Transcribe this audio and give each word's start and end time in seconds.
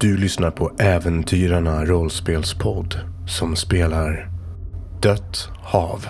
Du 0.00 0.16
lyssnar 0.16 0.50
på 0.50 0.72
Äventyrarna 0.78 1.84
rollspelspodd 1.84 3.00
som 3.28 3.56
spelar 3.56 4.30
Dött 5.02 5.48
hav. 5.62 6.06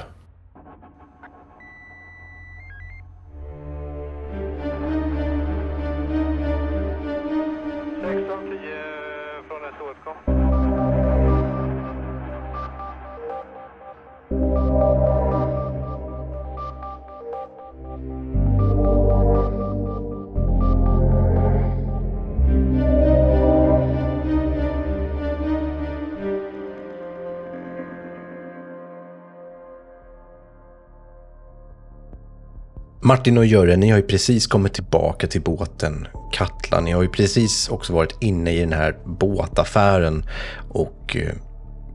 Martin 33.26 33.38
och 33.38 33.46
Göre, 33.46 33.76
ni 33.76 33.90
har 33.90 33.96
ju 33.96 34.02
precis 34.02 34.46
kommit 34.46 34.74
tillbaka 34.74 35.26
till 35.26 35.42
båten 35.42 36.08
Katla. 36.32 36.80
Ni 36.80 36.92
har 36.92 37.02
ju 37.02 37.08
precis 37.08 37.68
också 37.68 37.92
varit 37.92 38.16
inne 38.20 38.52
i 38.52 38.60
den 38.60 38.72
här 38.72 38.96
båtaffären 39.04 40.24
och 40.68 41.16
eh, 41.16 41.32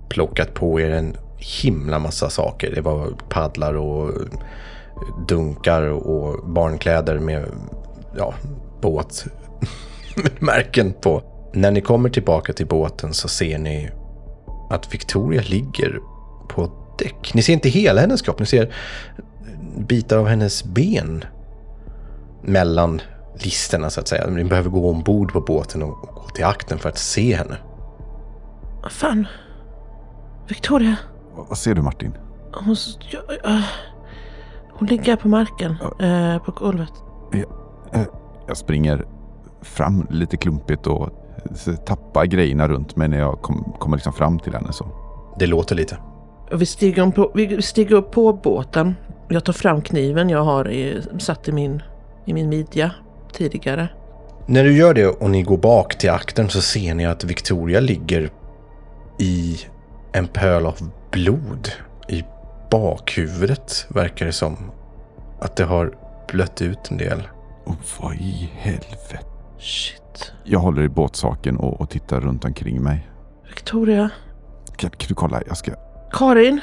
plockat 0.09 0.53
på 0.53 0.80
er 0.80 0.89
en 0.89 1.17
himla 1.38 1.99
massa 1.99 2.30
saker. 2.30 2.72
Det 2.75 2.81
var 2.81 3.08
paddlar 3.30 3.73
och 3.73 4.09
eh, 4.09 4.16
dunkar 5.27 5.81
och 5.81 6.49
barnkläder 6.49 7.20
med 7.20 7.45
ja, 8.17 8.34
båtmärken 8.81 10.94
på. 11.02 11.23
När 11.53 11.72
ni 11.72 11.81
kommer 11.81 12.09
tillbaka 12.09 12.53
till 12.53 12.67
båten 12.67 13.13
så 13.13 13.27
ser 13.27 13.58
ni 13.58 13.89
att 14.70 14.94
Victoria 14.94 15.41
ligger 15.41 16.00
på 16.50 16.72
däck. 16.97 17.34
Ni 17.34 17.41
ser 17.41 17.53
inte 17.53 17.69
hela 17.69 18.02
hennes 18.02 18.22
kropp, 18.22 18.39
ni 18.39 18.45
ser 18.45 18.73
bitar 19.86 20.18
av 20.18 20.28
hennes 20.28 20.64
ben 20.64 21.26
mellan 22.42 23.02
listerna 23.44 23.90
så 23.90 24.00
att 24.00 24.08
säga. 24.08 24.28
Ni 24.28 24.44
behöver 24.44 24.70
gå 24.70 24.90
ombord 24.90 25.34
på 25.34 25.42
båten 25.42 25.84
och 25.84 25.90
gå 26.02 26.24
till 26.36 26.46
akten 26.46 26.80
för 26.80 26.90
att 26.90 26.98
se 26.98 27.36
henne. 27.36 27.58
Vad 28.84 28.92
fan? 28.92 29.28
Victoria? 30.48 30.96
Vad 31.36 31.48
vad 31.48 31.58
ser 31.58 31.74
du 31.76 31.82
Martin? 31.82 32.14
Hon, 32.54 32.74
s- 32.74 32.98
jag, 33.12 33.52
äh, 33.56 33.62
hon 34.74 34.88
ligger 34.88 35.16
på 35.16 35.28
marken. 35.28 35.72
eh, 36.00 36.38
på 36.44 36.52
golvet. 36.52 36.92
Jag 38.48 38.58
springer 38.58 39.06
fram 39.62 40.08
lite 40.09 40.38
klumpigt 40.38 40.88
och 40.88 41.09
eh, 41.68 41.76
tappar 41.76 42.26
grejerna 42.26 42.68
runt 42.68 42.96
mig 42.96 43.08
när 43.08 43.20
jag 43.20 43.42
kom, 43.42 43.74
kommer 43.80 43.98
liksom 43.98 44.14
fram 44.14 44.40
till 44.40 44.54
henne. 44.54 44.74
Så. 44.74 44.86
Det 45.40 45.48
låter 45.48 45.76
lite. 45.76 45.98
Och 46.52 46.62
Vi 46.62 46.66
stiger, 46.66 47.12
på, 47.12 47.32
vi 47.36 47.62
stiger 47.62 47.96
upp 47.96 48.12
på 48.12 48.34
båten. 48.34 48.96
Jag 49.34 49.44
tar 49.46 49.54
fram 49.54 49.82
kniven 49.82 50.30
jag 50.30 50.44
har 50.44 50.72
i, 50.72 51.02
satt 51.20 51.48
i 51.48 51.52
min, 51.52 51.82
i 52.26 52.34
min 52.34 52.50
midja 52.50 52.92
tidigare. 53.34 53.90
När 54.46 54.64
du 54.64 54.78
gör 54.78 54.94
det 54.94 55.08
och 55.08 55.30
ni 55.30 55.44
går 55.44 55.58
bak 55.58 55.98
till 55.98 56.10
akten 56.10 56.50
så 56.50 56.62
ser 56.62 56.96
ni 56.96 57.06
att 57.06 57.24
Victoria 57.24 57.80
ligger 57.80 58.30
i 59.20 59.59
en 60.12 60.28
pöl 60.28 60.66
av 60.66 60.92
blod. 61.12 61.72
I 62.09 62.24
bakhuvudet 62.72 63.86
verkar 63.90 64.26
det 64.26 64.32
som. 64.32 64.72
Att 65.40 65.56
det 65.56 65.64
har 65.64 65.94
blött 66.28 66.62
ut 66.62 66.92
en 66.92 66.98
del. 66.98 67.28
Och 67.66 67.76
vad 68.00 68.14
i 68.14 68.52
helvete? 68.54 69.20
Shit. 69.59 70.34
Jag 70.44 70.59
håller 70.59 70.82
i 70.82 70.90
båtsaken 70.90 71.58
och, 71.58 71.82
och 71.82 71.90
tittar 71.90 72.22
runt 72.22 72.46
omkring 72.46 72.84
mig. 72.84 73.09
Victoria. 73.48 74.09
Kan, 74.76 74.90
kan 74.90 75.08
du 75.08 75.16
kolla? 75.16 75.42
Jag 75.48 75.58
ska... 75.58 75.72
Karin. 76.12 76.62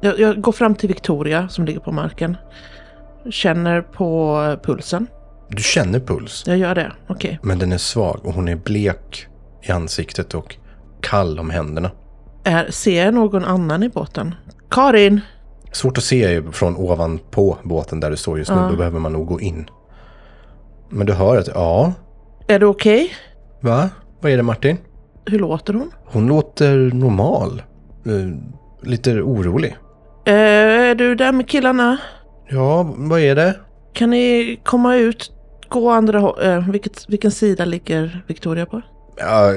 Jag, 0.00 0.18
jag 0.20 0.40
går 0.40 0.52
fram 0.52 0.74
till 0.74 0.88
Victoria 0.88 1.48
som 1.48 1.64
ligger 1.64 1.80
på 1.80 1.92
marken. 1.92 2.36
Känner 3.30 3.82
på 3.82 4.36
pulsen. 4.62 5.06
Du 5.48 5.62
känner 5.62 6.00
puls, 6.00 6.44
Jag 6.46 6.58
gör 6.58 6.74
det. 6.74 6.92
Okej. 7.08 7.38
men 7.42 7.58
den 7.58 7.72
är 7.72 7.78
svag 7.78 8.20
och 8.24 8.32
hon 8.32 8.48
är 8.48 8.56
blek 8.56 9.26
i 9.62 9.72
ansiktet 9.72 10.34
och 10.34 10.56
kall 11.00 11.38
om 11.38 11.50
händerna. 11.50 11.90
Är, 12.44 12.70
ser 12.70 13.04
jag 13.04 13.14
någon 13.14 13.44
annan 13.44 13.82
i 13.82 13.88
båten? 13.88 14.34
Karin! 14.70 15.20
Svårt 15.72 15.98
att 15.98 16.04
se 16.04 16.42
från 16.52 16.76
ovanpå 16.76 17.58
båten 17.62 18.00
där 18.00 18.10
du 18.10 18.16
står 18.16 18.38
just 18.38 18.50
nu. 18.50 18.56
Ja. 18.56 18.68
Då 18.70 18.76
behöver 18.76 18.98
man 18.98 19.12
nog 19.12 19.26
gå 19.26 19.40
in. 19.40 19.70
Men 20.88 21.06
du 21.06 21.12
hör 21.12 21.36
att, 21.36 21.48
ja, 21.48 21.92
Är 22.48 22.58
du 22.58 22.66
okej? 22.66 23.12
va? 23.60 23.88
Vad 24.20 24.32
är 24.32 24.36
det 24.36 24.42
Martin? 24.42 24.76
Hur 25.26 25.38
låter 25.38 25.74
hon? 25.74 25.90
Hon 26.06 26.26
låter 26.26 26.76
normal. 26.76 27.62
Eh, 28.06 28.12
lite 28.88 29.12
orolig. 29.22 29.76
Eh, 30.24 30.34
är 30.90 30.94
du 30.94 31.14
där 31.14 31.32
med 31.32 31.48
killarna? 31.48 31.98
Ja, 32.48 32.94
vad 32.96 33.20
är 33.20 33.34
det? 33.34 33.56
Kan 33.92 34.10
ni 34.10 34.60
komma 34.64 34.96
ut? 34.96 35.32
Gå 35.68 35.90
andra 35.90 36.20
hå- 36.20 36.42
eh, 36.42 36.70
vilket, 36.70 37.08
Vilken 37.08 37.30
sida 37.30 37.64
ligger 37.64 38.24
Victoria 38.26 38.66
på? 38.66 38.82
Ja, 39.16 39.52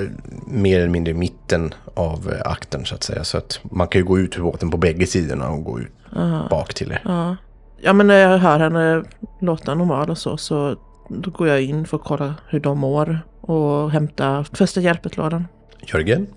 mer 0.47 0.79
eller 0.79 0.90
mindre 0.90 1.12
i 1.12 1.13
mitten 1.13 1.74
av 1.96 2.31
eh, 2.34 2.51
akten 2.51 2.85
så 2.85 2.96
att 2.96 3.03
säga. 3.03 3.24
Så 3.24 3.38
att 3.38 3.59
man 3.63 3.88
kan 3.88 4.01
ju 4.01 4.06
gå 4.06 4.19
ut 4.19 4.38
ur 4.38 4.41
båten 4.41 4.72
på 4.72 4.78
bägge 4.78 5.07
sidorna 5.07 5.50
och 5.50 5.63
gå 5.63 5.79
ut 5.79 5.91
Aha. 6.16 6.47
bak 6.50 6.74
till 6.74 6.91
er. 6.91 7.01
Ja. 7.06 7.35
ja, 7.81 7.94
men 7.94 8.07
när 8.07 8.16
jag 8.19 8.38
hör 8.38 8.59
henne 8.59 9.03
låta 9.41 9.75
normal 9.75 10.09
och 10.09 10.18
så, 10.18 10.38
så 10.38 10.75
då 11.09 11.31
går 11.31 11.47
jag 11.47 11.62
in 11.62 11.85
för 11.85 11.97
att 11.97 12.03
kolla 12.03 12.34
hur 12.47 12.59
de 12.59 12.78
mår 12.80 13.19
och 13.41 13.91
hämta 13.91 14.44
första 14.53 14.81
hjälpet-lådan. 14.81 15.47
Jörgen? 15.94 16.28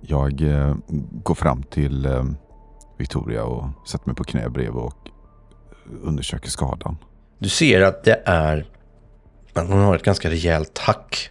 Jag 0.00 0.42
eh, 0.42 0.74
går 1.24 1.34
fram 1.34 1.62
till 1.62 2.06
eh, 2.06 2.24
Victoria 2.96 3.44
och 3.44 3.88
sätter 3.88 4.06
mig 4.06 4.16
på 4.16 4.24
knä 4.24 4.48
bredvid 4.48 4.82
och 4.82 5.10
undersöker 6.02 6.50
skadan. 6.50 6.96
Du 7.38 7.48
ser 7.48 7.80
att 7.80 8.04
det 8.04 8.22
är... 8.24 8.66
Att 9.52 9.68
hon 9.68 9.80
har 9.80 9.96
ett 9.96 10.02
ganska 10.02 10.30
rejält 10.30 10.78
hack 10.78 11.30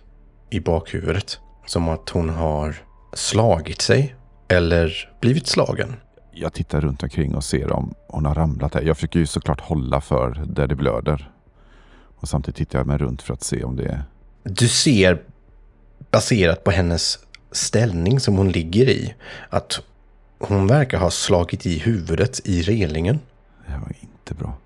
i 0.50 0.60
bakhuvudet. 0.60 1.40
Som 1.66 1.90
att 1.90 2.10
hon 2.10 2.30
har 2.30 2.76
slagit 3.14 3.82
sig. 3.82 4.16
Eller 4.48 5.10
blivit 5.22 5.48
slagen. 5.48 5.96
Jag 6.32 6.54
tittar 6.54 6.82
runt 6.82 7.04
omkring 7.04 7.36
och 7.36 7.44
ser 7.44 7.72
om 7.72 7.94
hon 8.08 8.26
har 8.26 8.36
ramlat 8.36 8.74
här. 8.74 8.82
Jag 8.82 8.98
försöker 8.98 9.20
ju 9.20 9.26
såklart 9.26 9.62
hålla 9.62 10.02
för 10.02 10.44
där 10.46 10.68
det 10.68 10.76
blöder. 10.76 11.32
Och 12.16 12.30
samtidigt 12.30 12.58
tittar 12.58 12.80
jag 12.80 12.88
mig 12.88 12.98
runt 12.98 13.22
för 13.22 13.34
att 13.34 13.44
se 13.44 13.64
om 13.64 13.76
det 13.76 13.86
är... 13.86 14.04
Du 14.44 14.68
ser, 14.68 15.22
baserat 16.12 16.64
på 16.64 16.72
hennes 16.72 17.20
ställning 17.52 18.20
som 18.20 18.38
hon 18.38 18.52
ligger 18.52 18.90
i, 18.90 19.14
att 19.50 19.82
hon 20.48 20.68
verkar 20.68 20.98
ha 20.98 21.12
slagit 21.12 21.66
i 21.66 21.78
huvudet 21.80 22.48
i 22.48 22.62
relingen. 22.62 23.20
Det 23.68 23.72
var 23.74 23.92
inte 24.02 24.34
bra. 24.34 24.58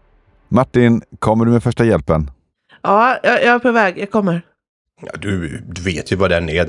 Martin, 0.47 1.01
kommer 1.19 1.45
du 1.45 1.51
med 1.51 1.63
första 1.63 1.85
hjälpen? 1.85 2.31
Ja, 2.81 3.19
jag, 3.23 3.33
jag 3.43 3.55
är 3.55 3.59
på 3.59 3.71
väg. 3.71 3.97
Jag 3.97 4.11
kommer. 4.11 4.41
Ja, 5.01 5.11
du, 5.19 5.61
du 5.67 5.81
vet 5.81 6.11
ju 6.11 6.15
vad 6.15 6.29
den 6.29 6.49
är. 6.49 6.65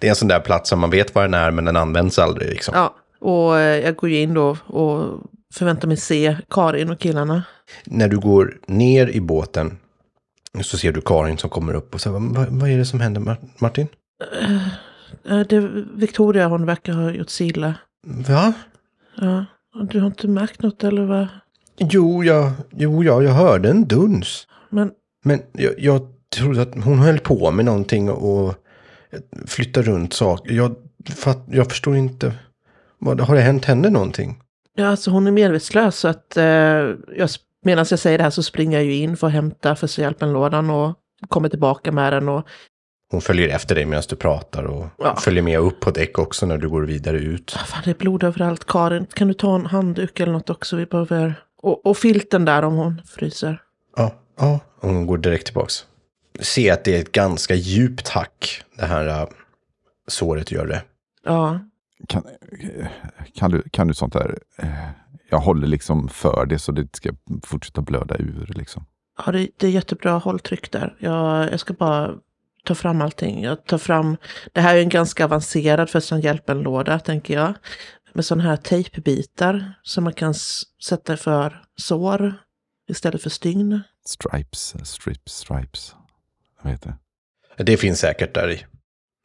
Det 0.00 0.06
är 0.06 0.10
en 0.10 0.16
sån 0.16 0.28
där 0.28 0.40
plats 0.40 0.70
som 0.70 0.80
man 0.80 0.90
vet 0.90 1.14
vad 1.14 1.24
den 1.24 1.34
är, 1.34 1.50
men 1.50 1.64
den 1.64 1.76
används 1.76 2.18
aldrig. 2.18 2.48
Liksom. 2.50 2.74
Ja, 2.76 2.94
och 3.20 3.58
eh, 3.58 3.84
jag 3.84 3.96
går 3.96 4.10
ju 4.10 4.20
in 4.20 4.34
då 4.34 4.56
och 4.66 5.20
förväntar 5.54 5.88
mig 5.88 5.96
se 5.96 6.36
Karin 6.50 6.90
och 6.90 6.98
killarna. 6.98 7.42
När 7.84 8.08
du 8.08 8.18
går 8.18 8.56
ner 8.66 9.06
i 9.08 9.20
båten 9.20 9.78
så 10.62 10.78
ser 10.78 10.92
du 10.92 11.00
Karin 11.00 11.38
som 11.38 11.50
kommer 11.50 11.74
upp 11.74 11.94
och 11.94 12.00
säger, 12.00 12.18
vad, 12.18 12.46
vad 12.48 12.70
är 12.70 12.78
det 12.78 12.84
som 12.84 13.00
händer 13.00 13.20
Mar- 13.20 13.48
Martin? 13.58 13.86
Eh, 15.28 15.40
Det, 15.40 15.60
Victoria, 15.94 16.46
hon 16.46 16.66
verkar 16.66 16.92
ha 16.92 17.10
gjort 17.10 17.30
sig 17.30 17.46
illa. 17.48 17.74
Va? 18.04 18.52
Ja, 19.16 19.44
du 19.90 20.00
har 20.00 20.06
inte 20.06 20.28
märkt 20.28 20.62
något 20.62 20.84
eller 20.84 21.04
vad? 21.04 21.26
Jo, 21.76 22.24
jag, 22.24 22.52
jo 22.70 23.04
ja, 23.04 23.22
jag 23.22 23.32
hörde 23.32 23.70
en 23.70 23.84
duns. 23.84 24.46
Men 24.70 24.90
Men 25.24 25.42
jag, 25.52 25.72
jag 25.78 26.00
trodde 26.36 26.62
att 26.62 26.84
hon 26.84 26.98
höll 26.98 27.18
på 27.18 27.50
med 27.50 27.64
någonting 27.64 28.10
och 28.10 28.54
flyttade 29.46 29.90
runt 29.90 30.12
saker. 30.12 30.54
Jag, 30.54 30.74
fatt, 31.14 31.44
jag 31.50 31.68
förstår 31.70 31.96
inte. 31.96 32.32
Vad, 32.98 33.20
har 33.20 33.34
det 33.34 33.40
hänt 33.40 33.64
henne 33.64 33.90
någonting? 33.90 34.40
ja, 34.76 34.86
alltså 34.86 35.10
hon 35.10 35.26
är 35.26 35.30
medvetslös 35.30 35.98
så 35.98 36.08
att 36.08 36.36
eh, 36.36 36.44
jag, 37.16 37.30
medan 37.64 37.86
jag 37.90 37.98
säger 37.98 38.18
det 38.18 38.24
här 38.24 38.30
så 38.30 38.42
springer 38.42 38.78
jag 38.78 38.84
ju 38.84 38.94
in 38.94 39.16
för 39.16 39.26
att 39.26 39.32
hämta 39.32 39.76
första 39.76 40.02
hjälpen-lådan 40.02 40.70
och 40.70 40.98
kommer 41.28 41.48
tillbaka 41.48 41.92
med 41.92 42.12
den 42.12 42.28
och 42.28 42.46
Hon 43.14 43.20
följer 43.20 43.48
efter 43.48 43.74
dig 43.74 43.86
medan 43.86 44.02
du 44.08 44.16
pratar 44.16 44.64
och 44.64 44.86
Ja. 44.98 45.16
följer 45.16 45.42
med 45.42 45.58
upp 45.60 45.80
på 45.80 45.90
däck 45.90 46.18
också 46.18 46.46
när 46.46 46.58
du 46.58 46.68
går 46.68 46.82
vidare 46.82 47.16
ut. 47.18 47.56
Ah, 47.60 47.64
fan, 47.64 47.82
det 47.84 47.90
är 47.90 47.94
blod 47.94 48.22
överallt. 48.22 48.64
Karin, 48.66 49.06
kan 49.14 49.28
du 49.28 49.34
ta 49.34 49.54
en 49.54 49.66
handduk 49.66 50.20
eller 50.20 50.32
något 50.32 50.50
också? 50.50 50.76
Vi 50.76 50.86
behöver... 50.86 51.34
Och, 51.62 51.86
och 51.86 51.96
filten 51.96 52.44
där 52.44 52.62
om 52.62 52.74
hon 52.74 53.02
fryser. 53.06 53.62
Ja, 53.96 54.14
ja. 54.38 54.60
Hon 54.80 55.06
går 55.06 55.18
direkt 55.18 55.46
tillbaks. 55.46 55.86
Se 56.40 56.70
att 56.70 56.84
det 56.84 56.96
är 56.96 57.00
ett 57.00 57.12
ganska 57.12 57.54
djupt 57.54 58.08
hack, 58.08 58.62
det 58.76 58.86
här 58.86 59.08
äh, 59.22 59.28
såret 60.08 60.50
gör 60.52 60.66
det. 60.66 60.82
Ja, 61.24 61.58
Kan, 62.08 62.22
kan, 63.34 63.50
du, 63.50 63.62
kan 63.70 63.88
du 63.88 63.94
sånt 63.94 64.12
där? 64.12 64.38
eh, 64.58 64.68
Jag 65.30 65.38
håller 65.38 65.66
liksom 65.66 66.08
för 66.08 66.46
det 66.46 66.58
så 66.58 66.72
det 66.72 66.96
ska 66.96 67.10
fortsätta 67.44 67.82
blöda 67.82 68.16
ur 68.18 68.52
liksom. 68.56 68.84
ja 69.26 69.32
det, 69.32 69.48
det 69.56 69.66
är 69.66 69.70
jättebra 69.70 70.12
hålltryck 70.12 70.70
där. 70.72 70.96
Jag, 70.98 71.52
jag 71.52 71.60
ska 71.60 71.72
bara 71.74 72.14
tar 72.64 72.74
fram 72.74 73.02
allting. 73.02 73.42
Jag 73.42 73.64
tar 73.66 73.78
fram, 73.78 74.16
det 74.52 74.60
här 74.60 74.76
är 74.76 74.80
en 74.80 74.88
ganska 74.88 75.24
avancerad 75.24 75.90
första 75.90 76.18
hjälpen-låda 76.18 76.98
tänker 76.98 77.34
jag. 77.34 77.54
Med 78.12 78.24
sådana 78.24 78.44
här 78.50 78.56
tejpbitar 78.56 79.74
som 79.82 80.04
man 80.04 80.12
kan 80.12 80.34
sätta 80.84 81.16
för 81.16 81.62
sår 81.80 82.34
istället 82.90 83.22
för 83.22 83.30
stygn. 83.30 83.80
Stripes, 84.06 84.74
strips, 84.90 85.32
stripes. 85.32 85.94
Vad 86.62 86.72
heter 86.72 86.94
det? 87.56 87.64
Det 87.64 87.76
finns 87.76 87.98
säkert 88.00 88.34
där 88.34 88.50
i. 88.50 88.64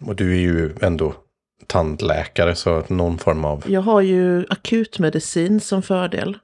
Och 0.05 0.15
du 0.15 0.31
är 0.31 0.39
ju 0.39 0.75
ändå 0.81 1.13
tandläkare 1.67 2.55
så 2.55 2.83
någon 2.87 3.17
form 3.17 3.45
av... 3.45 3.63
Jag 3.67 3.81
har 3.81 4.01
ju 4.01 4.45
akutmedicin 4.49 5.59
som 5.59 5.81
fördel. 5.81 6.37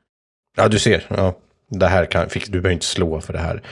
Ja, 0.57 0.67
du 0.67 0.79
ser. 0.79 1.05
Ja, 1.09 1.37
det 1.69 1.87
här 1.87 2.05
kan... 2.05 2.29
fick- 2.29 2.45
Du 2.51 2.61
behöver 2.61 2.73
inte 2.73 2.85
slå 2.85 3.21
för 3.21 3.33
det 3.33 3.39
här. 3.39 3.63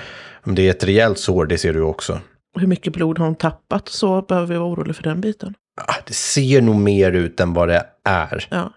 Om 0.44 0.56
det 0.56 0.68
är 0.68 0.72
ett 0.72 0.84
rejält 0.84 1.20
sår, 1.20 1.46
det 1.46 1.58
ser 1.58 1.74
du 1.74 1.82
också. 1.82 2.20
Hur 2.56 2.68
mycket 2.68 2.94
blod 2.94 3.20
har 3.20 3.26
hon 3.26 3.36
tappat 3.36 3.90
så 3.90 4.22
behöver 4.22 4.48
vi 4.48 4.56
vara 4.58 4.70
oroliga 4.70 4.94
för 4.94 5.04
den 5.04 5.22
biten. 5.22 5.54
Ah, 5.82 5.96
Det 6.08 6.14
ser 6.14 6.62
nog 6.62 6.76
mer 6.76 7.12
ut 7.12 7.40
än 7.40 7.54
vad 7.54 7.68
det 7.68 7.86
är. 8.04 8.48
Ja, 8.52 8.74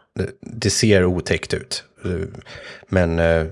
Det- 0.52 0.70
ser 0.70 1.04
otäckt 1.04 1.54
ut. 1.54 1.84
Men 2.88 3.18
eh, 3.18 3.46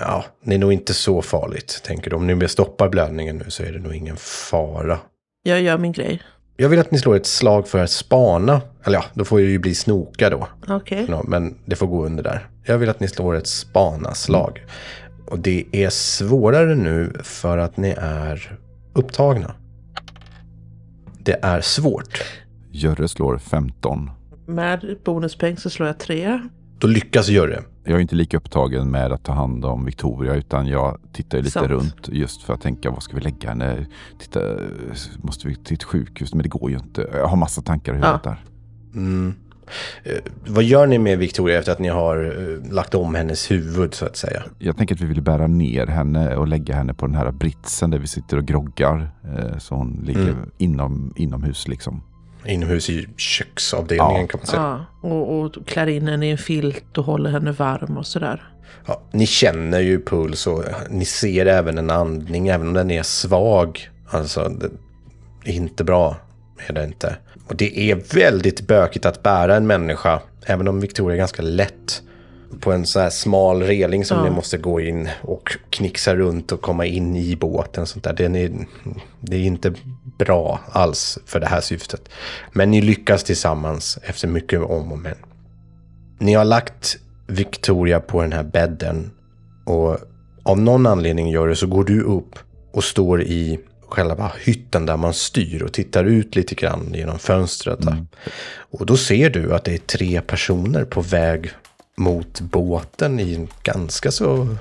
ja, 0.00 0.24
det 0.44 0.54
är 0.54 0.58
nog 0.58 0.72
inte 0.72 0.94
så 0.94 1.22
farligt, 1.22 1.80
tänker 1.84 2.10
du. 2.10 2.16
Om 2.16 2.26
ni 2.26 2.48
stoppar 2.48 2.88
blödningen 2.88 3.36
nu 3.38 3.44
så 3.50 3.62
är 3.62 3.72
det 3.72 3.78
nog 3.78 3.94
ingen 3.94 4.16
fara. 4.16 4.98
jag 5.42 5.60
gör 5.62 5.78
min 5.78 5.92
grej. 5.92 6.22
Jag 6.56 6.68
vill 6.68 6.80
att 6.80 6.90
ni 6.90 6.98
slår 6.98 7.16
ett 7.16 7.26
slag 7.26 7.68
för 7.68 7.78
att 7.78 7.90
spana. 7.90 8.60
Eller 8.84 8.98
ja, 8.98 9.04
då 9.14 9.24
får 9.24 9.38
det 9.38 9.44
ju 9.44 9.58
bli 9.58 9.74
snoka 9.74 10.30
då. 10.30 10.48
Okej. 10.68 11.06
Nå, 11.08 11.22
Men 11.28 11.58
det 11.64 11.76
får 11.76 11.86
gå 11.86 12.06
under 12.06 12.22
där. 12.22 12.48
Jag 12.64 12.78
vill 12.78 12.88
att 12.88 13.00
ni 13.00 13.08
slår 13.08 13.34
ett 13.36 13.46
spana-slag. 13.46 14.64
Och 15.26 15.38
det 15.38 15.64
är 15.72 15.90
svårare 15.90 16.74
nu 16.74 17.12
för 17.22 17.58
att 17.58 17.76
ni 17.76 17.94
är 17.98 18.58
upptagna. 18.98 19.54
Det 21.18 21.44
är 21.44 21.60
svårt. 21.60 22.22
Jörre 22.70 23.08
slår 23.08 23.38
15. 23.38 24.10
Med 24.46 24.98
bonuspeng 25.04 25.56
så 25.56 25.70
slår 25.70 25.86
jag 25.86 25.98
tre. 25.98 26.40
Då 26.78 26.86
lyckas 26.86 27.28
Jörre. 27.28 27.62
Jag 27.84 27.96
är 27.96 28.00
inte 28.00 28.14
lika 28.14 28.36
upptagen 28.36 28.90
med 28.90 29.12
att 29.12 29.24
ta 29.24 29.32
hand 29.32 29.64
om 29.64 29.84
Victoria 29.84 30.34
utan 30.34 30.66
jag 30.66 30.98
tittar 31.12 31.38
lite 31.38 31.50
Sant. 31.50 31.66
runt 31.66 32.08
just 32.08 32.42
för 32.42 32.54
att 32.54 32.60
tänka 32.60 32.90
vad 32.90 33.02
ska 33.02 33.16
vi 33.16 33.22
lägga 33.22 33.48
henne? 33.48 33.86
Titta, 34.18 34.40
måste 35.16 35.48
vi 35.48 35.54
till 35.54 35.74
ett 35.74 35.82
sjukhus? 35.84 36.34
Men 36.34 36.42
det 36.42 36.48
går 36.48 36.70
ju 36.70 36.76
inte. 36.76 37.08
Jag 37.12 37.26
har 37.26 37.36
massa 37.36 37.62
tankar 37.62 37.92
i 37.92 37.96
huvudet 37.96 38.22
där. 38.22 38.44
Mm. 38.94 39.34
Eh, 40.04 40.12
vad 40.46 40.64
gör 40.64 40.86
ni 40.86 40.98
med 40.98 41.18
Victoria 41.18 41.58
efter 41.58 41.72
att 41.72 41.78
ni 41.78 41.88
har 41.88 42.24
eh, 42.24 42.72
lagt 42.72 42.94
om 42.94 43.14
hennes 43.14 43.50
huvud 43.50 43.94
så 43.94 44.06
att 44.06 44.16
säga? 44.16 44.42
Jag 44.58 44.76
tänker 44.76 44.94
att 44.94 45.00
vi 45.00 45.06
vill 45.06 45.22
bära 45.22 45.46
ner 45.46 45.86
henne 45.86 46.36
och 46.36 46.48
lägga 46.48 46.74
henne 46.74 46.94
på 46.94 47.06
den 47.06 47.14
här 47.16 47.30
britsen 47.30 47.90
där 47.90 47.98
vi 47.98 48.06
sitter 48.06 48.36
och 48.36 48.44
groggar. 48.44 49.10
Eh, 49.38 49.58
så 49.58 49.74
hon 49.74 50.02
ligger 50.06 50.20
Mm. 50.22 50.50
inom, 50.58 51.12
inomhus 51.16 51.68
liksom. 51.68 52.02
Inomhus 52.44 52.90
i 52.90 53.06
köksavdelningen 53.16 54.20
Ja. 54.22 54.26
kan 54.26 54.40
man 54.40 54.46
säga. 54.46 54.86
Ja, 55.02 55.08
och, 55.08 55.40
och 55.40 55.66
klär 55.66 55.86
in 55.86 56.08
henne 56.08 56.26
i 56.26 56.30
en 56.30 56.38
filt 56.38 56.98
och 56.98 57.04
håller 57.04 57.30
henne 57.30 57.52
varm 57.52 57.96
och 57.98 58.06
sådär. 58.06 58.42
Ja, 58.86 59.00
ni 59.12 59.26
känner 59.26 59.80
ju 59.80 60.02
puls 60.04 60.46
och 60.46 60.64
ni 60.90 61.04
ser 61.04 61.46
även 61.46 61.78
en 61.78 61.90
andning, 61.90 62.48
även 62.48 62.66
om 62.68 62.72
den 62.74 62.90
är 62.90 63.02
svag. 63.02 63.90
Alltså, 64.08 64.48
det 65.44 65.50
är 65.50 65.54
inte 65.54 65.84
bra. 65.84 66.16
Är 66.68 66.72
det 66.72 66.84
inte. 66.84 67.16
Och 67.48 67.56
det 67.56 67.78
är 67.90 68.14
väldigt 68.14 68.60
bökigt 68.60 69.06
att 69.06 69.22
bära 69.22 69.56
en 69.56 69.66
människa, 69.66 70.20
även 70.46 70.68
om 70.68 70.80
Victoria 70.80 71.14
är 71.14 71.18
ganska 71.18 71.42
lätt. 71.42 72.02
På 72.60 72.72
en 72.72 72.86
så 72.86 73.00
här 73.00 73.10
smal 73.10 73.62
reling 73.62 74.04
som 74.04 74.18
Ja. 74.18 74.24
ni 74.24 74.30
måste 74.30 74.58
gå 74.58 74.80
in 74.80 75.08
och 75.22 75.56
knixa 75.70 76.14
runt 76.16 76.52
och 76.52 76.60
komma 76.62 76.86
in 76.86 77.16
i 77.16 77.36
båten. 77.36 77.86
Sånt 77.86 78.04
där. 78.04 78.12
Den 78.12 78.36
är, 78.36 78.50
det 79.20 79.36
är 79.36 79.40
inte 79.40 79.74
bra 80.18 80.60
alls 80.72 81.18
för 81.26 81.40
det 81.40 81.46
här 81.46 81.60
syftet. 81.60 82.08
Men 82.52 82.70
ni 82.70 82.80
lyckas 82.80 83.24
tillsammans 83.24 83.98
efter 84.02 84.28
mycket 84.28 84.60
om 84.60 84.92
och 84.92 84.98
men. 84.98 85.14
Ni 86.18 86.34
har 86.34 86.44
lagt 86.44 86.96
Victoria 87.26 88.00
på 88.00 88.22
den 88.22 88.32
här 88.32 88.42
bädden 88.44 89.10
och 89.64 89.98
av 90.42 90.58
någon 90.60 90.86
anledning 90.86 91.30
gör 91.30 91.48
det 91.48 91.56
så 91.56 91.66
går 91.66 91.84
du 91.84 92.02
upp 92.02 92.38
och 92.72 92.84
står 92.84 93.22
i 93.22 93.58
själva 93.88 94.32
hytten 94.40 94.86
där 94.86 94.96
man 94.96 95.14
styr 95.14 95.62
och 95.62 95.72
tittar 95.72 96.04
ut 96.04 96.36
lite 96.36 96.54
grann 96.54 96.94
genom 96.94 97.18
fönstret. 97.18 97.82
Där. 97.82 98.06
Och 98.70 98.86
då 98.86 98.96
ser 98.96 99.30
du 99.30 99.54
att 99.54 99.64
det 99.64 99.74
är 99.74 99.78
tre 99.78 100.20
personer 100.20 100.84
på 100.84 101.00
väg 101.00 101.50
mot 101.96 102.40
båten 102.40 103.20
i 103.20 103.34
en 103.34 103.48
ganska 103.62 104.10
så 104.10 104.56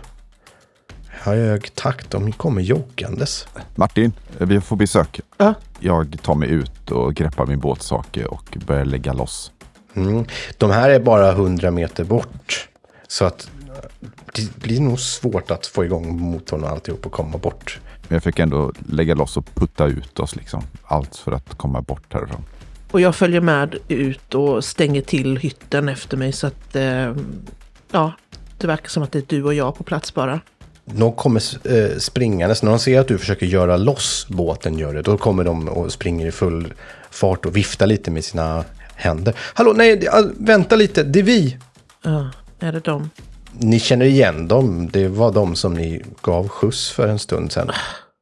hög 1.07 1.75
takt. 1.75 2.11
De 2.11 2.31
kommer 2.31 2.61
joggandes. 2.61 3.47
Martin, 3.75 4.13
vi 4.37 4.61
får 4.61 4.75
besök. 4.75 5.19
Ja. 5.37 5.53
Jag 5.79 6.17
tar 6.21 6.35
mig 6.35 6.49
ut 6.49 6.91
och 6.91 7.13
greppar 7.13 7.45
min 7.45 7.59
båtsak 7.59 8.17
och 8.29 8.57
börjar 8.67 8.85
lägga 8.85 9.13
loss. 9.13 9.51
Mm. 9.93 10.25
De 10.57 10.71
här 10.71 10.89
är 10.89 10.99
bara 10.99 11.31
100 11.31 11.71
meter 11.71 12.03
bort. 12.03 12.69
Så 13.07 13.25
att 13.25 13.49
det 14.35 14.55
blir 14.55 14.81
nog 14.81 14.99
svårt 14.99 15.51
att 15.51 15.65
få 15.67 15.85
igång 15.85 16.19
motorn 16.19 16.63
och 16.63 16.69
alltihop 16.69 17.05
och 17.05 17.11
komma 17.11 17.37
bort. 17.37 17.79
Men 18.07 18.15
jag 18.15 18.23
fick 18.23 18.39
ändå 18.39 18.73
lägga 18.89 19.15
loss 19.15 19.37
och 19.37 19.55
putta 19.55 19.85
ut 19.85 20.19
oss 20.19 20.35
liksom. 20.35 20.63
Allt 20.83 21.15
för 21.15 21.31
att 21.31 21.57
komma 21.57 21.81
bort 21.81 22.13
härifrån. 22.13 22.43
Och 22.91 23.01
jag 23.01 23.15
följer 23.15 23.41
med 23.41 23.75
ut 23.87 24.35
och 24.35 24.63
stänger 24.63 25.01
till 25.01 25.37
hytten 25.37 25.89
efter 25.89 26.17
mig 26.17 26.31
så 26.31 26.47
att... 26.47 26.75
Eh, 26.75 27.15
ja, 27.91 28.13
det 28.57 28.67
verkar 28.67 28.89
som 28.89 29.03
att 29.03 29.11
det 29.11 29.19
är 29.19 29.25
du 29.27 29.43
och 29.43 29.53
jag 29.53 29.75
på 29.75 29.83
plats 29.83 30.13
bara. 30.13 30.39
De 30.85 31.11
kommer 31.11 31.43
eh, 31.73 31.97
springandes. 31.97 32.63
När 32.63 32.69
de 32.69 32.79
ser 32.79 32.99
att 32.99 33.07
du 33.07 33.17
försöker 33.17 33.45
göra 33.45 33.77
loss 33.77 34.27
båten, 34.29 34.77
gör 34.77 34.93
det, 34.93 35.01
då 35.01 35.17
kommer 35.17 35.43
de 35.43 35.67
och 35.67 35.91
springer 35.91 36.27
i 36.27 36.31
full 36.31 36.73
fart 37.09 37.45
och 37.45 37.57
viftar 37.57 37.87
lite 37.87 38.11
med 38.11 38.25
sina 38.25 38.63
händer. 38.95 39.33
Hallå, 39.37 39.73
nej, 39.75 40.07
vänta 40.37 40.75
lite, 40.75 41.03
det 41.03 41.19
är 41.19 41.23
vi! 41.23 41.57
Ja, 42.01 42.31
är 42.59 42.71
det 42.71 42.79
de? 42.79 43.09
Ni 43.59 43.79
känner 43.79 44.05
igen 44.05 44.47
dem. 44.47 44.89
Det 44.93 45.07
var 45.07 45.31
de 45.31 45.55
som 45.55 45.73
ni 45.73 46.01
gav 46.21 46.47
skjuts 46.47 46.91
för 46.91 47.07
en 47.07 47.19
stund 47.19 47.51
sedan. 47.51 47.71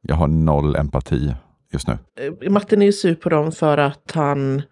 Jag 0.02 0.14
har 0.14 0.28
noll 0.28 0.76
empati 0.76 1.34
just 1.72 1.88
nu. 1.88 1.98
Eh, 2.42 2.50
Martin 2.50 2.82
är 2.82 2.86
ju 2.86 2.92
sur 2.92 3.14
på 3.14 3.28
dem 3.28 3.52
för 3.52 3.78
att 3.78 4.10
han... 4.14 4.62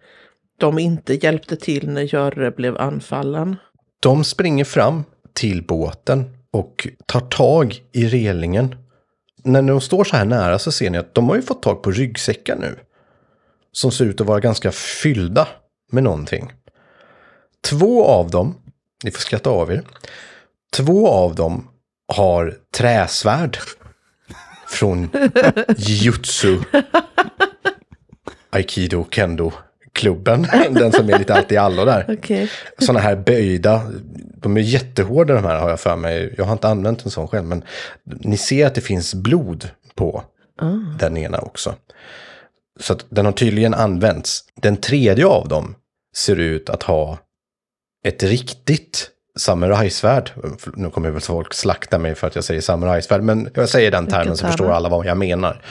De 0.59 0.79
inte 0.79 1.13
hjälpte 1.13 1.55
till 1.55 1.89
när 1.89 2.01
Görre 2.01 2.51
blev 2.51 2.77
anfallen. 2.77 3.55
De 3.99 4.23
springer 4.23 4.65
fram 4.65 5.03
till 5.33 5.63
båten 5.63 6.37
och 6.51 6.87
tar 7.05 7.19
tag 7.19 7.83
i 7.91 8.07
relingen. 8.07 8.75
När 9.43 9.61
de 9.61 9.81
står 9.81 10.03
så 10.03 10.15
här 10.15 10.25
nära 10.25 10.59
så 10.59 10.71
ser 10.71 10.89
ni 10.89 10.97
att 10.97 11.15
de 11.15 11.29
har 11.29 11.35
ju 11.35 11.41
fått 11.41 11.61
tag 11.61 11.83
på 11.83 11.91
ryggsäckar 11.91 12.55
nu. 12.55 12.79
Som 13.71 13.91
ser 13.91 14.05
ut 14.05 14.21
att 14.21 14.27
vara 14.27 14.39
ganska 14.39 14.71
fyllda 14.71 15.47
med 15.91 16.03
någonting. 16.03 16.51
Två 17.69 18.05
av 18.05 18.29
dem, 18.29 18.55
ni 19.03 19.11
får 19.11 19.19
skratta 19.19 19.49
av 19.49 19.71
er. 19.71 19.83
Två 20.73 21.07
av 21.07 21.35
dem 21.35 21.67
har 22.13 22.57
träsvärd. 22.75 23.57
Från 24.67 25.09
jujutsu. 25.77 26.59
Aikido, 28.49 29.05
kendo 29.11 29.51
klubben. 29.91 30.47
Den 30.71 30.91
som 30.91 31.09
är 31.09 31.19
lite 31.19 31.33
allt 31.33 31.51
i 31.51 31.57
allo 31.57 31.85
där 31.85 32.05
Okej. 32.09 32.49
sådana 32.79 32.99
här 32.99 33.15
böjda, 33.15 33.91
de 34.37 34.57
är 34.57 34.61
jättehårda 34.61 35.33
de 35.33 35.43
här 35.43 35.59
har 35.59 35.69
jag 35.69 35.79
för 35.79 35.95
mig. 35.95 36.33
Jag 36.37 36.45
har 36.45 36.53
inte 36.53 36.67
använt 36.67 37.05
en 37.05 37.11
sån 37.11 37.27
själv, 37.27 37.45
men 37.45 37.63
ni 38.03 38.37
ser 38.37 38.67
att 38.67 38.75
det 38.75 38.81
finns 38.81 39.13
blod 39.13 39.69
på 39.95 40.23
den 40.99 41.17
ena 41.17 41.37
också. 41.39 41.75
Så 42.79 42.93
att 42.93 43.05
den 43.09 43.25
har 43.25 43.31
tydligen 43.31 43.73
använts. 43.73 44.43
Den 44.55 44.77
tredje 44.77 45.25
av 45.25 45.47
dem 45.47 45.75
ser 46.15 46.35
ut 46.35 46.69
att 46.69 46.83
ha 46.83 47.17
ett 48.05 48.23
riktigt 48.23 49.09
samurajsvärd. 49.39 50.31
Nu 50.75 50.89
kommer 50.89 51.09
väl 51.09 51.21
folk 51.21 51.53
slakta 51.53 51.97
mig 51.97 52.15
för 52.15 52.27
att 52.27 52.35
jag 52.35 52.43
säger 52.43 52.61
samurajsvärd, 52.61 53.21
men 53.21 53.49
jag 53.53 53.69
säger 53.69 53.91
den 53.91 54.07
termen 54.07 54.37
så 54.37 54.47
förstår 54.47 54.71
alla 54.71 54.89
vad 54.89 55.05
jag 55.05 55.17
menar. 55.17 55.61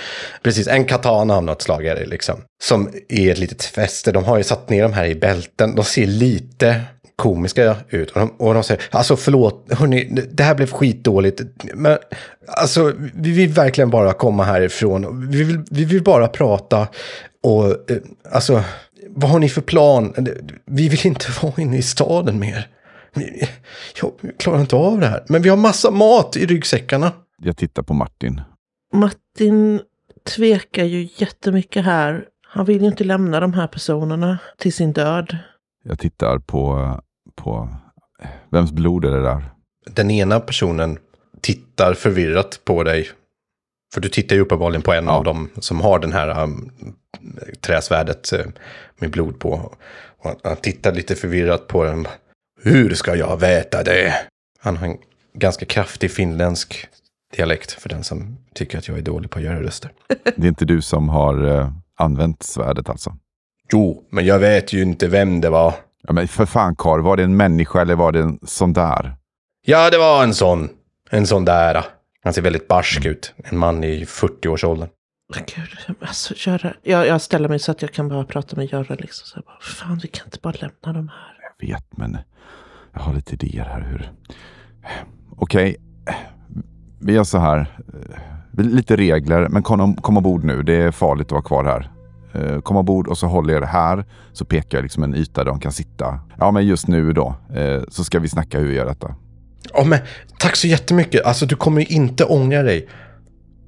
Precis, 0.42 0.68
en 0.68 0.84
katana 0.84 1.36
av 1.36 1.44
något 1.44 1.62
slag 1.62 1.86
är 1.86 1.94
det 1.94 2.06
liksom. 2.06 2.40
Som 2.62 2.90
är 3.08 3.32
ett 3.32 3.38
litet 3.38 3.64
fäste. 3.64 4.12
De 4.12 4.24
har 4.24 4.36
ju 4.36 4.44
satt 4.44 4.70
ner 4.70 4.82
de 4.82 4.92
här 4.92 5.04
i 5.04 5.14
bälten. 5.14 5.74
De 5.74 5.84
ser 5.84 6.06
lite 6.06 6.80
komiska 7.16 7.76
ut. 7.88 8.10
Och 8.10 8.20
de, 8.20 8.30
och 8.30 8.54
de 8.54 8.62
säger, 8.62 8.82
alltså 8.90 9.16
förlåt, 9.16 9.66
hörni, 9.70 10.04
det 10.32 10.42
här 10.42 10.54
blev 10.54 10.70
skitdåligt. 10.70 11.40
Men 11.74 11.98
alltså, 12.46 12.92
vi 13.14 13.30
vill 13.30 13.48
verkligen 13.48 13.90
bara 13.90 14.12
komma 14.12 14.44
härifrån. 14.44 15.30
Vi 15.30 15.42
vill, 15.44 15.64
vi 15.70 15.84
vill 15.84 16.02
bara 16.02 16.28
prata. 16.28 16.88
Och 17.42 17.90
eh, 17.90 17.96
alltså, 18.30 18.64
vad 19.08 19.30
har 19.30 19.38
ni 19.38 19.48
för 19.48 19.60
plan? 19.60 20.28
Vi 20.66 20.88
vill 20.88 21.06
inte 21.06 21.26
vara 21.42 21.54
inne 21.56 21.76
i 21.76 21.82
staden 21.82 22.38
mer. 22.38 22.68
Jag 24.00 24.12
klarar 24.38 24.60
inte 24.60 24.76
av 24.76 25.00
det 25.00 25.06
här. 25.06 25.24
Men 25.28 25.42
vi 25.42 25.48
har 25.48 25.56
massa 25.56 25.90
mat 25.90 26.36
i 26.36 26.46
ryggsäckarna. 26.46 27.12
Jag 27.42 27.56
tittar 27.56 27.82
på 27.82 27.94
Martin. 27.94 28.40
Martin 28.94 29.80
tvekar 30.36 30.84
ju 30.84 31.08
jättemycket 31.16 31.84
här. 31.84 32.24
Han 32.46 32.64
vill 32.64 32.80
ju 32.82 32.86
inte 32.88 33.04
lämna 33.04 33.40
de 33.40 33.52
här 33.54 33.66
personerna 33.66 34.38
till 34.58 34.72
sin 34.72 34.92
död. 34.92 35.38
Jag 35.84 35.98
tittar 35.98 36.38
på, 36.38 36.90
på 37.34 37.68
vems 38.50 38.72
blod 38.72 39.04
är 39.04 39.10
det 39.10 39.22
där? 39.22 39.44
Den 39.90 40.10
ena 40.10 40.40
personen 40.40 40.98
tittar 41.40 41.94
förvirrat 41.94 42.60
på 42.64 42.82
dig. 42.84 43.08
För 43.94 44.00
du 44.00 44.08
tittar 44.08 44.36
ju 44.36 44.42
uppenbarligen 44.42 44.82
på 44.82 44.92
en 44.92 45.04
Ja. 45.04 45.10
av 45.12 45.24
dem 45.24 45.50
som 45.60 45.80
har 45.80 45.98
den 45.98 46.12
här 46.12 46.42
um, 46.42 46.70
träsvärdet 47.60 48.32
uh, 48.32 48.40
med 48.98 49.10
blod 49.10 49.38
på. 49.40 49.50
Och 50.18 50.24
han, 50.24 50.36
han 50.44 50.56
tittar 50.56 50.92
lite 50.92 51.14
förvirrat 51.14 51.66
på 51.66 51.84
den. 51.84 52.06
Hur 52.64 52.94
ska 52.94 53.16
jag 53.16 53.36
veta 53.36 53.82
det? 53.82 54.14
Han 54.60 54.76
har 54.76 54.86
en 54.86 54.98
ganska 55.34 55.66
kraftig 55.66 56.10
finländsk 56.10 56.86
dialekt 57.36 57.72
för 57.72 57.88
den 57.88 58.04
som 58.04 58.36
tycker 58.54 58.78
att 58.78 58.88
jag 58.88 58.98
är 58.98 59.02
dålig 59.02 59.30
på 59.30 59.38
att 59.38 59.44
göra 59.44 59.62
röster. 59.62 59.90
Det 60.36 60.46
är 60.46 60.48
inte 60.48 60.64
du 60.64 60.82
som 60.82 61.08
har 61.08 61.58
eh, 61.58 61.72
använt 61.98 62.42
svärdet 62.42 62.88
alltså? 62.88 63.16
Jo, 63.72 64.04
men 64.10 64.24
jag 64.24 64.38
vet 64.38 64.72
ju 64.72 64.82
inte 64.82 65.08
vem 65.08 65.40
det 65.40 65.50
var. 65.50 65.74
Ja, 66.02 66.12
men 66.12 66.28
för 66.28 66.46
fan 66.46 66.76
Karl, 66.76 67.00
var 67.00 67.16
det 67.16 67.22
en 67.22 67.36
människa 67.36 67.80
eller 67.80 67.94
var 67.94 68.12
det 68.12 68.20
en 68.20 68.38
sån 68.46 68.72
där? 68.72 69.14
Ja, 69.66 69.90
det 69.90 69.98
var 69.98 70.22
en 70.22 70.34
sån. 70.34 70.68
En 71.10 71.26
sån 71.26 71.44
där. 71.44 71.84
Han 72.24 72.32
ser 72.32 72.42
väldigt 72.42 72.68
barsk 72.68 73.04
ut. 73.04 73.34
En 73.44 73.58
man 73.58 73.84
i 73.84 74.04
40-årsåldern. 74.04 74.88
Men 75.34 75.44
Gud, 75.56 75.96
alltså 76.00 76.34
Göran. 76.36 76.72
Jag, 76.82 77.06
jag 77.06 77.20
ställer 77.20 77.48
mig 77.48 77.58
så 77.58 77.72
att 77.72 77.82
jag 77.82 77.92
kan 77.92 78.08
bara 78.08 78.24
prata 78.24 78.56
med 78.56 78.72
Göran 78.72 78.98
liksom. 79.00 79.26
Så 79.26 79.36
jag 79.36 79.44
bara, 79.44 79.60
fan 79.60 80.00
vi 80.02 80.08
kan 80.08 80.26
inte 80.26 80.38
bara 80.42 80.54
lämna 80.60 80.98
dem 80.98 81.08
här. 81.08 81.31
Jag 81.62 81.68
vet, 81.68 81.84
men 81.96 82.18
jag 82.92 83.00
har 83.00 83.14
lite 83.14 83.34
idéer 83.34 83.64
här 83.64 83.86
hur... 83.90 84.12
Okej, 85.36 85.76
vi 87.00 87.12
gör 87.12 87.24
så 87.24 87.38
här. 87.38 87.76
Eh, 88.58 88.64
lite 88.64 88.96
regler, 88.96 89.48
men 89.48 89.62
kom, 89.62 89.96
kom 89.96 90.16
ombord 90.16 90.44
nu. 90.44 90.62
Det 90.62 90.74
är 90.74 90.90
farligt 90.90 91.26
att 91.26 91.32
vara 91.32 91.42
kvar 91.42 91.64
här. 91.64 91.90
Eh, 92.32 92.60
kom 92.60 92.76
ombord 92.76 93.08
och 93.08 93.18
så 93.18 93.26
håller 93.26 93.54
jag 93.54 93.62
det 93.62 93.66
här. 93.66 94.04
Så 94.32 94.44
pekar 94.44 94.78
jag 94.78 94.82
liksom 94.82 95.02
en 95.02 95.14
yta 95.14 95.44
där 95.44 95.50
de 95.50 95.60
kan 95.60 95.72
sitta. 95.72 96.20
Ja, 96.38 96.50
men 96.50 96.66
just 96.66 96.88
nu 96.88 97.12
då. 97.12 97.34
Eh, 97.54 97.82
så 97.88 98.04
ska 98.04 98.18
vi 98.18 98.28
snacka 98.28 98.58
hur 98.58 98.66
vi 98.66 98.74
gör 98.74 98.86
detta. 98.86 99.14
Ja, 99.72 99.84
men 99.84 99.98
tack 100.38 100.56
så 100.56 100.66
jättemycket. 100.66 101.24
Alltså, 101.24 101.46
du 101.46 101.56
kommer 101.56 101.80
ju 101.80 101.86
inte 101.86 102.24
ångra 102.24 102.62
dig. 102.62 102.88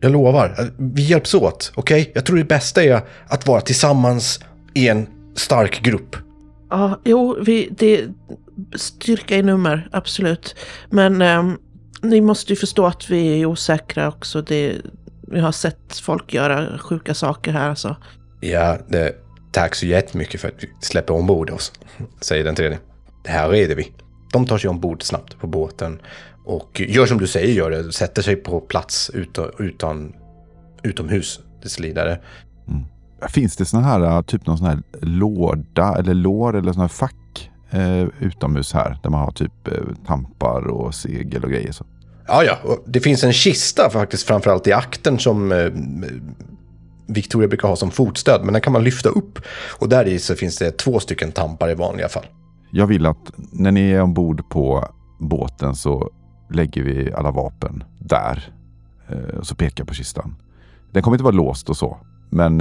Jag 0.01 0.13
lovar. 0.13 0.71
Vi 0.79 1.03
hjälps 1.03 1.35
åt, 1.35 1.73
okej? 1.75 2.13
Jag 2.15 2.27
tror 2.27 2.37
det 2.37 2.45
bästa 2.45 2.85
är 2.85 3.01
att 3.27 3.47
vara 3.47 3.61
tillsammans 3.61 4.41
i 4.75 4.89
en 4.89 5.07
stark 5.37 5.83
grupp. 5.83 6.17
Ja, 6.75 7.01
jo, 7.05 7.37
vi, 7.41 7.69
det 7.71 8.09
styrka 8.77 9.37
i 9.37 9.43
nummer, 9.43 9.89
absolut. 9.93 10.57
Men 10.91 11.23
ehm, 11.23 11.59
ni 12.03 12.21
måste 12.21 12.53
ju 12.53 12.57
förstå 12.57 12.87
att 12.87 13.11
vi 13.11 13.41
är 13.41 13.47
osäkra 13.47 14.09
också. 14.09 14.43
Det, 14.43 14.77
vi 15.29 15.41
har 15.41 15.53
sett 15.53 15.99
folk 16.03 16.35
göra 16.35 16.79
sjuka 16.79 17.15
saker 17.15 17.53
här 17.53 17.69
alltså. 17.69 17.97
Ja, 18.41 18.79
det, 18.89 19.15
tack 19.53 19.75
så 19.75 19.87
jättemycket 19.87 20.41
för 20.41 20.49
att 20.49 20.55
vi 20.65 20.69
släpper 20.81 21.15
ombord 21.15 21.51
oss, 21.51 21.73
säger 22.21 22.45
den 22.45 22.55
tredje. 22.55 22.79
Det 23.25 23.31
här 23.31 23.49
reder 23.49 23.75
vi. 23.75 23.93
De 24.33 24.47
tar 24.47 24.59
sig 24.59 24.71
ombord 24.71 25.03
snabbt 25.03 25.39
på 25.39 25.47
båten 25.47 26.01
och 26.45 26.83
gör 26.89 27.07
som 27.07 27.19
du 27.19 27.27
säger, 27.27 27.55
gör 27.55 27.71
det. 27.71 27.93
Sätter 27.93 28.23
sig 28.23 28.37
på 28.37 28.61
plats 28.61 29.11
utan, 29.15 29.51
utan, 29.59 30.15
utomhus 30.83 31.41
tills 31.61 31.81
vidare. 31.81 32.21
Finns 33.29 33.57
det 33.57 33.65
såna 33.65 33.83
här, 33.83 34.01
eh, 34.01 34.23
typ 34.23 34.47
någon 34.47 34.59
sån 34.59 34.67
här 34.67 34.83
låda 35.01 35.97
eller 35.99 36.15
lår 36.15 36.57
eller 36.57 36.73
sån 36.73 36.81
här 36.81 36.89
fack 36.89 37.51
eh, 37.71 38.09
utomhus 38.21 38.73
här? 38.73 38.99
Där 39.03 39.11
man 39.11 39.21
har 39.21 39.31
typ 39.31 39.69
eh, 39.69 39.75
tampar 40.07 40.67
och 40.67 40.95
segel 40.95 41.45
och 41.45 41.51
grejer. 41.51 41.73
Så. 41.73 41.85
Ja, 42.27 42.45
ja, 42.45 42.59
och 42.63 42.79
det 42.87 43.01
finns 43.01 43.25
en 43.25 43.33
kista 43.33 43.91
faktiskt 43.91 44.27
framförallt 44.27 44.67
i 44.67 44.73
akten 44.73 45.19
som 45.19 45.53
eh, 45.53 45.71
Victoria 47.07 47.49
brukar 47.49 47.69
ha 47.69 47.77
som 47.77 47.91
fotstöd, 47.91 48.41
men 48.45 48.53
den 48.53 48.63
kan 48.63 48.73
man 48.73 48.85
lyfta 48.85 49.09
upp. 49.09 49.39
Och 49.79 49.89
där 49.89 50.09
i 50.09 50.19
så 50.19 50.35
finns 50.35 50.59
det 50.59 50.71
två 50.71 51.01
stycken 51.01 51.33
tampar 51.33 51.71
i 51.71 51.75
vanliga 51.75 52.09
fall. 52.09 52.27
Jag 52.71 52.87
vill 52.87 53.07
att 53.07 53.33
när 53.53 53.73
ni 53.73 53.91
är 53.91 54.03
ombord 54.03 54.49
på 54.49 54.89
båten 55.21 55.75
så 55.75 56.11
lägger 56.51 56.83
vi 56.83 57.13
alla 57.13 57.31
vapen 57.31 57.85
där. 57.99 58.53
Och 59.39 59.47
så 59.47 59.55
pekar 59.55 59.85
på 59.85 59.95
kistan. 59.95 60.37
Den 60.93 61.03
kommer 61.03 61.15
inte 61.15 61.25
vara 61.25 61.35
låst 61.35 61.71
och 61.71 61.77
så. 61.77 61.97
Men 62.31 62.61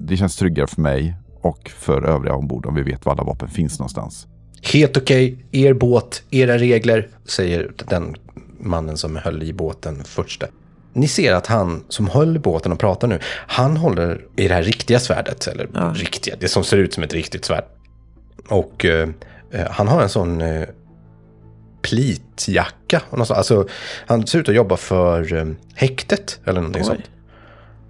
det 0.00 0.16
känns 0.16 0.36
tryggare 0.36 0.66
för 0.66 0.80
mig 0.80 1.14
och 1.40 1.70
för 1.70 2.02
övriga 2.02 2.34
ombord 2.34 2.66
om 2.66 2.74
vi 2.74 2.82
vet 2.82 3.04
var 3.04 3.12
alla 3.12 3.22
vapen 3.24 3.48
finns 3.48 3.78
någonstans. 3.78 4.26
Helt 4.72 4.96
okej, 4.96 5.44
er 5.52 5.72
båt, 5.74 6.22
era 6.30 6.58
regler, 6.58 7.08
säger 7.24 7.72
den 7.88 8.14
mannen 8.60 8.96
som 8.96 9.16
höll 9.16 9.42
i 9.42 9.52
båten 9.52 10.04
först. 10.04 10.42
Ni 10.92 11.08
ser 11.08 11.34
att 11.34 11.46
han 11.46 11.84
som 11.88 12.08
höll 12.08 12.36
i 12.36 12.38
båten 12.38 12.72
och 12.72 12.78
pratar 12.78 13.08
nu, 13.08 13.18
han 13.46 13.76
håller 13.76 14.24
i 14.36 14.48
det 14.48 14.54
här 14.54 14.62
riktiga 14.62 14.98
svärdet, 14.98 15.46
eller 15.46 15.68
Ja. 15.74 15.92
riktiga, 15.96 16.34
det 16.40 16.48
som 16.48 16.64
ser 16.64 16.76
ut 16.76 16.94
som 16.94 17.02
ett 17.02 17.12
riktigt 17.14 17.44
svärd. 17.44 17.64
Och 18.48 18.84
eh, 18.84 19.08
eh, 19.52 19.66
han 19.70 19.88
har 19.88 20.02
en 20.02 20.08
sån 20.08 20.40
eh, 20.40 20.68
plitjacka. 21.82 23.02
och 23.10 23.18
något 23.18 23.26
sånt. 23.28 23.38
Alltså, 23.38 23.68
han 24.06 24.26
ser 24.26 24.38
ut 24.38 24.48
att 24.48 24.54
jobba 24.54 24.76
för 24.76 25.34
eh, 25.34 25.46
häktet 25.74 26.40
eller 26.44 26.60
någonting 26.60 26.82
Oj. 26.82 26.86
sånt. 26.86 27.10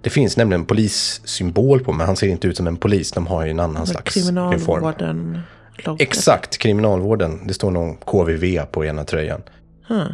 Det 0.07 0.11
finns 0.11 0.37
nämligen 0.37 0.61
en 0.61 0.67
polissymbol 0.67 1.79
på, 1.79 1.91
men 1.91 2.05
han 2.05 2.15
ser 2.15 2.27
inte 2.27 2.47
ut 2.47 2.57
som 2.57 2.67
en 2.67 2.77
polis. 2.77 3.11
De 3.11 3.27
har 3.27 3.45
ju 3.45 3.51
en 3.51 3.59
annan 3.59 3.87
slags 3.87 4.17
uniform. 4.17 4.53
Kriminalvården. 4.53 5.39
logga. 5.77 6.03
Exakt, 6.03 6.57
kriminalvården. 6.57 7.47
Det 7.47 7.53
står 7.53 7.71
någon 7.71 7.95
KVV 7.95 8.65
på 8.71 8.85
ena 8.85 9.03
tröjan. 9.03 9.41
Huh. 9.87 10.07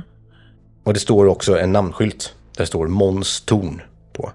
Och 0.84 0.94
det 0.94 1.00
står 1.00 1.26
också 1.26 1.60
en 1.60 1.72
namnskylt. 1.72 2.36
Där 2.58 2.64
det 2.64 2.68
står 2.68 2.88
Måns 2.88 3.42
Torn 3.42 3.82
på. 4.14 4.32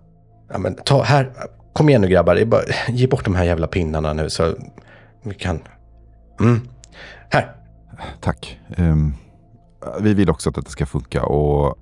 Ja, 0.50 0.58
men 0.58 0.74
ta 0.74 1.02
här. 1.02 1.32
Kom 1.72 1.88
igen 1.88 2.00
nu 2.00 2.08
grabbar. 2.08 2.34
Det 2.34 2.40
är 2.40 2.46
bara, 2.46 2.62
ge 2.88 3.06
bort 3.06 3.24
de 3.24 3.34
här 3.34 3.44
jävla 3.44 3.66
pinnarna 3.66 4.12
nu 4.12 4.30
så 4.30 4.54
vi 5.22 5.34
kan... 5.34 5.60
Mm. 6.40 6.68
Här. 7.30 7.52
Tack. 8.20 8.60
Ehm, 8.76 9.12
vi 10.00 10.14
vill 10.14 10.30
också 10.30 10.48
att 10.48 10.54
detta 10.54 10.70
ska 10.70 10.86
funka 10.86 11.22
och 11.22 11.78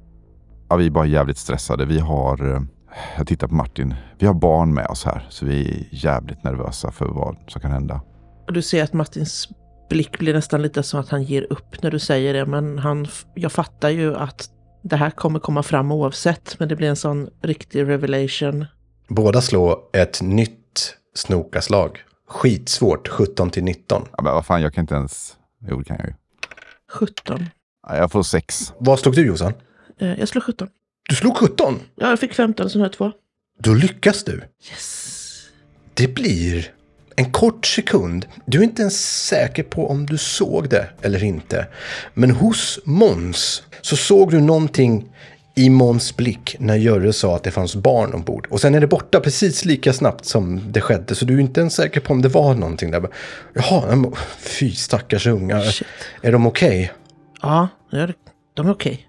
ja, 0.69 0.77
vi 0.77 0.87
är 0.87 0.91
bara 0.91 1.07
jävligt 1.07 1.39
stressade. 1.39 1.85
Vi 1.85 1.99
har, 1.99 2.55
eh, 2.55 2.61
jag 3.17 3.27
tittar 3.27 3.49
på 3.49 3.55
Martin, 3.55 3.95
vi 4.19 4.27
har 4.27 4.35
barn 4.35 4.75
med 4.75 4.87
oss 4.87 5.05
här 5.05 5.27
så 5.29 5.47
vi 5.47 5.61
är 5.71 5.87
jävligt 5.91 6.45
nervösa 6.45 6.91
för 6.91 7.07
vad 7.07 7.37
som 7.49 7.61
kan 7.61 7.71
hända. 7.71 8.01
Och 8.47 8.53
du 8.53 8.63
ser 8.63 8.83
att 8.85 8.93
Martins 8.93 9.49
blick 9.91 10.19
blir 10.19 10.35
nästan 10.35 10.63
lite 10.63 10.83
som 10.83 11.01
att 11.01 11.09
han 11.09 11.23
ger 11.23 11.53
upp 11.53 11.83
när 11.83 11.91
du 11.91 11.99
säger 11.99 12.35
det. 12.35 12.47
Men 12.47 12.79
han, 12.79 13.07
jag 13.35 13.53
fattar 13.53 13.89
ju 13.89 14.17
att 14.17 14.51
det 14.83 14.97
här 14.97 15.11
kommer 15.11 15.39
komma 15.39 15.63
fram 15.63 15.93
oavsett. 15.93 16.59
Men 16.59 16.69
det 16.69 16.77
blir 16.77 16.89
en 16.89 16.97
sån 16.97 17.29
riktig 17.43 17.89
revelation. 17.89 18.65
Båda 19.09 19.41
slår 19.41 19.79
ett 19.93 20.23
nytt 20.23 20.95
snokaslag. 21.15 21.99
Skitsvårt, 22.29 23.09
17 23.09 23.51
till 23.51 23.65
19. 23.65 24.03
Ja, 24.17 24.23
men 24.23 24.35
vad 24.35 24.47
fan, 24.47 24.63
jag 24.63 24.75
kan 24.75 24.83
inte 24.83 24.95
ens... 24.95 25.37
Jo, 25.69 25.79
det 25.79 25.85
kan 25.85 25.97
jag 25.97 26.07
ju. 26.07 26.15
17. 26.93 27.47
Ja, 27.89 27.97
Jag 27.97 28.13
får 28.13 28.23
sex. 28.23 28.73
Vad 28.79 28.99
slog 28.99 29.15
du 29.15 29.27
Jossan? 29.27 29.53
Eh, 29.99 30.19
jag 30.19 30.29
slår 30.29 30.43
17. 30.43 30.69
Du 31.09 31.15
slog 31.17 31.37
17! 31.37 31.81
Ja, 31.97 32.09
jag 32.11 32.21
fick 32.21 32.35
15 32.35 32.71
som 32.71 32.81
här 32.81 32.89
två. 32.89 33.13
Då 33.63 33.75
lyckas 33.75 34.25
du. 34.25 34.43
Yes. 34.71 35.13
Det 35.95 36.09
blir 36.15 36.73
en 37.17 37.33
kort 37.33 37.67
sekund. 37.67 38.27
Du 38.47 38.59
är 38.59 38.63
inte 38.65 38.83
ens 38.83 39.27
säker 39.27 39.63
på 39.63 39.91
om 39.91 40.07
du 40.07 40.19
såg 40.19 40.69
det 40.69 40.89
eller 41.03 41.25
inte. 41.25 41.67
Men 42.15 42.31
hos 42.31 42.79
Måns 42.85 43.63
så 43.81 43.97
såg 43.97 44.31
du 44.31 44.41
någonting 44.41 45.13
i 45.55 45.71
Måns 45.71 46.17
blick 46.17 46.57
när 46.59 46.77
Görre 46.77 47.13
sa 47.13 47.37
att 47.37 47.43
det 47.43 47.51
fanns 47.51 47.77
barn 47.77 48.15
ombord. 48.15 48.47
Och 48.51 48.61
sen 48.61 48.75
är 48.75 48.81
det 48.81 48.87
borta 48.87 49.21
precis 49.21 49.65
lika 49.65 49.93
snabbt 49.93 50.25
som 50.25 50.73
det 50.73 50.81
skedde. 50.81 51.15
Så 51.15 51.25
du 51.25 51.35
är 51.35 51.41
inte 51.41 51.61
ens 51.61 51.75
säker 51.75 52.01
på 52.01 52.13
om 52.13 52.23
det 52.23 52.29
var 52.29 52.55
någonting 52.55 52.91
där. 52.91 53.09
Jaha, 53.55 54.13
fy 54.39 54.71
stackars 54.71 55.27
ungar. 55.27 55.63
Shit. 55.63 55.87
Är 56.23 56.33
de 56.33 56.47
okej? 56.47 56.93
Ja, 57.43 57.69
det 57.91 57.97
är- 58.01 58.15
de 58.55 58.67
är 58.67 58.73
okej. 58.73 59.09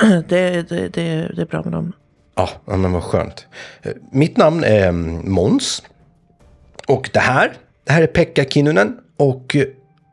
det, 0.28 0.68
det, 0.68 0.88
det, 0.88 1.32
det 1.36 1.42
är 1.42 1.46
bra 1.46 1.62
med 1.62 1.72
dem. 1.72 1.92
Ja, 2.34 2.48
men 2.64 2.92
vad 2.92 3.02
skönt. 3.02 3.46
Eh, 3.82 3.92
Mitt 4.12 4.36
namn 4.36 4.64
är 4.64 4.88
mm, 4.88 5.32
Måns. 5.32 5.82
Och 6.88 7.10
det 7.12 7.18
här, 7.18 7.52
det 7.84 7.92
här 7.92 8.02
är 8.02 8.06
Pekka 8.06 8.44
Kinnunen. 8.44 8.98
Och 9.16 9.56
eh, 9.56 9.66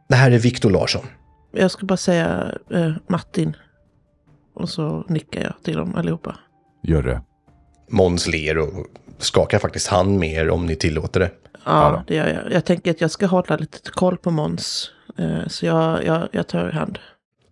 det 0.10 0.16
här 0.16 0.32
är 0.32 0.40
Viktor 0.40 0.70
Larsson. 0.70 1.06
Jag 1.52 1.72
ska 1.72 1.86
bara 1.86 1.98
säga 1.98 2.52
eh, 2.72 2.92
Martin. 3.08 3.56
Och 4.54 4.70
så 4.70 5.04
nickar 5.08 5.42
jag 5.44 5.54
till 5.64 5.78
dem 5.78 5.96
allihopa. 5.96 6.36
Gör 6.84 7.04
det. 7.04 7.22
Måns 7.90 8.28
ler 8.28 8.58
och 8.58 8.86
skakar 9.18 9.60
faktiskt 9.60 9.88
hand 9.88 10.20
med 10.20 10.34
er 10.34 10.50
om 10.50 10.66
ni 10.66 10.76
tillåter 10.76 11.20
det. 11.20 11.32
Ja, 11.66 12.04
det 12.08 12.16
gör 12.16 12.28
jag. 12.28 12.54
Jag 12.54 12.66
tänker 12.66 12.92
att 12.92 13.02
jag 13.02 13.12
ska 13.12 13.26
hålla 13.26 13.58
lite 13.58 13.92
koll 13.92 14.18
på 14.18 14.32
Måns. 14.32 14.92
Eh, 15.18 15.48
så 15.48 15.66
jag, 15.66 16.06
jag, 16.06 16.28
jag 16.32 16.48
tar 16.48 16.72
hand. 16.72 17.00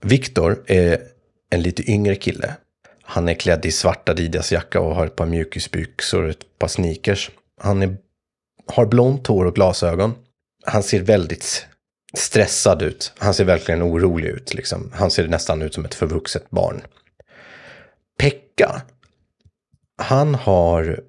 Viktor 0.02 0.64
är 0.68 0.98
en 1.54 1.62
lite 1.62 1.92
yngre 1.92 2.16
kille. 2.16 2.56
Han 3.02 3.30
är 3.30 3.34
klädd 3.34 3.66
i 3.66 3.72
svart 3.72 4.10
Adidas-jacka 4.10 4.80
och 4.80 4.96
har 4.96 5.06
ett 5.06 5.16
par 5.16 5.26
mjukisbyxor 5.26 6.24
och 6.24 6.30
ett 6.30 6.60
par 6.60 6.68
sneakers. 6.68 7.32
Han 7.62 7.82
är, 7.82 7.98
har 8.68 8.86
blont 8.86 9.28
hår 9.28 9.46
och 9.46 9.56
glasögon. 9.56 10.16
Han 10.66 10.84
ser 10.84 11.02
väldigt 11.02 11.68
stressad 12.18 12.82
ut. 12.82 13.14
Han 13.18 13.34
ser 13.34 13.46
verkligen 13.46 13.84
orolig 13.84 14.30
ut. 14.30 14.54
Liksom. 14.54 14.92
Han 14.94 15.12
ser 15.12 15.28
nästan 15.28 15.62
ut 15.62 15.74
som 15.74 15.86
ett 15.86 15.96
förvuxet 15.96 16.50
barn. 16.50 16.82
Pekka, 18.20 18.82
han 19.98 20.36
har, 20.36 21.00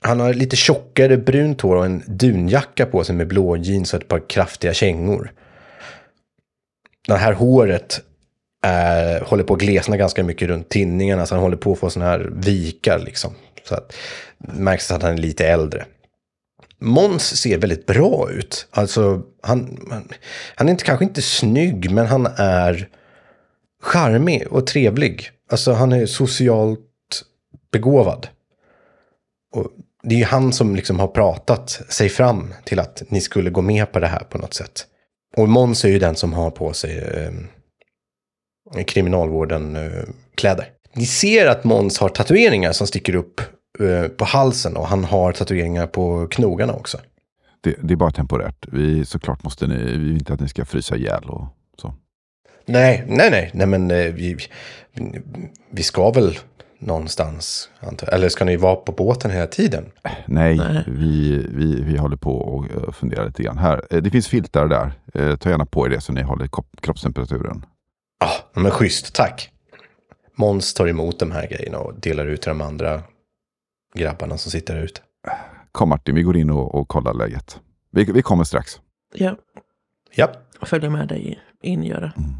han 0.00 0.20
har 0.20 0.34
lite 0.34 0.56
tjockare 0.56 1.16
brunt 1.16 1.60
hår 1.60 1.76
och 1.76 1.84
en 1.84 2.02
dunjacka 2.06 2.86
på 2.86 3.04
sig 3.04 3.14
med 3.14 3.28
blå 3.28 3.56
jeans 3.56 3.94
och 3.94 4.02
ett 4.02 4.08
par 4.08 4.28
kraftiga 4.28 4.74
kängor. 4.74 5.32
Det 7.08 7.16
här 7.16 7.32
håret 7.32 8.02
är, 8.64 9.20
håller 9.20 9.44
på 9.44 9.54
att 9.54 9.60
glesna 9.60 9.96
ganska 9.96 10.24
mycket 10.24 10.48
runt 10.48 10.68
tinningarna. 10.68 11.26
Så 11.26 11.34
han 11.34 11.42
håller 11.42 11.56
på 11.56 11.72
att 11.72 11.78
få 11.78 11.90
sådana 11.90 12.10
här 12.10 12.30
vikar 12.34 12.98
liksom. 12.98 13.34
Så 13.68 13.74
att 13.74 13.92
det 14.38 14.60
märks 14.60 14.90
att 14.90 15.02
han 15.02 15.12
är 15.12 15.18
lite 15.18 15.46
äldre. 15.46 15.84
Måns 16.78 17.36
ser 17.36 17.58
väldigt 17.58 17.86
bra 17.86 18.30
ut. 18.30 18.66
Alltså, 18.70 19.22
han, 19.42 19.78
han, 20.56 20.68
är 20.68 20.70
inte, 20.70 20.84
kanske 20.84 21.04
inte 21.04 21.22
snygg, 21.22 21.90
men 21.90 22.06
han 22.06 22.26
är 22.36 22.88
charmig 23.82 24.46
och 24.50 24.66
trevlig. 24.66 25.30
Alltså, 25.50 25.72
han 25.72 25.92
är 25.92 26.06
socialt 26.06 26.80
begåvad. 27.72 28.28
Och 29.54 29.66
det 30.02 30.14
är 30.14 30.18
ju 30.18 30.24
han 30.24 30.52
som 30.52 30.76
liksom 30.76 31.00
har 31.00 31.08
pratat 31.08 31.70
sig 31.88 32.08
fram 32.08 32.54
till 32.64 32.80
att 32.80 33.02
ni 33.08 33.20
skulle 33.20 33.50
gå 33.50 33.62
med 33.62 33.92
på 33.92 33.98
det 33.98 34.06
här 34.06 34.24
på 34.30 34.38
något 34.38 34.54
sätt. 34.54 34.86
Och 35.36 35.48
Måns 35.48 35.84
är 35.84 35.88
ju 35.88 35.98
den 35.98 36.16
som 36.16 36.32
har 36.32 36.50
på 36.50 36.72
sig 36.72 36.98
ehm, 36.98 37.46
eh, 38.76 38.84
kriminalvården-kläder. 38.84 40.68
Ni 40.92 41.06
ser 41.06 41.46
att 41.46 41.64
Måns 41.64 41.98
har 41.98 42.08
tatueringar 42.08 42.72
som 42.72 42.86
sticker 42.86 43.14
upp 43.14 43.40
eh, 43.80 44.08
på 44.08 44.24
halsen 44.24 44.76
och 44.76 44.86
han 44.86 45.04
har 45.04 45.32
tatueringar 45.32 45.86
på 45.86 46.26
knogarna 46.30 46.72
också. 46.72 46.98
Det, 47.60 47.76
det 47.82 47.94
är 47.94 47.96
bara 47.96 48.10
temporärt. 48.10 48.66
Vi, 48.72 49.04
såklart 49.04 49.44
måste 49.44 49.66
ni, 49.66 49.76
vi 49.76 49.98
vill 49.98 50.16
inte 50.16 50.32
att 50.32 50.40
ni 50.40 50.48
ska 50.48 50.64
frysa 50.64 50.96
ihjäl 50.96 51.24
och 51.24 51.46
så. 51.80 51.94
Nej, 52.66 53.04
nej, 53.08 53.30
nej, 53.30 53.50
nej 53.54 53.66
men 53.66 53.90
eh, 53.90 54.12
vi, 54.12 54.36
vi 55.70 55.82
ska 55.82 56.10
väl 56.10 56.38
någonstans. 56.78 57.70
Eller 58.12 58.28
ska 58.28 58.44
ni 58.44 58.56
vara 58.56 58.76
på 58.76 58.92
båten 58.92 59.30
hela 59.30 59.46
tiden? 59.46 59.84
Nej, 60.26 60.56
Nej. 60.56 60.84
Vi, 60.86 61.46
vi, 61.48 61.80
vi 61.82 61.96
håller 61.96 62.16
på 62.16 62.36
och 62.36 62.94
funderar 62.94 63.26
lite 63.26 63.42
grann. 63.42 63.58
Här, 63.58 64.00
det 64.00 64.10
finns 64.10 64.28
filtar 64.28 64.66
där. 64.66 64.92
Ta 65.36 65.50
gärna 65.50 65.66
på 65.66 65.86
er 65.86 65.90
det 65.90 66.00
så 66.00 66.12
ni 66.12 66.22
håller 66.22 66.48
kroppstemperaturen. 66.80 67.64
Ja, 68.54 68.60
men 68.60 68.70
schysst, 68.70 69.14
tack. 69.14 69.50
Måns 70.34 70.74
tar 70.74 70.88
emot 70.88 71.18
de 71.18 71.30
här 71.30 71.46
grejerna 71.46 71.78
och 71.78 71.94
delar 72.00 72.26
ut 72.26 72.42
till 72.42 72.48
de 72.48 72.60
andra 72.60 73.02
grabbarna 73.94 74.38
som 74.38 74.50
sitter 74.50 74.74
där 74.74 74.82
ute. 74.82 75.00
Kom 75.72 75.88
Martin, 75.88 76.14
vi 76.14 76.22
går 76.22 76.36
in 76.36 76.50
och, 76.50 76.74
och 76.74 76.88
kollar 76.88 77.14
läget. 77.14 77.60
Vi, 77.90 78.04
vi 78.04 78.22
kommer 78.22 78.44
strax. 78.44 78.80
Ja, 79.14 79.36
Ja, 80.16 80.32
följer 80.62 80.90
med 80.90 81.08
dig 81.08 81.40
in, 81.62 81.84
Göra. 81.84 82.12
Mm. 82.16 82.30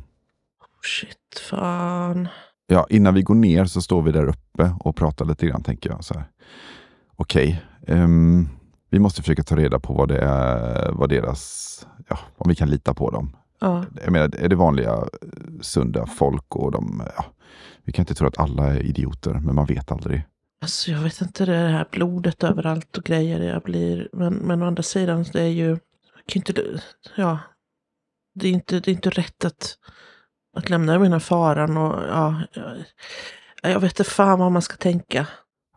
Shit, 0.83 1.40
fan. 1.50 2.28
Ja, 2.66 2.87
innan 2.90 3.14
vi 3.14 3.23
går 3.23 3.35
ner 3.35 3.64
så 3.64 3.83
står 3.83 4.02
vi 4.02 4.12
där 4.12 4.26
uppe 4.28 4.75
och 4.80 4.97
pratar 4.97 5.25
lite 5.25 5.47
grann 5.47 5.62
tänker 5.62 5.90
jag. 5.90 6.04
så 6.04 6.14
här. 6.14 6.25
Okej, 7.16 7.62
ehm, 7.87 8.49
vi 8.90 8.99
måste 8.99 9.23
försöka 9.23 9.42
ta 9.42 9.56
reda 9.56 9.80
på 9.80 9.92
vad 9.92 10.09
det 10.09 10.18
är, 10.18 10.90
vad 10.92 11.09
deras, 11.09 11.87
ja, 12.09 12.18
om 12.37 12.49
vi 12.49 12.54
kan 12.54 12.71
lita 12.71 12.94
på 12.94 13.11
dem. 13.11 13.37
Ja, 13.64 13.85
Jag 14.02 14.12
menar, 14.12 14.37
är 14.38 14.49
det 14.49 14.56
vanliga 14.56 14.92
eh, 14.92 15.28
sunda 15.61 16.06
folk 16.06 16.56
och 16.56 16.73
de, 16.73 17.02
ja, 17.16 17.25
vi 17.85 17.92
kan 17.92 18.02
inte 18.02 18.14
tro 18.14 18.28
att 18.28 18.38
alla 18.38 18.66
är 18.66 18.83
idioter, 18.83 19.35
men 19.35 19.54
man 19.54 19.66
vet 19.66 19.92
aldrig. 19.92 20.23
alltså 20.61 20.90
jag 20.90 20.99
vet 21.00 21.21
inte, 21.21 21.47
det 21.47 21.56
här 21.56 21.87
blodet 21.90 22.44
överallt 22.44 22.99
och 22.99 23.04
grejer. 23.04 23.40
Jag 23.40 23.62
blir, 23.62 24.09
men, 24.12 24.35
men 24.35 24.62
å 24.62 24.66
andra 24.66 24.83
sidan, 24.83 25.25
det 25.33 25.42
är 25.42 25.49
ju, 25.49 25.76
kan 26.26 26.40
inte, 26.40 26.80
ja, 27.16 27.38
det 28.35 28.49
är 28.49 28.52
inte, 28.52 28.80
det 28.80 28.90
är 28.90 28.94
inte 28.94 29.11
rätt 29.11 29.44
att, 29.44 29.78
att 30.56 30.71
lämna 30.71 30.99
mina 30.99 31.21
faran 31.21 31.76
och 31.76 32.02
ja, 32.09 32.42
jag, 33.62 33.73
jag 33.73 33.80
vet 33.80 33.92
inte 33.92 34.11
fan 34.11 34.38
vad 34.38 34.52
man 34.52 34.62
ska 34.62 34.76
tänka. 34.76 35.26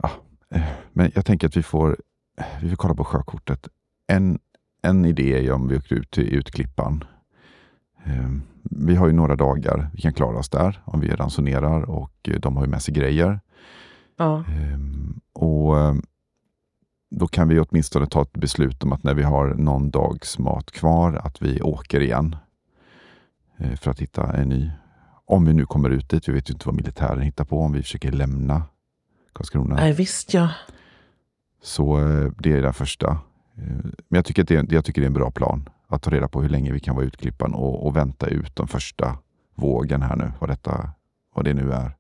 Ja, 0.01 0.11
eh, 0.55 0.61
men 0.93 1.11
jag 1.15 1.25
tänker 1.25 1.47
att 1.47 1.57
vi 1.57 1.63
får, 1.63 1.97
vi 2.61 2.69
får 2.69 2.75
kolla 2.75 2.95
på 2.95 3.03
sjökortet. 3.05 3.67
En, 4.07 4.39
en 4.81 5.05
idé 5.05 5.47
är 5.47 5.51
om 5.51 5.67
vi 5.67 5.77
åker 5.77 5.95
ut 5.95 6.11
till 6.11 6.33
Utklippan. 6.33 7.03
Eh, 8.03 8.29
Vi 8.63 8.95
har 8.95 9.07
ju 9.07 9.13
några 9.13 9.35
dagar 9.35 9.89
vi 9.93 10.01
kan 10.01 10.13
klara 10.13 10.37
oss 10.37 10.49
där 10.49 10.81
om 10.85 10.99
vi 10.99 11.09
ransonerar 11.09 11.81
och 11.89 12.13
eh, 12.29 12.39
de 12.39 12.55
har 12.57 12.63
ju 12.65 12.69
med 12.71 12.81
sig 12.81 12.93
grejer. 12.93 13.39
Ja, 14.17 14.43
Ehm, 14.47 15.19
Och 15.33 15.79
eh, 15.79 15.95
då 17.11 17.27
kan 17.27 17.47
vi 17.47 17.59
åtminstone 17.59 18.07
ta 18.07 18.21
ett 18.21 18.33
beslut 18.33 18.83
om 18.83 18.93
att 18.93 19.03
när 19.03 19.13
vi 19.13 19.23
har 19.23 19.53
någon 19.53 19.89
dags 19.89 20.39
mat 20.39 20.71
kvar 20.71 21.13
att 21.23 21.41
vi 21.41 21.61
åker 21.61 21.99
igen. 21.99 22.35
eh, 23.57 23.75
För 23.75 23.91
att 23.91 23.99
hitta 23.99 24.33
en 24.33 24.49
ny. 24.49 24.71
Om 25.25 25.45
vi 25.45 25.53
nu 25.53 25.65
kommer 25.65 25.89
ut 25.89 26.09
dit. 26.09 26.29
Vi 26.29 26.33
vet 26.33 26.49
ju 26.49 26.53
inte 26.53 26.65
vad 26.67 26.75
militären 26.75 27.21
hittar 27.21 27.45
på 27.45 27.59
om 27.61 27.71
vi 27.71 27.81
försöker 27.81 28.11
lämna 28.11 28.63
Karlskrona. 29.33 29.75
nej 29.75 29.93
visst 29.93 30.33
ja. 30.33 30.49
Så 31.63 31.97
eh, 31.99 32.31
det 32.39 32.51
är 32.53 32.61
den 32.61 32.73
första. 32.73 33.19
Men 34.09 34.17
jag 34.17 34.25
tycker, 34.25 34.41
att 34.41 34.47
det 34.47 34.55
är, 34.55 34.65
jag 34.73 34.85
tycker 34.85 35.01
det 35.01 35.05
är 35.05 35.07
en 35.07 35.13
bra 35.13 35.31
plan. 35.31 35.69
Att 35.89 36.01
ta 36.01 36.11
reda 36.11 36.27
på 36.27 36.41
hur 36.41 36.49
länge 36.49 36.71
vi 36.71 36.79
kan 36.79 36.95
vara 36.95 37.05
utklippan 37.05 37.53
och, 37.53 37.85
och 37.87 37.95
vänta 37.95 38.27
ut 38.27 38.55
den 38.55 38.67
första 38.67 39.17
vågen 39.55 40.01
här 40.01 40.15
nu. 40.15 40.31
Vad, 40.39 40.49
detta, 40.49 40.89
vad 41.35 41.45
det 41.45 41.53
nu 41.53 41.71
är. 41.71 41.91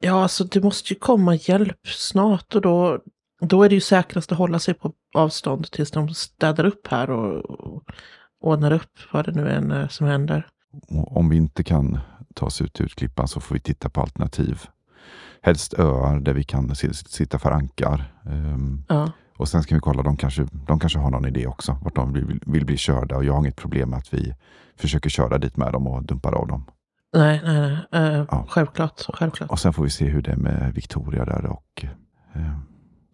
Ja, 0.00 0.22
alltså 0.22 0.44
det 0.44 0.62
måste 0.62 0.92
ju 0.94 0.98
komma 1.00 1.34
hjälp 1.34 1.86
snart 1.88 2.54
och 2.54 2.60
då, 2.60 2.98
då 3.40 3.62
är 3.62 3.68
det 3.68 3.74
ju 3.74 3.80
säkrast 3.80 4.32
att 4.32 4.38
hålla 4.38 4.58
sig 4.58 4.74
på 4.74 4.92
avstånd 5.14 5.70
tills 5.70 5.90
de 5.90 6.08
städar 6.14 6.64
upp 6.64 6.86
här 6.86 7.10
och, 7.10 7.50
och 7.50 7.82
ordnar 8.40 8.72
upp 8.72 8.98
vad 9.12 9.24
det 9.24 9.32
nu 9.32 9.50
än 9.50 9.70
är 9.70 9.88
som 9.88 10.06
händer. 10.06 10.46
Och 10.88 11.16
om 11.16 11.28
vi 11.28 11.36
inte 11.36 11.64
kan 11.64 11.98
ta 12.34 12.46
oss 12.46 12.60
ut 12.60 12.72
till 12.72 12.84
utklippan 12.84 13.28
så 13.28 13.40
får 13.40 13.54
vi 13.54 13.60
titta 13.60 13.88
på 13.88 14.00
alternativ. 14.00 14.60
Helst 15.42 15.74
öar 15.78 16.20
där 16.20 16.32
vi 16.34 16.44
kan 16.44 16.76
si- 16.76 16.94
sitta 16.94 17.38
för 17.38 17.50
ankar. 17.50 18.12
Ehm, 18.26 18.84
Ja, 18.88 19.12
och 19.36 19.48
sen 19.48 19.62
ska 19.62 19.74
vi 19.74 19.80
kolla, 19.80 20.02
de 20.02 20.16
kanske, 20.16 20.46
de 20.66 20.78
kanske 20.80 20.98
har 20.98 21.10
någon 21.10 21.26
idé 21.26 21.46
också. 21.46 21.78
Vart 21.82 21.94
de 21.96 22.12
vill, 22.12 22.40
vill 22.46 22.66
bli 22.66 22.76
körda. 22.76 23.16
Och 23.16 23.24
jag 23.24 23.32
har 23.32 23.40
inget 23.40 23.56
problem 23.56 23.90
med 23.90 23.98
att 23.98 24.14
vi 24.14 24.34
försöker 24.76 25.10
köra 25.10 25.38
dit 25.38 25.56
med 25.56 25.72
dem 25.72 25.86
och 25.86 26.02
dumpar 26.02 26.32
av 26.32 26.46
dem. 26.48 26.64
nej, 27.16 27.40
nej, 27.44 27.78
nej. 27.92 28.04
Eh, 28.14 28.24
Ja. 28.30 28.44
Självklart, 28.48 29.00
självklart. 29.14 29.50
Och 29.50 29.58
sen 29.58 29.72
får 29.72 29.84
vi 29.84 29.90
se 29.90 30.04
hur 30.04 30.22
det 30.22 30.30
är 30.32 30.36
med 30.36 30.72
Victoria 30.74 31.24
där 31.24 31.46
och 31.46 31.84
eh, 32.32 32.50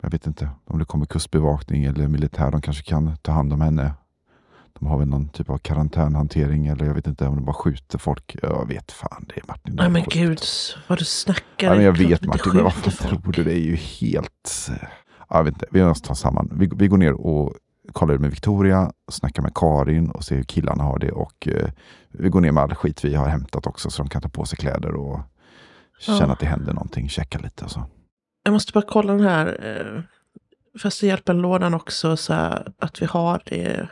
jag 0.03 0.11
vet 0.11 0.27
inte 0.27 0.49
om 0.65 0.79
det 0.79 0.85
kommer 0.85 1.07
kustbevakning 1.07 1.85
eller 1.85 2.09
militär. 2.09 2.51
De 2.51 2.61
kanske 2.63 2.83
kan 2.83 3.17
ta 3.23 3.33
hand 3.33 3.53
om 3.53 3.61
henne. 3.61 3.93
De 4.79 4.87
har 4.89 4.99
väl 4.99 5.09
någon 5.09 5.29
typ 5.29 5.51
av 5.51 5.59
karantänhantering 5.59 6.67
eller 6.67 6.85
jag 6.87 6.95
vet 6.95 7.07
inte 7.07 7.27
om 7.27 7.37
de 7.37 7.45
bara 7.45 7.55
skjuter 7.55 7.99
folk. 7.99 8.37
Jag 8.43 8.69
vet 8.69 8.93
fan 8.93 9.25
det 9.29 9.41
är 9.41 9.47
Martin. 9.49 9.75
Nej 9.77 9.89
men 9.89 10.05
gud, 10.11 10.41
vad 10.89 10.99
du 10.99 11.05
snackar. 11.05 11.67
Ja, 11.67 11.75
men 11.75 11.85
jag 11.85 11.99
vet 11.99 12.27
Martin, 12.27 12.53
men 12.55 12.71
fan 12.71 12.93
folk. 12.93 13.23
tror 13.23 13.33
du? 13.33 13.45
Det 13.45 13.53
är 13.53 13.59
ju 13.65 13.77
helt... 13.77 14.71
Ja, 15.31 15.37
jag 15.37 15.45
vet 15.45 15.55
inte, 15.55 15.67
vi 15.71 15.85
måste 15.85 16.09
ta 16.09 16.15
samman. 16.15 16.51
Vi, 16.53 16.71
vi 16.77 16.89
går 16.89 16.99
ner 16.99 17.13
och 17.13 17.55
kollar 17.93 18.19
med 18.19 18.31
Victoria, 18.31 18.93
snackar 19.13 19.43
med 19.43 19.55
Karin 19.55 20.11
och 20.11 20.25
ser 20.25 20.37
hur 20.37 20.43
killarna 20.43 20.83
har 20.85 20.99
det. 20.99 21.13
Och 21.13 21.49
eh, 21.49 21.71
vi 22.09 22.29
går 22.29 22.41
ner 22.41 22.53
med 22.53 22.63
all 22.63 22.75
skit 22.75 23.05
vi 23.05 23.15
har 23.15 23.27
hämtat 23.29 23.67
också 23.67 23.91
så 23.91 24.03
de 24.03 24.09
kan 24.09 24.23
ta 24.23 24.29
på 24.29 24.45
sig 24.45 24.59
kläder 24.59 24.95
och 24.95 25.21
Ja. 26.07 26.19
känna 26.19 26.33
att 26.33 26.41
det 26.41 26.47
händer 26.47 26.73
någonting. 26.73 27.09
Checka 27.09 27.39
lite 27.39 27.65
och 27.65 27.71
så. 27.71 27.85
Jag 28.43 28.53
måste 28.53 28.73
bara 28.73 28.85
kolla 28.89 29.13
den 29.13 29.23
här 29.25 29.47
eh, 29.97 30.03
Fast 30.83 31.03
hjälpen-lådan 31.03 31.75
också, 31.75 32.17
så 32.17 32.33
här, 32.33 32.73
att 32.79 33.03
vi 33.03 33.07
har 33.07 33.43
det. 33.47 33.89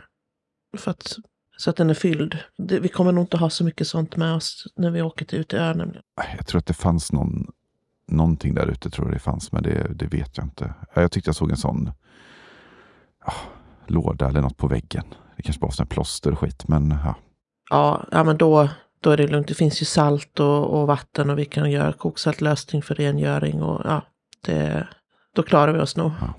För 0.76 0.90
att, 0.90 1.16
så 1.56 1.70
att 1.70 1.76
den 1.76 1.90
är 1.90 1.94
fylld. 1.94 2.38
Det, 2.58 2.80
vi 2.80 2.88
kommer 2.88 3.12
nog 3.12 3.22
inte 3.24 3.36
ha 3.36 3.50
så 3.50 3.64
mycket 3.64 3.86
sånt 3.86 4.16
med 4.16 4.34
oss 4.34 4.64
när 4.76 4.90
vi 4.90 5.02
åker 5.02 5.24
till 5.24 5.38
ut 5.38 5.52
i 5.52 5.56
ön. 5.56 5.96
Jag 6.36 6.46
tror 6.46 6.58
att 6.58 6.66
det 6.66 6.74
fanns 6.74 7.12
någon, 7.12 7.46
någonting 8.08 8.54
där 8.54 8.66
ute, 8.66 8.90
tror 8.90 9.06
jag 9.06 9.14
det 9.14 9.18
fanns, 9.18 9.52
men 9.52 9.62
det, 9.62 9.86
det 9.94 10.06
vet 10.06 10.36
jag 10.36 10.46
inte. 10.46 10.74
Ja, 10.94 11.02
Jag 11.02 11.12
tyckte 11.12 11.28
jag 11.28 11.36
såg 11.36 11.50
en 11.50 11.56
sån 11.56 11.90
ja, 13.26 13.32
låda 13.86 14.28
eller 14.28 14.40
något 14.40 14.56
på 14.56 14.68
väggen. 14.68 15.04
Det 15.36 15.42
kanske 15.42 15.60
bara 15.60 15.66
var 15.66 15.72
sån 15.72 15.86
plåster 15.86 16.32
och 16.32 16.38
skit, 16.38 16.68
men 16.68 16.90
ja. 17.04 17.14
Ja, 17.70 18.06
ja 18.10 18.24
men 18.24 18.36
då, 18.36 18.68
då 19.00 19.10
är 19.10 19.16
det 19.16 19.26
lugnt. 19.26 19.48
Det 19.48 19.54
finns 19.54 19.82
ju 19.82 19.86
salt 19.86 20.40
och, 20.40 20.80
och 20.80 20.86
vatten 20.86 21.30
och 21.30 21.38
vi 21.38 21.44
kan 21.44 21.70
göra 21.70 21.92
koksaltlösning 21.92 22.82
för 22.82 22.94
rengöring 22.94 23.62
och 23.62 23.80
ja, 23.84 24.02
det, 24.44 24.88
då 25.34 25.42
klarar 25.42 25.72
vi 25.72 25.80
oss 25.80 25.96
nog. 25.96 26.12
Ja. 26.20 26.34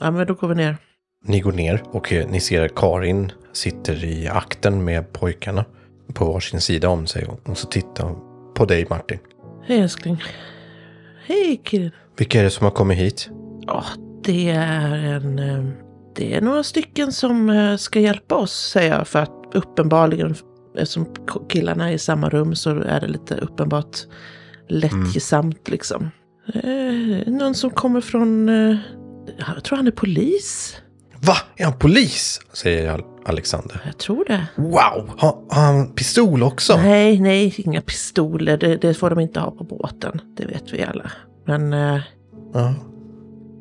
Ja, 0.00 0.10
men 0.10 0.26
då 0.26 0.34
går 0.34 0.48
vi 0.48 0.54
ner. 0.54 0.76
Ni 1.24 1.40
går 1.40 1.52
ner 1.52 1.82
och 1.86 2.12
eh, 2.12 2.28
ni 2.28 2.40
ser 2.40 2.68
Karin 2.68 3.32
sitter 3.52 4.04
i 4.04 4.28
akten 4.28 4.84
med 4.84 5.12
pojkarna 5.12 5.64
på 6.14 6.32
varsin 6.32 6.60
sida 6.60 6.88
om 6.88 7.06
sig 7.06 7.26
och 7.26 7.48
och 7.48 7.58
så 7.58 7.66
tittar 7.66 8.04
hon 8.04 8.20
på 8.54 8.64
dig 8.64 8.86
Martin. 8.90 9.18
Hej 9.62 9.80
älskling. 9.80 10.22
Hej 11.26 11.60
killen. 11.64 11.90
Vilka 12.16 12.40
är 12.40 12.44
det 12.44 12.50
som 12.50 12.64
har 12.64 12.70
kommit 12.70 12.98
hit? 12.98 13.30
Ja, 13.66 13.84
det 14.24 14.50
är 14.50 14.94
en... 14.96 15.38
eh, 15.38 15.64
Det 16.16 16.34
är 16.34 16.40
några 16.40 16.62
stycken 16.62 17.12
som 17.12 17.50
eh, 17.50 17.76
ska 17.76 18.00
hjälpa 18.00 18.34
oss, 18.34 18.70
säger 18.72 18.96
jag. 18.96 19.08
För 19.08 19.18
att 19.18 19.50
uppenbarligen, 19.54 20.34
eftersom 20.78 21.06
killarna 21.48 21.90
är 21.90 21.94
i 21.94 21.98
samma 21.98 22.28
rum 22.28 22.54
så 22.54 22.70
är 22.70 23.00
det 23.00 23.08
lite 23.08 23.34
uppenbart 23.36 23.96
lättgesamt 24.68 25.68
liksom. 25.68 26.10
Eh, 26.54 27.32
någon 27.32 27.54
som 27.54 27.70
kommer 27.70 28.00
från... 28.00 28.48
Jag 29.54 29.64
tror 29.64 29.76
han 29.76 29.86
är 29.86 29.90
polis. 29.90 30.76
Va? 31.26 31.36
Är 31.56 31.64
han 31.64 31.78
polis? 31.78 32.40
Säger 32.52 32.92
Al- 32.92 33.04
Alexander. 33.26 33.82
Jag 33.86 33.98
tror 33.98 34.24
det. 34.24 34.46
Wow! 34.56 35.10
Har, 35.18 35.38
har 35.50 35.62
han 35.62 35.86
pistol 35.92 36.42
också? 36.42 36.76
Nej, 36.76 37.20
nej, 37.20 37.54
inga 37.58 37.80
pistoler. 37.80 38.56
Det, 38.56 38.76
det 38.76 38.94
får 38.94 39.10
de 39.10 39.20
inte 39.20 39.40
ha 39.40 39.50
på 39.50 39.64
båten. 39.64 40.20
Det 40.36 40.46
vet 40.46 40.72
vi 40.72 40.82
alla. 40.82 41.10
Men... 41.44 41.72
Eh, 41.72 42.00
Ja. 42.52 42.74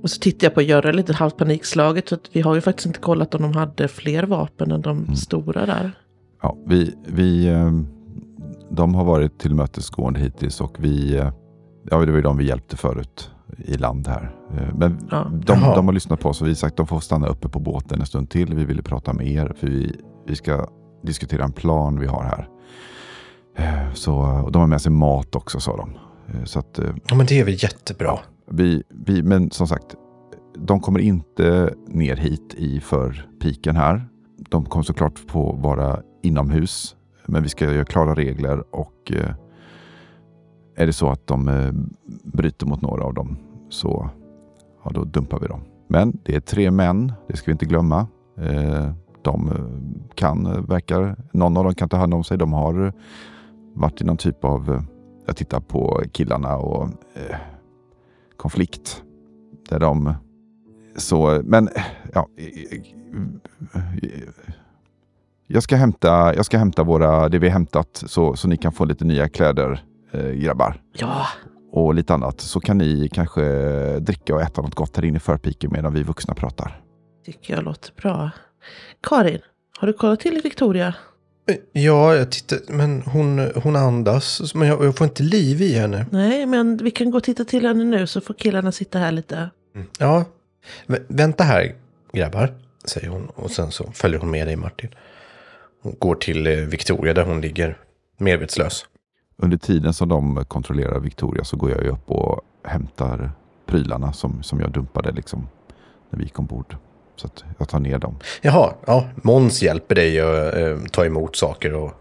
och 0.03 0.09
så 0.09 0.19
tittar 0.19 0.45
jag 0.47 0.53
på 0.53 0.61
Görre 0.61 0.93
lite 0.93 1.13
halvt 1.13 1.37
panikslaget. 1.37 2.11
Att 2.11 2.29
vi 2.31 2.41
har 2.41 2.55
ju 2.55 2.61
faktiskt 2.61 2.85
inte 2.85 2.99
kollat 2.99 3.35
om 3.35 3.41
de 3.41 3.53
hade 3.55 3.87
fler 3.87 4.23
vapen 4.23 4.71
än 4.71 4.81
de 4.81 5.15
stora 5.15 5.65
där. 5.65 5.91
Ja, 6.41 6.57
vi, 6.67 6.95
vi, 7.07 7.47
eh, 7.47 7.71
de 8.71 8.95
har 8.95 9.03
varit 9.05 9.39
tillmötesgående 9.39 10.19
hittills 10.19 10.61
och 10.61 10.75
vi, 10.79 11.15
eh, 11.17 11.31
ja 11.91 11.99
det 11.99 12.11
var 12.11 12.17
ju 12.17 12.21
de 12.21 12.37
vi 12.37 12.47
hjälpte 12.47 12.77
förut 12.77 13.31
i 13.57 13.77
land 13.77 14.07
här. 14.07 14.35
Eh, 14.57 14.73
Men 14.75 15.07
Ja. 15.11 15.23
de, 15.45 15.59
de 15.59 15.85
har 15.87 15.93
lyssnat 15.93 16.19
på 16.19 16.29
oss 16.29 16.41
och 16.41 16.47
vi 16.47 16.51
har 16.51 16.55
sagt 16.55 16.71
att 16.73 16.77
de 16.77 16.87
får 16.87 16.99
stanna 16.99 17.27
uppe 17.27 17.49
på 17.49 17.59
båten 17.59 17.99
en 17.99 18.05
stund 18.05 18.29
till. 18.29 18.53
Vi 18.53 18.65
ville 18.65 18.81
prata 18.81 19.13
med 19.13 19.27
er 19.27 19.53
för 19.59 19.67
vi, 19.67 19.95
vi 20.27 20.35
ska 20.35 20.67
diskutera 21.03 21.43
en 21.43 21.51
plan 21.51 21.99
vi 21.99 22.07
har 22.07 22.23
här. 22.23 22.47
Eh, 23.57 23.93
Så, 23.93 24.15
och 24.15 24.51
de 24.51 24.59
har 24.59 24.67
med 24.67 24.81
sig 24.81 24.91
mat 24.91 25.35
också 25.35 25.59
sa 25.59 25.77
de. 25.77 25.89
Eh, 26.33 26.43
Så 26.43 26.59
att, 26.59 26.79
Ja, 27.09 27.15
men 27.15 27.25
det 27.25 27.39
är 27.39 27.45
väl 27.45 27.63
jättebra. 27.63 28.19
vi, 28.51 28.83
vi, 28.89 29.23
men 29.23 29.51
som 29.51 29.67
sagt, 29.67 29.95
de 30.57 30.79
kommer 30.79 30.99
inte 30.99 31.73
ner 31.87 32.15
hit 32.15 32.53
i 32.57 32.79
för 32.79 33.27
piken 33.41 33.75
här. 33.75 34.05
De 34.49 34.65
kommer 34.65 34.83
såklart 34.83 35.19
få 35.19 35.51
vara 35.53 35.99
inomhus. 36.23 36.95
Men 37.25 37.43
vi 37.43 37.49
ska 37.49 37.71
göra 37.73 37.85
klara 37.85 38.15
regler 38.15 38.75
och 38.75 39.11
eh, 39.11 39.33
är 40.79 40.85
det 40.85 40.93
så 40.93 41.09
att 41.09 41.27
de 41.27 41.47
eh, 41.47 41.71
bryter 42.23 42.65
mot 42.65 42.81
några 42.81 43.03
av 43.03 43.13
dem 43.13 43.37
så 43.69 44.09
ja, 44.83 44.91
då 44.93 45.03
dumpar 45.03 45.39
vi 45.39 45.47
dem. 45.47 45.61
Men 45.87 46.17
det 46.23 46.35
är 46.35 46.39
tre 46.39 46.71
män, 46.71 47.13
det 47.27 47.37
ska 47.37 47.45
vi 47.45 47.51
inte 47.51 47.65
glömma. 47.65 48.07
Eh, 48.37 48.91
de 49.21 49.47
eh, 49.47 50.15
kan, 50.15 50.65
verkar, 50.65 51.15
någon 51.31 51.57
av 51.57 51.63
dem 51.63 51.75
kan 51.75 51.89
ta 51.89 51.97
hand 51.97 52.13
om 52.13 52.23
sig. 52.23 52.37
De 52.37 52.53
har 52.53 52.93
varit 53.73 54.01
i 54.01 54.05
någon 54.05 54.17
typ 54.17 54.43
av, 54.43 54.83
jag 55.25 55.35
tittar 55.35 55.59
på 55.59 56.03
killarna 56.11 56.57
och 56.57 56.83
eh, 57.13 57.37
konflikt. 58.37 59.03
Där 59.69 59.79
de, 59.79 60.13
så, 60.95 61.41
men 61.43 61.69
ja. 62.13 62.27
Jag 65.47 65.63
ska 65.63 65.75
hämta, 65.75 66.35
jag 66.35 66.45
ska 66.45 66.57
hämta 66.57 66.83
våra, 66.83 67.29
det 67.29 67.39
vi 67.39 67.47
har 67.47 67.53
hämtat 67.53 68.03
så, 68.05 68.35
så 68.35 68.47
ni 68.47 68.57
kan 68.57 68.71
få 68.71 68.85
lite 68.85 69.05
nya 69.05 69.29
kläder 69.29 69.83
eh, 70.11 70.29
grabbar. 70.29 70.81
Ja, 70.93 71.27
Och 71.71 71.93
lite 71.93 72.13
annat. 72.13 72.41
Så 72.41 72.59
kan 72.59 72.77
ni 72.77 73.09
kanske 73.13 73.41
dricka 73.99 74.35
och 74.35 74.41
äta 74.41 74.61
något 74.61 74.75
gott 74.75 74.95
här 74.97 75.05
inne 75.05 75.17
i 75.17 75.19
förpiken 75.19 75.71
medan 75.73 75.93
vi 75.93 76.03
vuxna 76.03 76.33
pratar. 76.35 76.81
tycker 77.25 77.53
jag 77.55 77.63
låter 77.63 77.91
bra. 78.01 78.31
Karin, 79.03 79.39
har 79.79 79.87
du 79.87 79.93
kollat 79.93 80.19
till 80.19 80.41
Victoria? 80.43 80.95
Ja, 81.71 82.15
jag 82.15 82.31
tittar, 82.31 82.59
men 82.67 83.01
hon, 83.01 83.51
hon 83.55 83.75
andas. 83.75 84.53
Men 84.55 84.67
jag, 84.67 84.85
jag 84.85 84.95
får 84.97 85.05
inte 85.07 85.23
liv 85.23 85.61
i 85.61 85.73
henne. 85.73 86.05
Nej, 86.11 86.45
men 86.45 86.77
vi 86.77 86.91
kan 86.91 87.11
gå 87.11 87.17
och 87.17 87.23
titta 87.23 87.45
till 87.45 87.65
henne 87.65 87.83
nu 87.83 88.07
så 88.07 88.21
får 88.21 88.33
killarna 88.33 88.71
sitta 88.71 88.99
här 88.99 89.11
lite. 89.11 89.49
Ja, 89.99 90.25
Vä- 90.87 91.05
vänta 91.07 91.43
här 91.43 91.75
grabbar, 92.13 92.53
säger 92.85 93.07
hon. 93.09 93.27
Och 93.35 93.51
sen 93.51 93.71
så 93.71 93.91
följer 93.91 94.19
hon 94.19 94.31
med 94.31 94.47
dig 94.47 94.55
Martin. 94.55 94.89
Hon 95.81 95.95
går 95.99 96.15
till 96.15 96.47
eh, 96.47 96.53
Victoria 96.53 97.13
där 97.13 97.23
hon 97.23 97.41
ligger 97.41 97.77
medvetslös. 98.17 98.85
Under 99.41 99.57
tiden 99.57 99.93
som 99.93 100.09
de 100.09 100.45
kontrollerar 100.45 100.99
Victoria 100.99 101.43
så 101.43 101.57
går 101.57 101.71
jag 101.71 101.83
ju 101.83 101.89
upp 101.89 102.11
och 102.11 102.41
hämtar 102.63 103.31
prylarna 103.65 104.13
som, 104.13 104.43
som 104.43 104.59
jag 104.59 104.71
dumpade 104.71 105.11
liksom 105.11 105.47
när 106.09 106.19
vi 106.19 106.23
gick 106.23 106.39
ombord. 106.39 106.75
Så 107.15 107.27
att 107.27 107.43
jag 107.57 107.69
tar 107.69 107.79
ner 107.79 107.99
dem. 107.99 108.15
Jaha, 108.41 108.73
ja, 108.85 109.05
Måns 109.15 109.61
hjälper 109.61 109.95
dig 109.95 110.19
att 110.19 110.55
eh, 110.55 110.77
ta 110.91 111.05
emot 111.05 111.35
saker 111.35 111.73
och, 111.73 111.91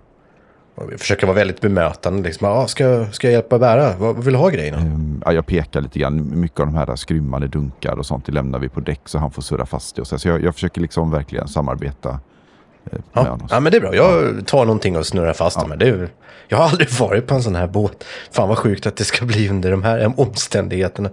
och 0.75 0.91
försöker 0.99 1.27
vara 1.27 1.37
väldigt 1.37 1.61
bemötande. 1.61 2.23
Liksom. 2.23 2.49
Ja, 2.49 2.67
ska, 2.67 3.07
ska 3.13 3.27
jag 3.27 3.33
hjälpa 3.33 3.59
bära? 3.59 3.97
Vad, 3.99 4.15
vad 4.15 4.25
vill 4.25 4.35
du 4.35 4.39
ha 4.39 4.49
grejerna? 4.49 4.79
Ehm, 4.79 5.23
ja, 5.25 5.33
jag 5.33 5.47
pekar 5.47 5.81
lite 5.81 5.99
grann. 5.99 6.41
Mycket 6.41 6.61
av 6.61 6.67
de 6.67 6.75
här 6.75 6.97
skrymmande 6.97 7.49
dunkar 7.49 7.97
och 7.97 8.07
sånt 8.07 8.27
det 8.27 8.33
lämnar 8.33 8.59
vi 8.59 8.69
på 8.69 8.81
däck 8.81 9.01
så 9.05 9.19
han 9.19 9.31
får 9.31 9.43
surra 9.43 9.67
fast 9.67 9.97
det. 9.97 10.01
Och 10.01 10.07
så, 10.07 10.19
så 10.19 10.29
jag, 10.29 10.43
jag 10.43 10.55
försöker 10.55 10.81
liksom 10.81 11.11
verkligen 11.11 11.49
samarbeta 11.49 12.21
Ja, 13.13 13.21
honom. 13.23 13.49
ja, 13.51 13.61
men 13.61 13.73
det 13.73 13.79
är 13.79 13.81
bra. 13.81 13.95
Jag 13.95 14.47
tar 14.47 14.65
någonting 14.65 14.97
och 14.97 15.07
snurrar 15.07 15.33
fast 15.33 15.61
dem. 15.61 15.71
här. 15.71 15.79
Det 15.79 15.89
är, 15.89 16.09
jag 16.49 16.59
har 16.59 16.65
aldrig 16.65 16.89
varit 17.01 17.27
på 17.27 17.35
en 17.35 17.43
sån 17.43 17.55
här 17.55 17.67
båt. 17.67 18.05
Fan 18.31 18.49
vad 18.49 18.59
sjukt 18.59 18.87
att 18.87 18.97
det 18.97 19.05
ska 19.05 19.25
bli 19.27 19.49
under 19.49 19.71
de 19.71 19.83
här 19.83 20.21
omständigheterna. 20.21 21.11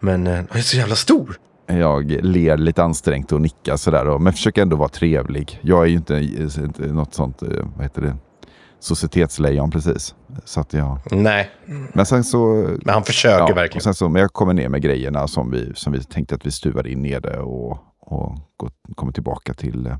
Men 0.00 0.26
eh, 0.26 0.32
jag 0.48 0.56
är 0.58 0.60
så 0.62 0.76
jävla 0.76 0.94
stor. 0.94 1.36
Jag 1.66 2.10
ler 2.10 2.56
lite 2.56 2.82
ansträngt 2.82 3.32
och 3.32 3.40
nickar 3.40 3.76
sådär. 3.76 4.08
och- 4.08 4.20
Men 4.20 4.32
försöker 4.32 4.62
ändå 4.62 4.76
vara 4.76 4.88
trevlig. 4.88 5.58
Jag 5.62 5.82
är 5.82 5.86
ju 5.86 5.96
inte, 5.96 6.14
inte 6.60 6.82
något 6.86 7.14
sånt, 7.14 7.42
eh, 7.42 7.48
vad 7.76 7.82
heter 7.84 8.02
det, 8.02 8.16
societetslejon 8.80 9.70
precis. 9.70 10.14
Så 10.44 10.60
att 10.60 10.72
jag, 10.72 10.98
Nej, 11.10 11.50
men 11.92 12.06
sen 12.06 12.24
så... 12.24 12.46
men 12.84 12.94
han 12.94 13.04
försöker 13.04 13.38
Ja, 13.48 13.54
verkligen. 13.54 13.82
sen 13.82 13.94
så, 13.94 14.08
men 14.08 14.22
jag 14.22 14.32
kommer 14.32 14.52
ner 14.54 14.68
med 14.68 14.82
grejerna 14.82 15.28
som 15.28 15.50
vi, 15.50 15.72
som 15.74 15.92
vi 15.92 16.04
tänkte 16.04 16.34
att 16.34 16.46
vi 16.46 16.50
stuvade 16.50 16.90
in 16.90 17.02
nere 17.02 17.38
och, 17.40 17.70
och 18.00 18.38
går, 18.56 18.70
kommer 18.94 19.12
tillbaka 19.12 19.54
till 19.54 19.86
eh, 19.86 19.96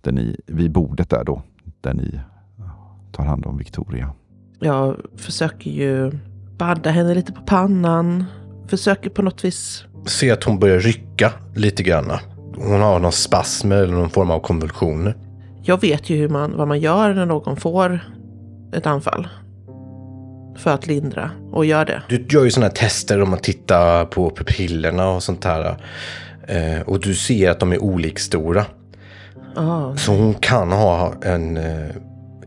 där 0.00 0.12
ni, 0.12 0.36
vid 0.46 0.72
bordet 0.72 1.10
där 1.10 1.24
då. 1.24 1.42
Där 1.80 1.94
ni 1.94 2.20
tar 3.12 3.24
hand 3.24 3.46
om 3.46 3.58
Victoria. 3.58 4.10
Jag 4.60 4.96
försöker 5.16 5.70
ju 5.70 6.12
badda 6.58 6.90
henne 6.90 7.14
lite 7.14 7.32
på 7.32 7.42
pannan. 7.42 8.24
Försöker 8.68 9.10
på 9.10 9.22
något 9.22 9.44
vis. 9.44 9.84
Se 10.06 10.30
att 10.30 10.44
hon 10.44 10.58
börjar 10.58 10.80
rycka 10.80 11.32
lite 11.54 11.82
grann. 11.82 12.12
Hon 12.56 12.80
har 12.80 13.00
någon 13.00 13.12
spasmer 13.12 13.76
eller 13.76 13.94
någon 13.94 14.10
form 14.10 14.30
av 14.30 14.40
konvulsioner. 14.40 15.16
Jag 15.62 15.80
vet 15.80 16.10
ju 16.10 16.16
hur 16.16 16.28
man, 16.28 16.56
vad 16.56 16.68
man 16.68 16.80
gör 16.80 17.14
när 17.14 17.26
någon 17.26 17.56
får 17.56 18.00
ett 18.72 18.86
anfall. 18.86 19.28
För 20.56 20.70
att 20.70 20.86
lindra. 20.86 21.30
Och 21.52 21.64
gör 21.64 21.84
det. 21.84 22.02
Du 22.08 22.26
gör 22.28 22.44
ju 22.44 22.50
sådana 22.50 22.66
här 22.66 22.74
tester 22.74 23.22
om 23.22 23.30
man 23.30 23.38
tittar 23.38 24.04
på 24.04 24.30
pupillerna 24.30 25.08
och 25.08 25.22
sånt 25.22 25.44
här. 25.44 25.76
Eh, 26.46 26.80
och 26.80 27.00
du 27.00 27.14
ser 27.14 27.50
att 27.50 27.60
de 27.60 27.72
är 27.72 27.82
olikstora. 27.82 28.66
Ah, 29.58 29.96
Så 29.96 30.12
hon 30.12 30.34
kan 30.34 30.72
ha 30.72 31.14
en 31.22 31.56
eh, 31.56 31.90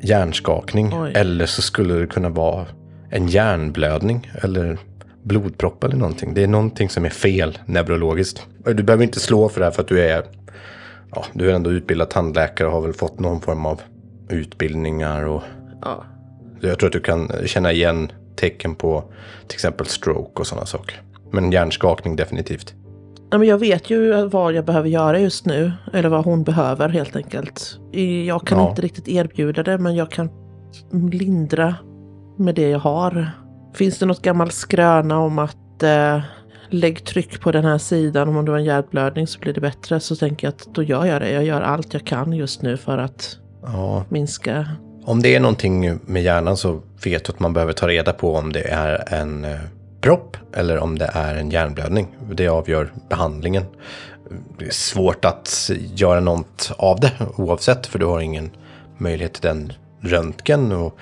hjärnskakning. 0.01 0.91
Oj. 0.93 1.11
Eller 1.15 1.45
så 1.45 1.61
skulle 1.61 1.93
det 1.93 2.07
kunna 2.07 2.29
vara 2.29 2.65
en 3.09 3.27
hjärnblödning. 3.27 4.31
Eller 4.43 4.77
blodpropp 5.23 5.83
eller 5.83 5.95
någonting. 5.95 6.33
Det 6.33 6.43
är 6.43 6.47
någonting 6.47 6.89
som 6.89 7.05
är 7.05 7.09
fel 7.09 7.59
neurologiskt. 7.65 8.47
Du 8.65 8.83
behöver 8.83 9.03
inte 9.03 9.19
slå 9.19 9.49
för 9.49 9.59
det 9.59 9.65
här 9.65 9.71
för 9.71 9.81
att 9.81 9.87
du 9.87 10.01
är, 10.01 10.23
ja, 11.11 11.25
du 11.33 11.51
är 11.51 11.55
ändå 11.55 11.71
utbildad 11.71 12.09
tandläkare 12.09 12.67
och 12.67 12.73
har 12.73 12.81
väl 12.81 12.93
fått 12.93 13.19
någon 13.19 13.41
form 13.41 13.65
av 13.65 13.81
utbildningar. 14.29 15.23
Och 15.25 15.41
ja. 15.81 16.03
jag 16.61 16.79
tror 16.79 16.87
att 16.87 16.93
du 16.93 16.99
kan 16.99 17.31
känna 17.45 17.71
igen 17.71 18.11
tecken 18.35 18.75
på 18.75 19.03
till 19.47 19.55
exempel 19.55 19.85
stroke 19.85 20.39
och 20.39 20.47
sådana 20.47 20.65
saker. 20.65 21.01
Men 21.31 21.51
hjärnskakning 21.51 22.15
definitivt. 22.15 22.73
Men 23.31 23.43
jag 23.43 23.57
vet 23.57 23.89
ju 23.89 24.25
vad 24.27 24.53
jag 24.53 24.65
behöver 24.65 24.89
göra 24.89 25.19
just 25.19 25.45
nu. 25.45 25.71
Eller 25.93 26.09
vad 26.09 26.25
hon 26.25 26.43
behöver 26.43 26.89
helt 26.89 27.15
enkelt. 27.15 27.79
Jag 28.25 28.47
kan 28.47 28.57
Ja. 28.59 28.69
inte 28.69 28.81
riktigt 28.81 29.07
erbjuda 29.07 29.63
det 29.63 29.77
men 29.77 29.95
jag 29.95 30.11
kan 30.11 30.29
lindra 31.11 31.75
med 32.37 32.55
det 32.55 32.69
jag 32.69 32.79
har. 32.79 33.31
Finns 33.75 33.99
det 33.99 34.05
något 34.05 34.21
gammalt 34.21 34.53
skröna 34.53 35.19
om 35.19 35.39
att 35.39 35.83
eh, 35.83 36.19
lägg 36.69 37.05
tryck 37.05 37.41
på 37.41 37.51
den 37.51 37.65
här 37.65 37.77
sidan 37.77 38.29
om 38.37 38.45
du 38.45 38.51
har 38.51 38.59
en 38.59 38.65
hjärtblödning 38.65 39.27
så 39.27 39.39
blir 39.39 39.53
det 39.53 39.61
bättre 39.61 39.99
så 39.99 40.15
tänker 40.15 40.47
jag 40.47 40.51
att 40.53 40.67
då 40.75 40.83
gör 40.83 41.05
jag 41.05 41.21
det. 41.21 41.31
Jag 41.31 41.43
gör 41.43 41.61
allt 41.61 41.93
jag 41.93 42.05
kan 42.05 42.33
just 42.33 42.61
nu 42.61 42.77
för 42.77 42.97
att 42.97 43.37
Ja, 43.63 44.05
minska. 44.09 44.67
Om 45.05 45.21
det 45.21 45.35
är 45.35 45.39
någonting 45.39 45.99
med 46.05 46.23
hjärnan 46.23 46.57
så 46.57 46.81
vet 47.03 47.25
du 47.25 47.31
att 47.33 47.39
man 47.39 47.53
behöver 47.53 47.73
ta 47.73 47.87
reda 47.87 48.13
på 48.13 48.35
om 48.35 48.53
det 48.53 48.61
är 48.71 49.13
en 49.13 49.45
eh, 49.45 49.51
propp 50.01 50.37
eller 50.53 50.77
om 50.77 50.97
det 50.97 51.09
är 51.13 51.35
en 51.35 51.51
hjärnblödning. 51.51 52.07
Det 52.31 52.47
avgör 52.47 52.93
behandlingen. 53.09 53.63
Det 54.59 54.65
är 54.65 54.71
svårt 54.71 55.25
att 55.25 55.71
göra 55.95 56.19
något 56.19 56.71
av 56.77 56.99
det 56.99 57.11
oavsett 57.37 57.87
för 57.87 57.99
du 57.99 58.05
har 58.05 58.19
ingen 58.19 58.51
möjlighet 58.97 59.33
till 59.33 59.41
den 59.41 59.73
röntgen 59.99 60.71
och 60.71 60.97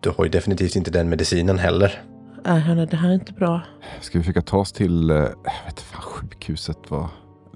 du 0.00 0.10
har 0.16 0.24
ju 0.24 0.30
definitivt 0.30 0.76
inte 0.76 0.90
den 0.90 1.08
medicinen 1.08 1.58
heller. 1.58 2.02
Äh, 2.46 2.54
hörni, 2.54 2.86
det 2.86 2.96
här 2.96 3.08
är 3.08 3.14
inte 3.14 3.32
bra. 3.32 3.60
Ska 4.00 4.18
vi 4.18 4.24
försöka 4.24 4.42
ta 4.42 4.58
oss 4.58 4.72
till, 4.72 5.08
jag 5.08 5.22
vet 5.24 5.68
inte 5.68 5.82
fan, 5.82 6.02
sjukhuset 6.02 6.78
var... 6.88 7.08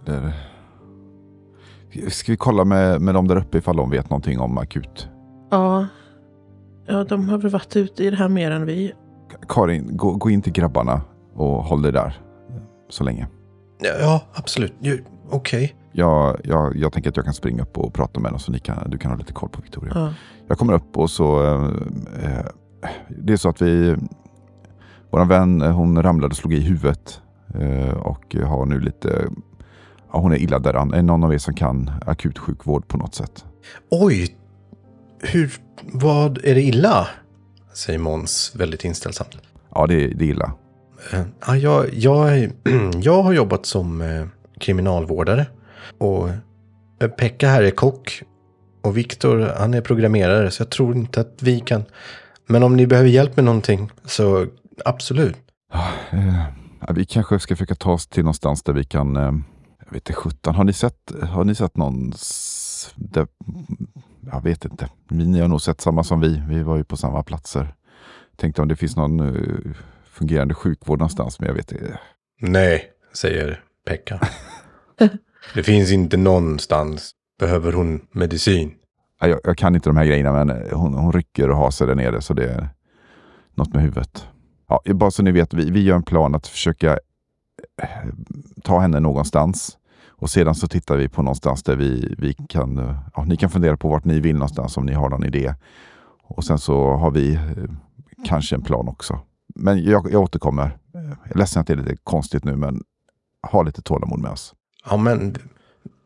Där. 0.06 0.32
Ska 2.08 2.32
vi 2.32 2.36
kolla 2.36 2.64
med, 2.64 3.00
med 3.00 3.14
dem 3.14 3.28
där 3.28 3.36
uppe 3.36 3.58
ifall 3.58 3.76
de 3.76 3.90
vet 3.90 4.10
någonting 4.10 4.40
om 4.40 4.58
akut? 4.58 5.08
Ja. 5.50 5.86
Ja, 6.86 7.04
de 7.04 7.28
har 7.28 7.38
väl 7.38 7.50
varit 7.50 7.76
ute 7.76 8.04
i 8.04 8.10
det 8.10 8.16
här 8.16 8.28
mer 8.28 8.50
än 8.50 8.66
vi. 8.66 8.92
Karin, 9.48 9.96
gå, 9.96 10.12
gå 10.12 10.30
in 10.30 10.42
till 10.42 10.52
grabbarna 10.52 11.02
och 11.34 11.64
håll 11.64 11.82
dig 11.82 11.92
där 11.92 12.20
så 12.88 13.04
länge. 13.04 13.28
Ja, 14.00 14.22
absolut. 14.34 14.74
Okej. 15.30 15.76
Jag, 15.92 16.40
jag, 16.44 16.76
jag 16.76 16.92
tänker 16.92 17.10
att 17.10 17.16
jag 17.16 17.24
kan 17.24 17.34
springa 17.34 17.62
upp 17.62 17.78
och 17.78 17.94
prata 17.94 18.20
med 18.20 18.32
dem 18.32 18.38
så 18.38 18.52
ni 18.52 18.58
kan, 18.58 18.90
du 18.90 18.98
kan 18.98 19.10
ha 19.10 19.18
lite 19.18 19.32
koll 19.32 19.48
på 19.48 19.62
Victoria. 19.62 19.92
Ja. 19.94 20.14
Jag 20.48 20.58
kommer 20.58 20.72
upp 20.72 20.96
och 20.96 21.10
så... 21.10 21.42
Eh, 21.42 21.64
eh, 22.24 22.46
det 23.08 23.32
är 23.32 23.36
så 23.36 23.48
att 23.48 23.62
vi... 23.62 23.96
Vår 25.10 25.24
vän 25.24 25.62
eh, 25.62 25.70
hon 25.70 26.02
ramlade 26.02 26.32
och 26.32 26.36
slog 26.36 26.52
i 26.52 26.60
huvudet. 26.60 27.20
Eh, 27.54 27.94
och 27.94 28.36
har 28.44 28.66
nu 28.66 28.80
lite... 28.80 29.28
Ja, 30.12 30.18
hon 30.20 30.32
är 30.32 30.36
illa 30.36 30.58
däran. 30.58 30.92
Är 30.92 30.96
det 30.96 31.02
någon 31.02 31.24
av 31.24 31.34
er 31.34 31.38
som 31.38 31.54
kan 31.54 31.90
akutsjukvård 32.06 32.88
på 32.88 32.98
något 32.98 33.14
sätt? 33.14 33.44
Oj, 33.90 34.36
hur, 35.20 35.52
vad, 35.92 36.38
är 36.44 36.54
det 36.54 36.62
illa? 36.62 37.08
Säger 37.74 37.98
Måns 37.98 38.52
väldigt 38.56 38.84
inställsamt. 38.84 39.36
Ja, 39.74 39.86
det, 39.86 39.94
är- 40.04 40.14
det 40.14 40.24
är 40.24 40.28
illa. 40.28 40.52
Eh, 41.12 41.22
Ja, 41.46 41.56
jag, 41.56 41.94
jag, 41.94 42.50
jag 43.02 43.22
har 43.22 43.32
jobbat 43.32 43.66
som 43.66 44.00
eh, 44.00 44.26
kriminalvårdare. 44.60 45.46
Och 45.98 46.28
eh, 47.00 47.08
Pekka 47.08 47.48
här 47.48 47.62
är 47.62 47.70
kock. 47.70 48.22
Och 48.82 48.96
Viktor, 48.96 49.52
han 49.58 49.74
är 49.74 49.80
programmerare. 49.80 50.50
Så 50.50 50.60
jag 50.62 50.70
tror 50.70 50.96
inte 50.96 51.20
att 51.20 51.38
vi 51.42 51.60
kan 51.60 51.84
Men 52.46 52.62
om 52.62 52.76
ni 52.76 52.86
behöver 52.86 53.08
hjälp 53.10 53.36
med 53.36 53.44
någonting 53.44 53.90
så 54.04 54.46
absolut. 54.84 55.36
Ja, 55.72 55.88
eh, 56.12 56.42
ja, 56.86 56.92
vi 56.94 57.04
kanske 57.04 57.38
ska 57.38 57.56
försöka 57.56 57.74
ta 57.74 57.92
oss 57.92 58.06
till 58.06 58.22
någonstans 58.24 58.62
där 58.62 58.72
vi 58.72 58.84
kan... 58.84 59.16
Eh, 59.16 59.22
jag 59.84 59.92
vet 59.92 59.94
inte, 59.94 60.12
sjutton. 60.12 60.54
Har 60.54 60.64
ni 60.64 60.72
sett, 60.72 61.12
har 61.22 61.44
ni 61.44 61.54
sett 61.54 61.76
någon... 61.76 62.12
Där, 62.94 63.26
jag 64.32 64.42
vet 64.42 64.64
inte. 64.64 64.88
Ni 65.08 65.40
har 65.40 65.48
nog 65.48 65.60
sett 65.62 65.80
samma 65.80 66.04
som 66.04 66.20
vi. 66.20 66.42
Vi 66.48 66.62
var 66.62 66.76
ju 66.76 66.84
på 66.84 66.96
samma 66.96 67.22
platser. 67.22 67.74
Tänkte 68.36 68.62
om 68.62 68.68
det 68.68 68.76
finns 68.76 68.96
någon 68.96 69.20
eh, 69.20 69.72
fungerande 70.04 70.54
sjukvård 70.54 70.98
någonstans, 70.98 71.40
men 71.40 71.48
jag 71.48 71.54
vet 71.54 71.72
inte. 71.72 71.98
Nej, 72.40 72.90
säger 73.14 73.60
Pekka. 73.86 74.20
det 75.54 75.62
finns 75.62 75.92
inte 75.92 76.16
någonstans. 76.16 77.12
Behöver 77.38 77.72
hon 77.72 78.06
medicin? 78.12 78.74
Ja, 79.20 79.26
Jag, 79.28 79.40
jag 79.44 79.58
kan 79.58 79.74
inte 79.74 79.88
de 79.88 79.96
här 79.96 80.04
grejerna, 80.04 80.44
men 80.44 80.70
hon, 80.72 80.94
hon 80.94 81.12
rycker 81.12 81.50
och 81.50 81.56
har 81.56 81.70
sig 81.70 81.86
där 81.86 81.94
nere, 81.94 82.20
så 82.20 82.34
det 82.34 82.44
är 82.44 82.68
något 83.54 83.72
med 83.74 83.82
huvudet. 83.82 84.26
Ja, 84.68 84.82
bara 84.94 85.10
så 85.10 85.22
ni 85.22 85.32
vet, 85.32 85.54
vi, 85.54 85.70
vi 85.70 85.82
gör 85.82 85.96
en 85.96 86.02
plan 86.02 86.34
att 86.34 86.46
försöka 86.46 86.92
eh, 87.82 87.88
ta 88.62 88.78
henne 88.80 89.00
någonstans. 89.00 89.78
Och 90.16 90.30
sedan 90.30 90.54
så 90.54 90.68
tittar 90.68 90.96
vi 90.96 91.08
på 91.08 91.22
någonstans 91.22 91.62
där 91.62 91.76
vi, 91.76 92.14
vi 92.18 92.34
kan, 92.48 92.78
eh, 92.78 92.98
ja, 93.14 93.24
ni 93.24 93.36
kan 93.36 93.50
fundera 93.50 93.76
på 93.76 93.88
vart 93.88 94.04
ni 94.04 94.20
vill 94.20 94.34
någonstans 94.34 94.76
om 94.76 94.86
ni 94.86 94.92
har 94.92 95.08
någon 95.08 95.24
idé. 95.24 95.54
Och 96.22 96.44
sen 96.44 96.58
så 96.58 96.90
har 96.90 97.10
vi 97.10 97.34
eh, 97.34 97.40
kanske 98.24 98.54
en 98.54 98.62
plan 98.62 98.88
också. 98.88 99.20
Men 99.54 99.84
jag, 99.84 100.12
jag 100.12 100.22
återkommer. 100.22 100.64
Eh, 100.64 101.00
jag 101.02 101.30
är 101.30 101.38
ledsen 101.38 101.60
att 101.60 101.66
det 101.66 101.72
är 101.72 101.76
lite 101.76 101.96
konstigt 102.04 102.44
nu, 102.44 102.56
men 102.56 102.82
ha 103.42 103.62
lite 103.62 103.82
tålamod 103.82 104.18
med 104.18 104.30
oss. 104.30 104.54
Ja, 104.90 104.96
men 104.96 105.36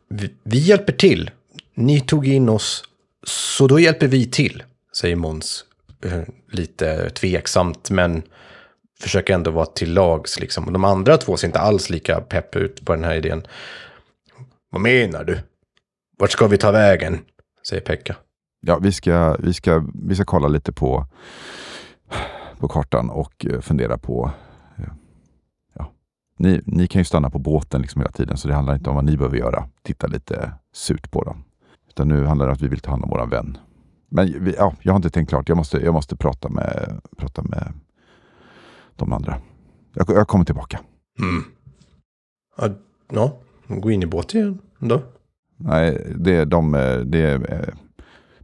vi, 0.09 0.35
vi 0.43 0.59
hjälper 0.59 0.93
till. 0.93 1.31
Ni 1.75 2.01
tog 2.01 2.27
in 2.27 2.49
oss, 2.49 2.85
så 3.27 3.67
då 3.67 3.81
hjälper 3.81 4.07
vi 4.07 4.27
till, 4.27 4.63
säger 4.97 5.17
Måns. 5.17 5.65
Eh, 6.05 6.23
lite 6.51 7.11
tveksamt, 7.11 7.91
men 7.91 8.23
försöker 9.01 9.35
ändå 9.35 9.51
vara 9.51 9.67
till 9.67 9.93
lags. 9.93 10.41
Liksom. 10.41 10.65
Och 10.65 10.73
de 10.73 10.85
andra 10.85 11.17
två 11.17 11.37
ser 11.37 11.47
inte 11.47 11.61
alls 11.61 11.91
lika 11.91 12.21
pepp 12.21 12.57
ut 12.57 12.85
på 12.85 12.95
den 12.95 13.05
här 13.05 13.15
idén. 13.15 13.47
Vad 14.71 14.81
menar 14.81 15.25
du? 15.25 15.41
Vart 16.19 16.31
ska 16.31 16.47
vi 16.47 16.59
ta 16.59 16.71
vägen? 16.73 17.19
Säger 17.69 17.83
Pekka. 17.83 18.17
Ja, 18.61 18.79
vi 18.79 18.93
ska, 18.93 19.37
vi 19.39 19.55
ska, 19.55 19.85
vi 19.95 20.15
ska 20.15 20.25
kolla 20.25 20.49
lite 20.49 20.73
på, 20.73 21.07
på 22.59 22.69
kartan 22.69 23.11
och 23.11 23.47
eh, 23.47 23.61
fundera 23.61 23.99
på... 23.99 24.31
eh, 24.77 24.85
Ja. 25.75 25.93
Ni, 26.37 26.61
ni 26.67 26.87
kan 26.87 27.01
ju 27.01 27.05
stanna 27.05 27.31
på 27.31 27.39
båten 27.39 27.83
liksom 27.83 28.01
hela 28.01 28.13
tiden, 28.13 28.37
så 28.37 28.49
det 28.49 28.55
handlar 28.55 28.75
inte 28.75 28.91
om 28.91 28.97
vad 28.97 29.05
ni 29.05 29.17
behöver 29.17 29.37
göra. 29.37 29.69
Titta 29.83 30.07
lite 30.07 30.53
surt 30.73 31.11
på 31.11 31.25
dem. 31.25 31.45
Utan 31.89 32.09
nu 32.09 32.25
handlar 32.25 32.47
det 32.47 32.51
om 32.51 32.55
att 32.55 32.63
vi 32.63 32.69
vill 32.69 32.81
ta 32.81 32.91
hand 32.91 33.05
om 33.05 33.11
våran 33.11 33.31
vän. 33.31 33.59
Men 34.11 34.45
vi, 34.45 34.55
ja, 34.59 34.75
jag 34.83 34.93
har 34.93 34.97
inte 34.97 35.11
tänkt 35.11 35.29
klart. 35.29 35.49
Jag 35.49 35.57
måste, 35.57 35.79
jag 35.79 35.95
måste 35.95 36.17
prata, 36.17 36.49
med, 36.49 37.01
prata 37.17 37.43
med 37.43 37.73
de 38.97 39.13
andra. 39.13 39.41
Jag, 39.95 40.11
jag 40.11 40.29
kommer 40.29 40.45
tillbaka. 40.45 40.81
Mm. 41.21 41.45
Ja, 42.57 42.69
ja, 43.13 43.39
gå 43.69 43.91
in 43.91 44.03
i 44.03 44.07
båten 44.07 44.41
igen 44.41 44.59
då. 44.79 45.03
Nej, 45.57 46.15
det 46.17 46.37
är 46.37 46.47
de, 46.47 46.75
eh, 46.75 46.97
det 46.99 47.19
är 47.21 47.53
eh, 47.53 47.75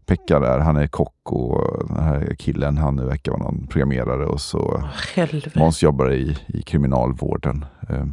Pekka 0.06 0.40
där, 0.40 0.58
han 0.58 0.76
är 0.76 0.86
kock 0.86 1.32
och 1.32 1.88
den 1.88 1.96
här 2.04 2.34
killen, 2.38 2.78
han 2.78 3.06
verkar 3.06 3.32
vara 3.32 3.42
någon 3.42 3.66
programmerare 3.66 4.26
och 4.26 4.40
så 4.40 4.84
helvete. 5.14 5.58
Måns 5.58 5.82
jobbar 5.82 6.12
i, 6.12 6.38
i 6.46 6.62
kriminalvården. 6.62 7.64
Eh, 7.88 8.06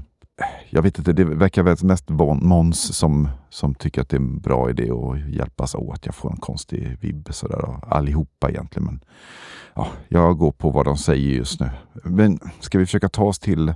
Jag 0.69 0.81
vet 0.81 0.97
inte, 0.97 1.13
det 1.13 1.23
verkar 1.23 1.63
väl 1.63 1.77
mest 1.81 2.09
Måns 2.09 2.97
som, 2.97 3.29
som 3.49 3.75
tycker 3.75 4.01
att 4.01 4.09
det 4.09 4.17
är 4.17 4.21
en 4.21 4.39
bra 4.39 4.69
idé 4.69 4.89
att 4.91 5.29
hjälpas 5.35 5.75
åt. 5.75 6.05
Jag 6.05 6.15
får 6.15 6.31
en 6.31 6.37
konstig 6.37 6.97
vibb 7.01 7.27
sådär, 7.31 7.75
allihopa 7.87 8.49
egentligen. 8.49 8.85
Men 8.85 9.03
ja, 9.75 9.87
jag 10.07 10.37
går 10.37 10.51
på 10.51 10.69
vad 10.69 10.85
de 10.85 10.97
säger 10.97 11.35
just 11.35 11.59
nu. 11.59 11.69
Men 12.03 12.39
ska 12.59 12.77
vi 12.77 12.85
försöka 12.85 13.09
ta 13.09 13.23
oss 13.23 13.39
till 13.39 13.73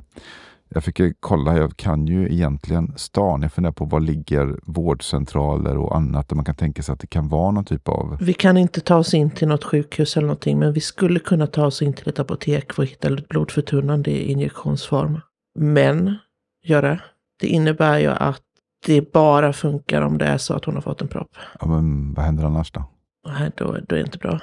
jag 0.76 0.84
fick 0.84 1.02
kolla, 1.20 1.58
jag 1.58 1.78
kan 1.78 2.08
ju 2.08 2.34
egentligen 2.34 2.94
stan. 2.98 3.42
Jag 3.42 3.52
funderar 3.54 3.74
på 3.74 3.86
var 3.86 4.00
ligger 4.00 4.60
vårdcentraler 4.64 5.78
och 5.78 5.96
annat 5.96 6.30
där 6.30 6.36
man 6.36 6.46
kan 6.46 6.56
tänka 6.56 6.84
sig 6.84 6.94
att 6.94 7.00
det 7.00 7.08
kan 7.08 7.28
vara 7.28 7.52
någon 7.52 7.66
typ 7.66 7.88
av... 7.90 8.18
Vi 8.22 8.34
kan 8.34 8.58
inte 8.58 8.82
ta 8.82 8.96
oss 8.96 9.14
in 9.14 9.30
till 9.30 9.48
något 9.48 9.64
sjukhus 9.64 10.18
eller 10.18 10.28
någonting, 10.28 10.60
men 10.60 10.74
vi 10.74 10.82
skulle 10.82 11.20
kunna 11.20 11.48
ta 11.48 11.66
oss 11.66 11.82
in 11.82 11.94
till 11.94 12.10
ett 12.10 12.20
apotek 12.20 12.74
för 12.74 12.84
att 12.84 12.90
hitta 12.90 13.10
blodförtunnande 13.30 14.12
i 14.12 14.32
injektionsform. 14.32 15.20
Men, 15.60 16.18
Göre, 16.66 17.02
det 17.40 17.48
innebär 17.48 18.00
ju 18.00 18.08
att 18.08 18.42
det 18.86 19.14
bara 19.14 19.54
funkar 19.54 20.02
om 20.02 20.18
det 20.18 20.26
är 20.26 20.38
så 20.38 20.54
att 20.54 20.66
hon 20.66 20.76
har 20.76 20.82
fått 20.82 21.02
en 21.02 21.08
propp. 21.08 21.36
Ja, 21.60 21.68
men 21.68 22.14
vad 22.14 22.26
händer 22.26 22.44
annars 22.44 22.72
då? 22.72 22.84
Nej, 23.28 23.52
då, 23.58 23.66
då 23.66 23.96
är 23.96 24.00
det 24.00 24.02
inte 24.02 24.18
bra. 24.18 24.40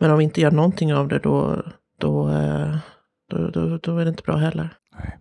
Men 0.00 0.10
om 0.10 0.18
vi 0.18 0.24
inte 0.24 0.40
gör 0.40 0.50
någonting 0.50 0.94
av 0.94 1.08
det, 1.08 1.18
då, 1.18 1.62
då, 2.00 2.30
eh, 2.30 2.76
då, 3.30 3.50
då, 3.50 3.78
då 3.78 3.98
är 3.98 4.04
det 4.04 4.10
inte 4.10 4.22
bra 4.22 4.36
heller. 4.36 4.76
Nej. 4.98 5.18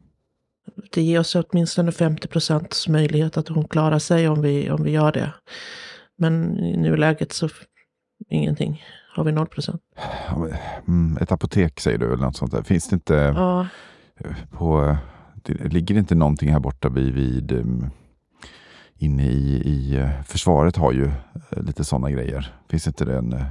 Det 0.94 1.02
ger 1.02 1.20
oss 1.20 1.36
åtminstone 1.36 1.92
50 1.92 2.28
procents 2.28 2.88
möjlighet 2.88 3.38
att 3.38 3.48
hon 3.48 3.68
klarar 3.68 4.00
sig 4.00 4.28
om 4.30 4.42
vi, 4.42 4.72
om 4.72 4.84
vi 4.84 4.92
gör 4.92 5.12
det. 5.12 5.34
Men 6.18 6.60
i 6.60 6.78
nuläget 6.78 7.34
så 7.34 7.50
ingenting. 8.30 8.84
Har 9.16 9.24
vi 9.24 9.32
0 9.32 9.48
procent. 9.48 9.82
Mm, 10.88 11.18
ett 11.22 11.32
apotek 11.32 11.80
säger 11.80 11.98
du 11.98 12.06
eller 12.06 12.24
något 12.26 12.36
sånt 12.38 12.52
där. 12.52 12.64
Finns 12.64 12.88
det 12.90 12.94
inte 12.94 13.14
Ja, 13.14 13.68
på... 14.52 14.98
Det, 15.36 15.54
ligger 15.74 15.96
det 15.96 16.00
inte 16.00 16.16
någonting 16.16 16.52
här 16.52 16.60
borta 16.60 16.90
vid, 16.90 17.14
vid 17.14 17.52
um, 17.52 17.90
inne 18.98 19.24
i, 19.28 19.62
i 19.66 19.96
eh, 19.98 20.22
försvaret 20.24 20.76
har 20.78 20.92
ju 20.92 21.06
eh, 21.52 21.64
lite 21.64 21.84
sådana 21.84 22.12
grejer. 22.12 22.54
Finns 22.70 22.88
inte 22.88 23.06
det 23.06 23.18
en... 23.18 23.34
eh, 23.34 23.46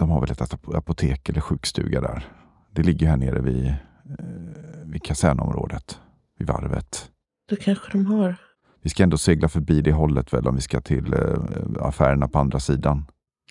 De 0.00 0.10
har 0.10 0.20
väl 0.20 0.30
ett 0.30 0.40
ap- 0.40 0.74
apotek 0.76 1.28
eller 1.28 1.40
sjukstuga 1.40 2.00
där. 2.00 2.24
Det 2.70 2.82
ligger 2.82 3.06
här 3.08 3.16
nere 3.16 3.40
vid, 3.40 3.66
eh, 3.66 3.74
vid 4.84 5.02
kasernområdet, 5.02 6.00
vid 6.38 6.48
varvet. 6.48 7.10
det 7.48 7.56
kanske 7.56 7.92
de 7.92 8.06
har. 8.06 8.36
Vi 8.82 8.90
ska 8.90 9.02
ändå 9.02 9.18
segla 9.18 9.48
förbi 9.48 9.80
det 9.80 9.92
hållet 9.92 10.32
väl 10.32 10.46
om 10.48 10.54
vi 10.54 10.60
ska 10.62 10.80
till 10.80 11.12
eh, 11.12 11.20
affärerna 11.80 12.28
på 12.28 12.38
andra 12.38 12.60
sidan. 12.60 13.04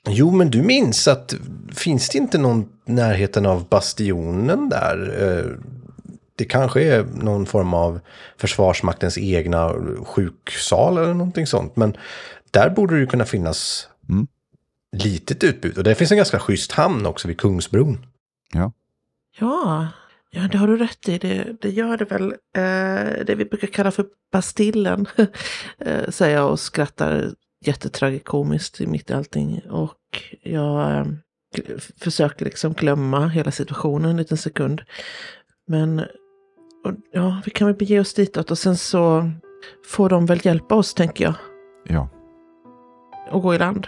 Jo, 0.08 0.32
men 0.32 0.50
du 0.52 0.62
minns 0.62 1.08
att 1.08 1.34
finns 1.74 2.10
det 2.10 2.18
inte 2.18 2.38
någon 2.38 2.70
närheten 2.86 3.46
av 3.46 3.68
bastionen 3.70 4.70
där? 4.70 5.24
Eh, 5.28 5.52
Det 6.38 6.46
kanske 6.46 6.84
är 6.84 7.04
någon 7.04 7.46
form 7.46 7.74
av 7.74 8.00
Försvarsmaktens 8.38 9.18
egna 9.18 9.74
sjuksal 10.06 10.98
eller 10.98 11.14
någonting 11.14 11.48
sånt. 11.48 11.76
Men 11.76 11.98
där 12.52 12.70
borde 12.70 12.96
det 12.96 13.00
ju 13.00 13.08
kunna 13.08 13.26
finnas 13.26 13.90
Mm. 14.10 14.28
litet 15.04 15.44
utbud. 15.44 15.78
Och 15.78 15.84
det 15.84 15.96
finns 15.96 16.12
en 16.12 16.18
ganska 16.18 16.40
schysst 16.40 16.72
hamn 16.72 17.06
också 17.06 17.28
vid 17.28 17.38
Kungsbron. 17.40 18.06
Ja, 18.54 18.72
ja 19.40 19.88
det 20.52 20.58
har 20.58 20.68
du 20.68 20.78
rätt 20.78 21.10
i. 21.10 21.18
Det, 21.18 21.56
det 21.62 21.70
gör 21.70 21.98
det 21.98 22.06
väl. 22.06 22.24
Eh, 22.32 23.26
det 23.26 23.36
vi 23.38 23.46
brukar 23.46 23.68
kalla 23.68 23.92
för 23.92 24.06
Bastillen, 24.32 25.06
eh, 25.78 26.10
säger 26.10 26.36
jag 26.38 26.52
och 26.52 26.60
skrattar 26.60 27.32
jättetragikomiskt 27.66 28.82
i 28.82 28.88
mitt 28.88 29.10
i 29.10 29.14
allting. 29.14 29.62
Och 29.70 30.24
jag 30.42 30.98
eh, 30.98 31.06
försöker 31.98 32.46
liksom 32.46 32.74
glömma 32.74 33.28
hela 33.28 33.52
situationen 33.52 34.10
en 34.12 34.18
liten 34.18 34.38
sekund. 34.38 34.82
Men 35.68 36.00
och, 36.84 36.92
ja, 37.12 37.42
vi 37.46 37.52
kan 37.52 37.68
väl 37.68 37.76
bege 37.76 38.00
oss 38.00 38.14
ditåt 38.14 38.52
och 38.52 38.58
sen 38.58 38.78
så 38.78 39.32
får 39.86 40.10
de 40.10 40.26
väl 40.26 40.40
hjälpa 40.46 40.76
oss, 40.76 40.94
tänker 40.94 41.24
jag, 41.24 41.34
Ja. 41.88 42.10
och 43.32 43.42
gå 43.42 43.56
i 43.56 43.58
land. 43.58 43.88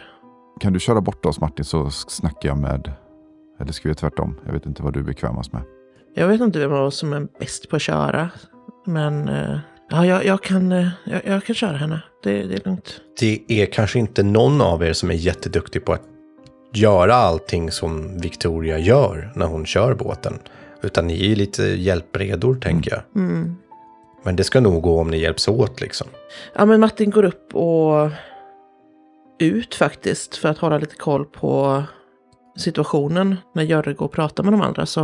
Kan 0.60 0.73
du 0.73 0.79
köra 0.79 1.01
bort 1.01 1.25
oss 1.25 1.39
Martin 1.39 1.65
så 1.65 1.89
snackar 1.91 2.49
jag 2.49 2.57
med... 2.57 2.93
Eller 3.60 3.71
ska 3.71 3.89
vi 3.89 3.95
tvärtom? 3.95 4.39
Jag 4.45 4.53
vet 4.53 4.65
inte 4.65 4.83
vad 4.83 4.93
du 4.93 4.99
är 4.99 5.03
bekvämast 5.03 5.53
med. 5.53 5.63
Jag 6.19 6.27
vet 6.27 6.41
inte 6.41 6.60
vem 6.60 6.73
av 6.73 6.86
oss 6.86 6.97
som 6.97 7.13
är 7.13 7.27
bäst 7.39 7.69
på 7.69 7.75
att 7.75 7.82
köra. 7.82 8.30
Men 8.86 9.30
eh, 9.30 9.60
ja, 9.89 10.06
jag, 10.06 10.25
jag, 10.25 10.43
kan, 10.43 10.71
eh, 10.71 10.88
jag, 11.03 11.21
jag 11.25 11.43
kan 11.43 11.56
köra 11.56 11.77
henne. 11.77 12.01
Det, 12.23 12.43
det 12.43 12.56
är 12.56 12.62
lugnt. 12.65 13.01
Det 13.19 13.41
är 13.47 13.65
kanske 13.65 13.99
inte 13.99 14.23
någon 14.23 14.62
av 14.62 14.84
er 14.84 14.93
som 14.93 15.12
är 15.12 15.15
jätteduktig 15.15 15.86
på 15.86 15.93
att 15.93 16.01
göra 16.73 17.13
allting 17.15 17.71
som 17.71 18.17
Victoria 18.21 18.77
gör 18.80 19.32
när 19.36 19.45
hon 19.45 19.65
kör 19.65 19.93
båten. 19.93 20.39
Utan 20.82 21.08
ni 21.08 21.32
är 21.32 21.36
lite 21.36 21.63
hjälpredor, 21.63 22.56
tänker 22.56 22.91
jag. 22.91 23.01
Mm. 23.15 23.56
Men 24.23 24.36
det 24.36 24.43
ska 24.43 24.60
nog 24.60 24.82
gå 24.82 24.99
om 24.99 25.10
ni 25.10 25.17
hjälps 25.17 25.47
åt 25.47 25.82
liksom. 25.82 26.08
Ja, 26.56 26.65
men 26.65 26.80
Martin 26.80 27.10
går 27.10 27.25
upp 27.25 27.56
och 27.56 28.10
ut 29.39 29.75
faktiskt 29.75 30.36
för 30.36 30.49
att 30.49 30.58
hålla 30.58 30.77
lite 30.77 30.95
koll 30.95 31.25
på 31.25 31.84
situationen 32.58 33.36
när 33.54 33.63
Görre 33.63 33.93
går 33.93 34.06
och 34.06 34.12
pratar 34.12 34.43
med 34.43 34.54
de 34.54 34.62
andra. 34.62 34.86
Så 34.86 35.02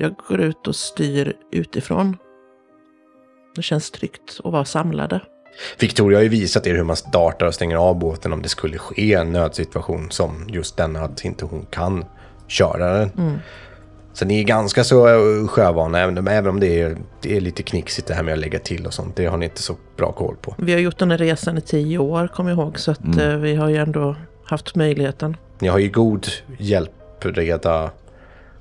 jag 0.00 0.14
går 0.28 0.40
ut 0.40 0.66
och 0.66 0.76
styr 0.76 1.32
utifrån. 1.52 2.16
Det 3.56 3.62
känns 3.62 3.90
tryggt 3.90 4.40
att 4.44 4.52
vara 4.52 4.64
samlade. 4.64 5.20
Victoria 5.78 6.18
har 6.18 6.22
ju 6.22 6.28
visat 6.28 6.66
er 6.66 6.74
hur 6.74 6.84
man 6.84 6.96
startar 6.96 7.46
och 7.46 7.54
stänger 7.54 7.76
av 7.76 7.98
båten 7.98 8.32
om 8.32 8.42
det 8.42 8.48
skulle 8.48 8.78
ske 8.78 9.14
en 9.14 9.32
nödsituation 9.32 10.10
som 10.10 10.46
just 10.48 10.76
denna 10.76 11.00
att 11.00 11.24
inte 11.24 11.44
hon 11.44 11.66
kan 11.70 12.04
köra 12.46 12.98
den. 12.98 13.40
Så 14.12 14.24
ni 14.24 14.40
är 14.40 14.44
ganska 14.44 14.84
så 14.84 15.08
eh, 15.08 15.48
sjövana, 15.48 16.00
även, 16.00 16.28
även 16.28 16.50
om 16.50 16.60
det 16.60 16.80
är, 16.80 16.96
det 17.20 17.36
är 17.36 17.40
lite 17.40 17.62
knixigt 17.62 18.08
det 18.08 18.14
här 18.14 18.22
med 18.22 18.34
att 18.34 18.40
lägga 18.40 18.58
till 18.58 18.86
och 18.86 18.94
sånt. 18.94 19.16
Det 19.16 19.26
har 19.26 19.36
ni 19.36 19.44
inte 19.44 19.62
så 19.62 19.76
bra 19.96 20.12
koll 20.12 20.36
på. 20.36 20.54
Vi 20.58 20.72
har 20.72 20.80
gjort 20.80 20.98
den 20.98 21.10
här 21.10 21.18
resan 21.18 21.58
i 21.58 21.60
tio 21.60 21.98
år, 21.98 22.28
kommer 22.28 22.50
jag 22.50 22.58
ihåg. 22.58 22.78
Så 22.78 22.90
att 22.90 23.16
eh, 23.18 23.36
vi 23.36 23.54
har 23.54 23.68
ju 23.68 23.76
ändå 23.76 24.16
haft 24.44 24.74
möjligheten. 24.74 25.36
Ni 25.62 25.68
har 25.68 25.78
ju 25.78 25.88
god 25.88 26.26
hjälpreda 26.58 27.90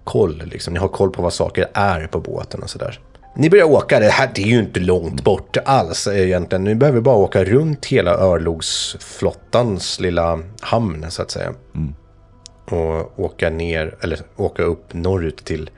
koll. 0.04 0.44
Liksom. 0.46 0.74
Ni 0.74 0.80
har 0.80 0.88
koll 0.88 1.12
på 1.12 1.22
vad 1.22 1.34
saker 1.34 1.68
är 1.74 2.08
på 2.08 2.20
båten 2.20 2.64
och 2.64 2.70
sådär. 2.70 3.00
Ni 3.36 3.50
börjar 3.50 3.66
åka, 3.66 4.00
det 4.00 4.10
här 4.10 4.32
det 4.36 4.42
är 4.42 4.48
ju 4.48 4.60
inte 4.60 4.80
långt 4.80 5.24
bort 5.24 5.58
alls 5.66 6.08
egentligen. 6.08 6.64
Ni 6.64 6.76
behöver 6.76 7.02
bara 7.02 7.16
åka 7.16 7.44
runt 7.44 7.86
hela 7.86 8.12
örlogsflottans 8.12 10.00
lilla 10.00 10.40
hamn 10.62 11.06
så 11.10 11.22
att 11.22 11.32
säga. 11.32 11.54
Och 12.66 13.20
åka 13.20 13.50
ner, 13.50 13.96
eller 14.02 14.20
åka 14.36 14.64
upp 14.64 14.94
norrut 14.94 15.46
till 15.46 15.70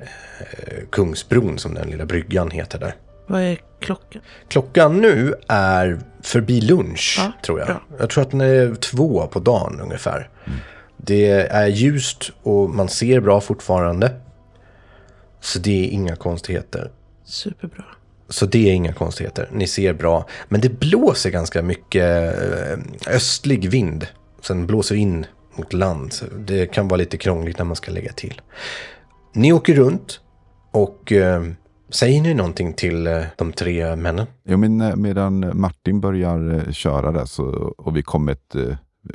eh, 0.00 0.78
Kungsbron 0.90 1.58
som 1.58 1.74
den 1.74 1.90
lilla 1.90 2.04
bryggan 2.04 2.50
heter 2.50 2.78
där. 2.78 2.94
Vad 3.28 3.40
är 3.42 3.58
klockan? 3.80 4.22
Klockan 4.48 5.00
nu 5.00 5.34
är 5.48 5.98
förbi 6.22 6.60
lunch, 6.60 7.16
Ja, 7.18 7.32
tror 7.44 7.58
jag. 7.58 7.66
bra. 7.68 7.82
Jag 7.98 8.10
tror 8.10 8.22
att 8.22 8.30
den 8.30 8.40
är 8.40 8.74
två 8.74 9.26
på 9.26 9.38
dagen 9.40 9.80
ungefär. 9.80 10.30
Det 10.96 11.30
är 11.30 11.66
ljust 11.66 12.30
och 12.42 12.70
man 12.70 12.88
ser 12.88 13.20
bra 13.20 13.40
fortfarande. 13.40 14.12
Så 15.40 15.58
det 15.58 15.84
är 15.84 15.88
inga 15.90 16.16
konstigheter. 16.16 16.90
Superbra. 17.24 17.84
Så 18.28 18.46
det 18.46 18.68
är 18.70 18.72
inga 18.74 18.92
konstigheter. 18.92 19.48
Ni 19.52 19.66
ser 19.66 19.92
bra. 19.92 20.26
Men 20.48 20.60
det 20.60 20.68
blåser 20.80 21.30
ganska 21.30 21.62
mycket 21.62 22.34
eh, 22.42 23.14
östlig 23.14 23.70
vind. 23.70 24.06
Sen 24.42 24.66
blåser 24.66 24.94
in 24.94 25.26
mot 25.56 25.72
land. 25.72 26.14
Det 26.38 26.66
kan 26.66 26.88
vara 26.88 26.96
lite 26.98 27.16
krångligt 27.16 27.58
när 27.58 27.64
man 27.64 27.76
ska 27.76 27.92
lägga 27.92 28.12
till. 28.12 28.40
Ni 29.32 29.52
åker 29.52 29.74
runt 29.74 30.20
och 30.70 31.12
eh, 31.12 31.42
säger 31.90 32.22
ni 32.22 32.34
någonting 32.34 32.72
till 32.72 33.06
eh, 33.06 33.22
de 33.36 33.52
tre 33.52 33.96
männen? 33.96 34.26
Jo, 34.44 34.56
men 34.56 34.80
eh, 34.80 34.96
medan 34.96 35.60
Martin 35.60 36.00
börjar 36.00 36.54
eh, 36.54 36.72
köra 36.72 37.12
där 37.12 37.24
så, 37.24 37.44
och 37.78 37.96
vi 37.96 38.02
kommit, 38.02 38.54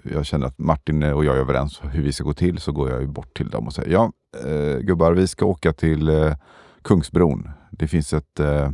jag 0.03 0.25
känner 0.25 0.47
att 0.47 0.59
Martin 0.59 1.03
och 1.03 1.25
jag 1.25 1.36
är 1.36 1.39
överens 1.39 1.81
hur 1.91 2.03
vi 2.03 2.13
ska 2.13 2.23
gå 2.23 2.33
till, 2.33 2.59
så 2.59 2.71
går 2.71 2.89
jag 2.89 3.01
ju 3.01 3.07
bort 3.07 3.38
till 3.38 3.49
dem 3.49 3.67
och 3.67 3.73
säger 3.73 3.91
ja, 3.91 4.12
eh, 4.45 4.77
gubbar, 4.77 5.13
vi 5.13 5.27
ska 5.27 5.45
åka 5.45 5.73
till 5.73 6.09
eh, 6.09 6.36
Kungsbron. 6.81 7.49
Det 7.71 7.88
finns 7.88 8.13
ett 8.13 8.39
eh, 8.39 8.71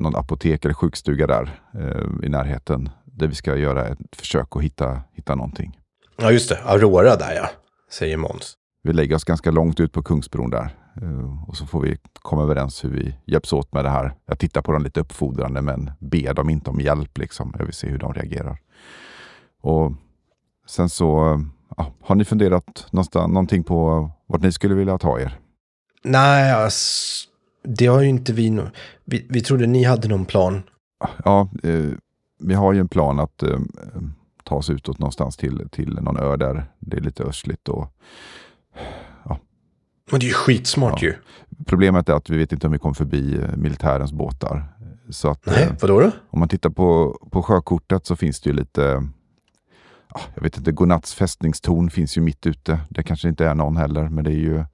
någon 0.00 0.16
apotek 0.16 0.64
eller 0.64 0.74
sjukstuga 0.74 1.26
där 1.26 1.60
eh, 1.74 2.26
i 2.26 2.28
närheten 2.28 2.88
där 3.04 3.26
vi 3.26 3.34
ska 3.34 3.56
göra 3.56 3.86
ett 3.86 4.16
försök 4.16 4.56
att 4.56 4.62
hitta, 4.62 5.00
hitta 5.12 5.34
någonting. 5.34 5.78
Ja, 6.16 6.32
just 6.32 6.48
det. 6.48 6.58
Aurora 6.64 7.16
där 7.16 7.34
ja, 7.34 7.50
säger 7.90 8.16
Måns. 8.16 8.54
Vi 8.82 8.92
lägger 8.92 9.14
oss 9.14 9.24
ganska 9.24 9.50
långt 9.50 9.80
ut 9.80 9.92
på 9.92 10.02
Kungsbron 10.02 10.50
där 10.50 10.70
och 11.46 11.56
så 11.56 11.66
får 11.66 11.80
vi 11.80 11.98
komma 12.12 12.42
överens 12.42 12.84
hur 12.84 12.90
vi 12.90 13.14
hjälps 13.24 13.52
åt 13.52 13.72
med 13.72 13.84
det 13.84 13.90
här. 13.90 14.14
Jag 14.26 14.38
tittar 14.38 14.62
på 14.62 14.72
dem 14.72 14.82
lite 14.82 15.00
uppfordrande 15.00 15.62
men 15.62 15.90
ber 15.98 16.34
dem 16.34 16.50
inte 16.50 16.70
om 16.70 16.80
hjälp. 16.80 17.18
Liksom. 17.18 17.54
Jag 17.58 17.64
vill 17.64 17.74
se 17.74 17.88
hur 17.88 17.98
de 17.98 18.14
reagerar. 18.14 18.58
Och 19.60 19.92
Sen 20.66 20.88
så, 20.88 21.32
eh, 21.32 21.40
ja, 21.76 21.92
har 22.00 22.14
ni 22.14 22.24
funderat 22.24 22.86
någonting 22.92 23.64
på 23.64 24.10
vart 24.26 24.42
ni 24.42 24.52
skulle 24.52 24.74
vilja 24.74 24.98
ta 24.98 25.20
er? 25.20 25.38
Nej, 26.04 26.52
ass, 26.52 27.24
det 27.62 27.86
har 27.86 28.00
ju 28.00 28.08
inte 28.08 28.32
vi, 28.32 28.50
no 28.50 28.70
vi. 29.04 29.26
Vi 29.30 29.40
trodde 29.40 29.66
ni 29.66 29.84
hade 29.84 30.08
någon 30.08 30.24
plan. 30.24 30.62
Ja, 31.24 31.48
eh, 31.62 31.90
vi 32.40 32.54
har 32.54 32.72
ju 32.72 32.80
en 32.80 32.88
plan 32.88 33.20
att 33.20 33.42
eh, 33.42 33.58
ta 34.44 34.54
oss 34.54 34.70
utåt 34.70 34.98
någonstans 34.98 35.36
till, 35.36 35.68
till 35.70 35.94
någon 35.94 36.16
ö 36.16 36.36
där 36.36 36.64
det 36.78 36.96
är 36.96 37.00
lite 37.00 37.22
östligt. 37.22 37.68
Och, 37.68 37.88
Men 40.10 40.20
det 40.20 40.26
är 40.26 40.28
ju 40.28 40.34
skitsmart 40.34 41.02
Ja. 41.02 41.08
ju. 41.08 41.14
problemet 41.66 42.08
är 42.08 42.12
att 42.14 42.30
vi 42.30 42.36
vet 42.36 42.52
inte 42.52 42.66
om 42.66 42.72
vi 42.72 42.78
kommer 42.78 42.94
förbi 42.94 43.34
eh, 43.38 43.56
militärens 43.56 44.12
båtar. 44.12 44.64
Så 45.10 45.30
att, 45.30 45.46
Nej, 45.46 45.62
eh, 45.62 45.72
vadå 45.80 46.00
då? 46.00 46.10
Om 46.30 46.38
man 46.38 46.48
tittar 46.48 46.70
på, 46.70 47.18
på 47.30 47.42
sjökortet 47.42 48.06
så 48.06 48.16
finns 48.16 48.40
det 48.40 48.50
ju 48.50 48.56
lite, 48.56 49.02
ja, 50.14 50.20
jag 50.34 50.42
vet 50.42 50.56
inte, 50.58 50.72
Godnatts 50.72 51.14
fästningstorn 51.14 51.90
finns 51.90 52.16
ju 52.16 52.20
mitt 52.20 52.46
ute. 52.46 52.80
Det 52.88 53.02
kanske 53.02 53.28
inte 53.28 53.46
är 53.46 53.54
någon 53.54 53.76
heller, 53.76 54.08
men 54.08 54.24
det 54.24 54.30
är 54.30 54.38
ju 54.38 54.64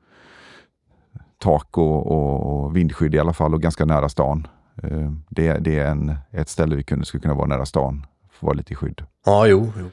tak 1.39 1.79
och, 1.79 2.07
och, 2.07 2.65
och 2.65 2.77
vindskydd 2.77 3.15
i 3.15 3.19
alla 3.19 3.33
fall 3.33 3.55
och 3.55 3.63
ganska 3.63 3.85
nära 3.85 4.09
stan. 4.09 4.47
Eh, 4.83 5.13
Det, 5.29 5.53
det 5.59 5.79
är 5.79 5.87
en, 5.91 6.17
ett 6.31 6.49
ställe 6.49 6.77
vi 6.77 6.83
kunde, 6.83 7.05
skulle 7.07 7.21
kunna 7.21 7.35
vara 7.35 7.47
nära 7.47 7.67
stan, 7.67 8.07
få 8.31 8.47
vara 8.47 8.57
lite 8.57 8.73
i 8.73 8.77
skydd. 8.77 9.03
Ja, 9.27 9.47
jo. 9.47 9.73
jo. 9.79 9.91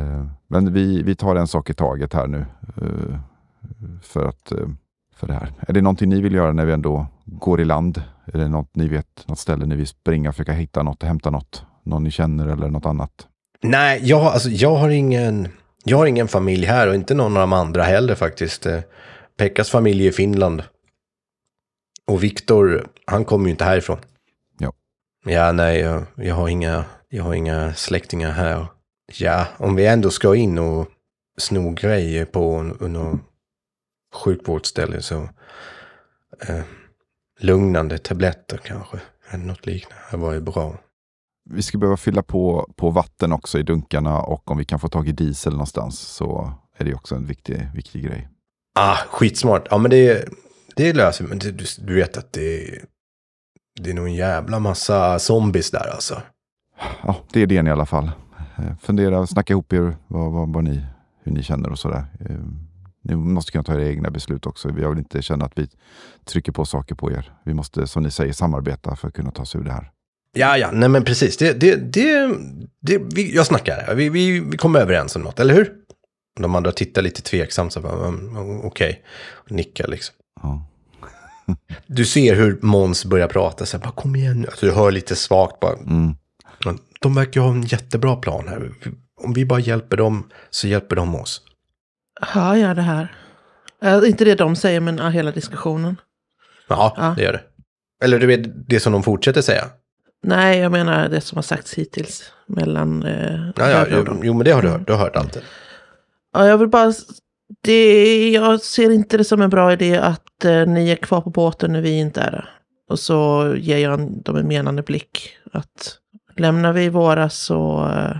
Eh, 0.00 0.26
Men 0.48 0.72
vi, 0.72 1.02
vi 1.02 1.14
tar 1.14 1.36
en 1.36 1.46
sak 1.46 1.70
i 1.70 1.74
taget 1.74 2.14
här 2.14 2.26
nu. 2.26 2.44
För, 4.02 4.24
att, 4.24 4.52
eh, 4.52 4.68
för 5.14 5.26
det 5.26 5.32
här. 5.32 5.52
Är 5.68 5.72
det 5.72 5.82
någonting 5.82 6.08
ni 6.08 6.20
vill 6.20 6.34
göra 6.34 6.52
när 6.52 6.64
vi 6.64 6.72
ändå 6.72 7.06
går 7.24 7.60
i 7.60 7.64
land? 7.64 8.02
Är 8.24 8.38
det 8.38 8.48
något 8.48 8.76
ni 8.76 8.88
vet, 8.88 9.24
något 9.26 9.38
ställe 9.38 9.66
ni 9.66 9.76
vill 9.76 9.86
springa 9.86 10.28
och 10.28 10.34
försöka 10.34 10.52
hitta 10.52 10.82
något, 10.82 11.02
hämta 11.02 11.30
något? 11.30 11.64
Någon 11.82 12.04
ni 12.04 12.10
känner 12.10 12.46
eller 12.46 12.68
något 12.68 12.86
annat? 12.86 13.26
Nej, 13.62 14.00
jag, 14.02 14.20
alltså, 14.20 14.48
jag, 14.48 14.76
har 14.76 14.88
ingen, 14.88 15.48
jag 15.84 15.96
har 15.96 16.06
ingen 16.06 16.28
familj 16.28 16.66
här 16.66 16.88
och 16.88 16.94
inte 16.94 17.14
någon 17.14 17.36
av 17.36 17.40
de 17.40 17.52
andra 17.52 17.82
heller 17.82 18.14
faktiskt. 18.14 18.66
Eh, 18.66 18.80
Pekkas 19.36 19.70
familj 19.70 20.04
är 20.04 20.08
i 20.08 20.12
Finland. 20.12 20.62
Och 22.06 22.22
Viktor, 22.22 22.86
han 23.06 23.24
kommer 23.24 23.44
ju 23.44 23.50
inte 23.50 23.64
härifrån. 23.64 23.98
Ja. 24.58 24.72
Ja, 25.24 25.52
nej, 25.52 25.80
jag, 25.80 26.02
jag, 26.14 26.34
har 26.34 26.48
inga, 26.48 26.84
jag 27.08 27.24
har 27.24 27.34
inga 27.34 27.74
släktingar 27.74 28.30
här. 28.30 28.66
Ja, 29.18 29.46
om 29.58 29.74
vi 29.74 29.86
ändå 29.86 30.10
ska 30.10 30.34
in 30.34 30.58
och 30.58 30.88
sno 31.38 31.70
grejer 31.70 32.24
på 32.24 32.62
något 32.62 33.20
sjukvårdsställe 34.16 35.02
så 35.02 35.28
eh, 36.48 36.64
lugnande 37.40 37.98
tabletter 37.98 38.56
kanske. 38.64 39.00
Eller 39.30 39.44
något 39.44 39.66
liknande. 39.66 40.04
Det 40.10 40.16
var 40.16 40.32
ju 40.32 40.40
bra. 40.40 40.78
Vi 41.50 41.62
ska 41.62 41.78
behöva 41.78 41.96
fylla 41.96 42.22
på, 42.22 42.72
på 42.76 42.90
vatten 42.90 43.32
också 43.32 43.58
i 43.58 43.62
dunkarna 43.62 44.20
och 44.20 44.50
om 44.50 44.58
vi 44.58 44.64
kan 44.64 44.78
få 44.78 44.88
tag 44.88 45.08
i 45.08 45.12
diesel 45.12 45.52
någonstans 45.52 46.00
så 46.00 46.52
är 46.76 46.84
det 46.84 46.94
också 46.94 47.14
en 47.14 47.26
viktig, 47.26 47.68
viktig 47.74 48.04
grej. 48.04 48.28
Ah, 48.74 48.96
skitsmart. 48.96 49.66
Ja, 49.70 49.78
men 49.78 49.90
det, 49.90 50.28
det 50.76 50.92
löser. 50.92 51.24
Men 51.24 51.38
du, 51.38 51.56
du 51.78 51.94
vet 51.94 52.16
att 52.16 52.32
det, 52.32 52.78
det 53.80 53.90
är 53.90 53.94
nog 53.94 54.06
en 54.06 54.14
jävla 54.14 54.58
massa 54.58 55.18
zombies 55.18 55.70
där 55.70 55.90
alltså. 55.94 56.22
Ja, 57.02 57.16
det 57.32 57.42
är 57.42 57.46
det 57.46 57.54
i 57.54 57.70
alla 57.70 57.86
fall. 57.86 58.10
Eh, 58.58 58.76
Fundera, 58.80 59.26
snacka 59.26 59.52
ihop 59.52 59.72
er 59.72 59.96
vad, 60.06 60.32
vad, 60.32 60.52
vad 60.52 60.64
ni, 60.64 60.86
hur 61.24 61.32
ni 61.32 61.42
känner 61.42 61.70
och 61.70 61.78
sådär. 61.78 62.04
Ni 63.08 63.16
måste 63.16 63.52
kunna 63.52 63.64
ta 63.64 63.74
era 63.74 63.88
egna 63.88 64.10
beslut 64.10 64.46
också. 64.46 64.68
Jag 64.68 64.90
vill 64.90 64.98
inte 64.98 65.22
känna 65.22 65.44
att 65.44 65.52
vi 65.54 65.68
trycker 66.24 66.52
på 66.52 66.64
saker 66.64 66.94
på 66.94 67.12
er. 67.12 67.32
Vi 67.44 67.54
måste, 67.54 67.86
som 67.86 68.02
ni 68.02 68.10
säger, 68.10 68.32
samarbeta 68.32 68.96
för 68.96 69.08
att 69.08 69.14
kunna 69.14 69.30
ta 69.30 69.42
oss 69.42 69.56
ur 69.56 69.64
det 69.64 69.72
här. 69.72 69.90
Ja, 70.32 70.58
ja, 70.58 70.70
nej 70.72 70.88
men 70.88 71.04
precis. 71.04 71.36
Det, 71.36 71.52
det, 71.52 71.76
det, 71.76 72.38
det, 72.80 72.98
vi, 72.98 73.34
jag 73.34 73.46
snackar. 73.46 73.94
Vi, 73.94 74.08
vi, 74.08 74.40
vi 74.40 74.56
kommer 74.56 74.80
överens 74.80 75.16
om 75.16 75.22
något, 75.22 75.40
eller 75.40 75.54
hur? 75.54 75.72
De 76.40 76.54
andra 76.54 76.72
tittar 76.72 77.02
lite 77.02 77.22
tveksamt, 77.22 77.72
så 77.72 77.80
okej. 78.62 79.02
Och 79.32 79.50
Nickar 79.50 79.88
liksom. 79.88 80.14
Ja. 80.42 80.66
Du 81.86 82.04
ser 82.04 82.34
hur 82.34 82.58
Måns 82.62 83.04
börjar 83.04 83.28
prata, 83.28 83.66
så 83.66 83.76
här, 83.76 83.84
bara 83.84 83.92
kom 83.92 84.16
igen 84.16 84.40
nu. 84.40 84.46
Alltså, 84.46 84.66
du 84.66 84.72
hör 84.72 84.90
lite 84.90 85.16
svagt 85.16 85.60
bara. 85.60 85.72
Mm. 85.72 86.14
De 87.00 87.14
verkar 87.14 87.40
ha 87.40 87.50
en 87.50 87.62
jättebra 87.62 88.16
plan 88.16 88.48
här. 88.48 88.72
Om 89.20 89.32
vi 89.32 89.44
bara 89.44 89.60
hjälper 89.60 89.96
dem 89.96 90.30
så 90.50 90.68
hjälper 90.68 90.96
de 90.96 91.14
oss. 91.14 91.42
Hör 92.20 92.54
jag 92.54 92.76
det 92.76 92.82
här? 92.82 93.14
Äh, 93.82 94.08
inte 94.08 94.24
det 94.24 94.34
de 94.34 94.56
säger, 94.56 94.80
men 94.80 94.96
ja, 94.98 95.08
hela 95.08 95.30
diskussionen. 95.30 95.96
Ja, 96.68 96.94
Ja. 96.96 97.14
det 97.16 97.22
gör 97.22 97.32
det. 97.32 97.40
Eller 98.04 98.18
du 98.18 98.26
vet, 98.26 98.68
det 98.68 98.80
som 98.80 98.92
de 98.92 99.02
fortsätter 99.02 99.42
säga. 99.42 99.64
Nej, 100.22 100.58
jag 100.58 100.72
menar 100.72 101.08
det 101.08 101.20
som 101.20 101.36
har 101.36 101.42
sagts 101.42 101.74
hittills 101.74 102.32
mellan 102.46 103.02
eh, 103.02 103.40
Ja, 103.56 103.70
ja, 103.70 103.86
jo, 103.90 104.20
jo, 104.22 104.34
men 104.34 104.44
det 104.44 104.50
har 104.50 104.62
du 104.62 104.68
hört. 104.68 104.86
Du 104.86 104.92
har 104.92 105.00
hört 105.00 105.16
allt 105.16 105.32
det. 105.32 105.40
Ja, 106.32 106.46
jag 106.46 106.58
vill 106.58 106.68
bara... 106.68 106.92
Det, 107.62 108.30
jag 108.30 108.60
ser 108.60 108.90
inte 108.90 109.16
det 109.16 109.24
som 109.24 109.42
en 109.42 109.50
bra 109.50 109.72
idé 109.72 109.96
att 109.98 110.44
eh, 110.44 110.66
ni 110.66 110.90
är 110.90 110.96
kvar 110.96 111.20
på 111.20 111.30
båten 111.30 111.72
när 111.72 111.80
vi 111.80 111.98
inte 111.98 112.20
är 112.20 112.30
det. 112.30 112.44
Och 112.90 112.98
så 112.98 113.52
ger 113.58 113.78
jag 113.78 113.94
en- 114.00 114.22
dem 114.22 114.36
en 114.36 114.48
menande 114.48 114.82
blick. 114.82 115.36
Att 115.52 115.98
lämnar 116.36 116.72
vi 116.72 116.88
våra 116.88 117.28
så 117.30 117.88
eh, 117.96 118.16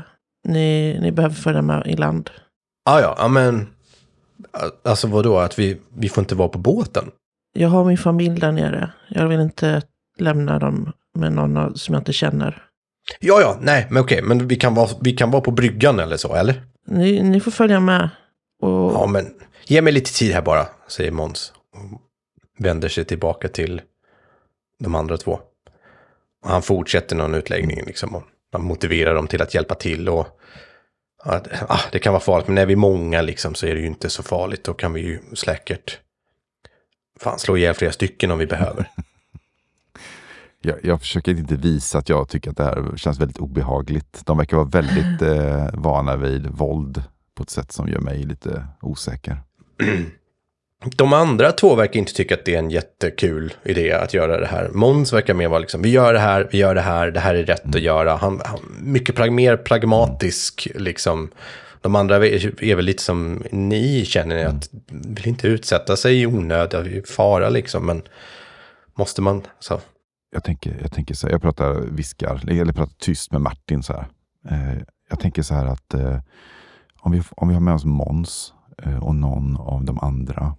ni, 0.49 0.99
ni 1.03 1.13
behöver 1.13 1.35
följa 1.35 1.63
med 1.63 1.87
i 1.87 1.97
land. 1.97 2.31
Ja, 2.85 3.15
ja, 3.19 3.29
men... 3.29 3.67
Alltså 4.85 5.07
vadå, 5.07 5.39
att 5.39 5.59
vi, 5.59 5.81
vi 5.97 6.09
får 6.09 6.23
inte 6.23 6.35
vara 6.35 6.49
på 6.49 6.59
båten? 6.59 7.11
Jag 7.53 7.69
har 7.69 7.85
min 7.85 7.99
familj 7.99 8.41
där 8.41 8.53
nere. 8.53 8.93
Jag 9.09 9.29
vill 9.29 9.41
inte 9.41 9.83
lämna 10.19 10.59
dem 10.59 10.93
med 11.15 11.33
någon 11.33 11.79
som 11.79 11.95
jag 11.95 12.01
inte 12.01 12.13
känner. 12.13 12.63
Ja, 13.21 13.41
ja, 13.41 13.59
nej, 13.61 13.87
men 13.91 14.03
okej, 14.03 14.23
men 14.23 14.49
vi 14.49 14.57
kan, 14.57 14.75
vara, 14.75 14.89
vi 15.01 15.13
kan 15.13 15.31
vara 15.31 15.43
på 15.43 15.51
bryggan 15.51 16.01
eller 16.01 16.17
så, 16.17 16.35
eller? 16.35 16.63
Ni, 16.87 17.23
ni 17.23 17.41
får 17.41 17.51
följa 17.51 17.81
med. 17.81 18.11
Och, 18.63 18.93
Ja, 18.93 19.07
men 19.07 19.35
ge 19.67 19.83
mig 19.83 19.93
lite 19.93 20.15
tid 20.15 20.33
här 20.33 20.43
bara, 20.43 20.67
säger 20.89 21.11
Måns. 21.11 21.53
Vänder 22.59 22.89
sig 22.89 23.05
tillbaka 23.05 23.49
till 23.49 23.81
de 24.79 24.95
andra 24.95 25.17
två. 25.17 25.39
Och 26.45 26.51
han 26.51 26.63
fortsätter 26.63 27.17
någon 27.17 27.35
utläggning 27.35 27.85
liksom. 27.87 28.15
Och 28.15 28.23
han 28.53 28.65
motiverar 28.65 29.15
dem 29.15 29.27
till 29.27 29.43
att 29.43 29.55
hjälpa 29.55 29.75
till 29.75 30.09
och... 30.09 30.27
Det- 31.27 31.67
ah, 31.69 31.81
det 31.93 31.99
kan 31.99 32.13
vara 32.13 32.21
farligt, 32.23 32.47
men 32.49 32.55
när 32.55 32.67
vi 32.67 32.73
är 32.73 32.77
många 32.77 33.23
liksom 33.23 33.55
så 33.55 33.67
är 33.67 33.75
det 33.75 33.81
ju 33.81 33.87
inte 33.87 34.11
så 34.11 34.23
farligt. 34.23 34.65
Då 34.65 34.75
kan 34.75 34.93
vi 34.93 35.01
ju 35.01 35.21
säkert... 35.35 35.99
Fan, 37.21 37.39
slå 37.39 37.57
ihjäl 37.57 37.75
flera 37.75 37.93
stycken 37.93 38.31
om 38.31 38.39
vi 38.39 38.47
behöver. 38.47 38.91
Jag, 40.61 40.85
jag 40.85 41.01
försöker 41.01 41.33
inte 41.33 41.57
visa 41.57 41.99
att 41.99 42.09
jag 42.09 42.29
tycker 42.29 42.51
att 42.51 42.57
det 42.57 42.65
här 42.65 42.97
känns 42.97 43.21
väldigt 43.21 43.39
obehagligt. 43.39 44.23
De 44.27 44.39
verkar 44.39 44.57
vara 44.57 44.69
väldigt 44.69 45.23
eh, 45.37 45.69
vana 45.73 46.17
vid 46.17 46.47
våld 46.47 47.03
på 47.35 47.43
ett 47.43 47.51
sätt 47.51 47.73
som 47.73 47.89
gör 47.89 48.01
mig 48.01 48.23
lite 48.25 48.67
osäker. 48.81 49.41
De 50.85 51.13
andra 51.13 51.53
två 51.53 51.75
verkar 51.75 52.01
inte 52.01 52.13
tycka 52.13 52.35
att 52.35 52.45
det 52.45 52.55
är 52.55 52.59
en 52.59 52.71
jättekul 52.71 53.55
idé 53.65 53.93
att 53.93 54.15
göra 54.15 54.41
det 54.41 54.47
här. 54.47 54.69
Måns 54.69 55.13
verkar 55.13 55.35
mer 55.35 55.49
vara 55.49 55.59
liksom, 55.59 55.83
vi 55.83 55.89
gör 55.89 56.13
det 56.13 56.19
här, 56.19 56.49
vi 56.53 56.59
gör 56.59 56.75
det 56.75 56.81
här, 56.81 57.11
det 57.11 57.21
här 57.21 57.35
är 57.35 57.45
rätt 57.45 57.75
att 57.75 57.81
göra. 57.81 58.17
Han, 58.17 58.41
han 58.45 58.59
mycket 58.81 59.17
prag 59.17 59.33
mer 59.33 59.57
pragmatisk 59.57 60.69
liksom. 60.75 61.31
De 61.81 61.97
andra 61.97 62.17
är, 62.17 62.65
är 62.65 62.77
väl 62.77 62.85
lite 62.85 63.03
som 63.03 63.43
ni 63.51 64.05
känner 64.05 64.47
att 64.47 64.69
vill 64.91 65.29
inte 65.29 65.49
utsätta 65.49 65.97
sig 65.97 66.21
i 66.21 66.27
onödig 66.27 67.09
fara 67.09 67.49
liksom, 67.49 67.87
men 67.87 68.03
måste 68.99 69.23
man 69.23 69.43
så. 69.59 69.81
Jag 70.33 70.45
tänker, 70.45 70.79
jag 70.83 70.93
tänker 70.93 71.15
så 71.15 71.27
här, 71.27 71.35
jag 71.35 71.43
pratar 71.43 71.75
viskar, 71.75 72.51
eller 72.51 72.73
pratar 72.73 72.95
tyst 72.99 73.33
med 73.33 73.41
Martin 73.41 73.83
så 73.83 73.93
här. 73.93 74.07
Eh, 74.51 74.79
jag 75.11 75.21
tänker 75.21 75.43
så 75.43 75.55
här 75.55 75.67
att 75.67 75.95
eh, 75.95 76.19
om, 77.01 77.13
vi, 77.13 77.23
om 77.31 77.49
vi 77.49 77.55
har 77.55 77.61
med 77.61 77.75
oss 77.75 77.85
Måns 77.85 78.53
eh, 78.83 79.05
och 79.05 79.15
någon 79.15 79.57
av 79.57 79.85
de 79.85 79.99
andra 79.99 80.57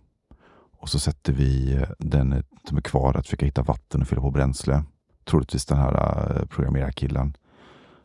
och 0.79 0.89
så 0.89 0.99
sätter 0.99 1.33
vi 1.33 1.79
den 1.99 2.43
som 2.67 2.77
är 2.77 2.81
kvar 2.81 3.17
att 3.17 3.25
försöka 3.25 3.45
hitta 3.45 3.63
vatten 3.63 4.01
och 4.01 4.07
fylla 4.07 4.21
på 4.21 4.31
bränsle. 4.31 4.83
Troligtvis 5.25 5.65
den 5.65 5.77
här 5.77 5.93
eh, 6.35 6.45
programmerarkillen. 6.45 7.33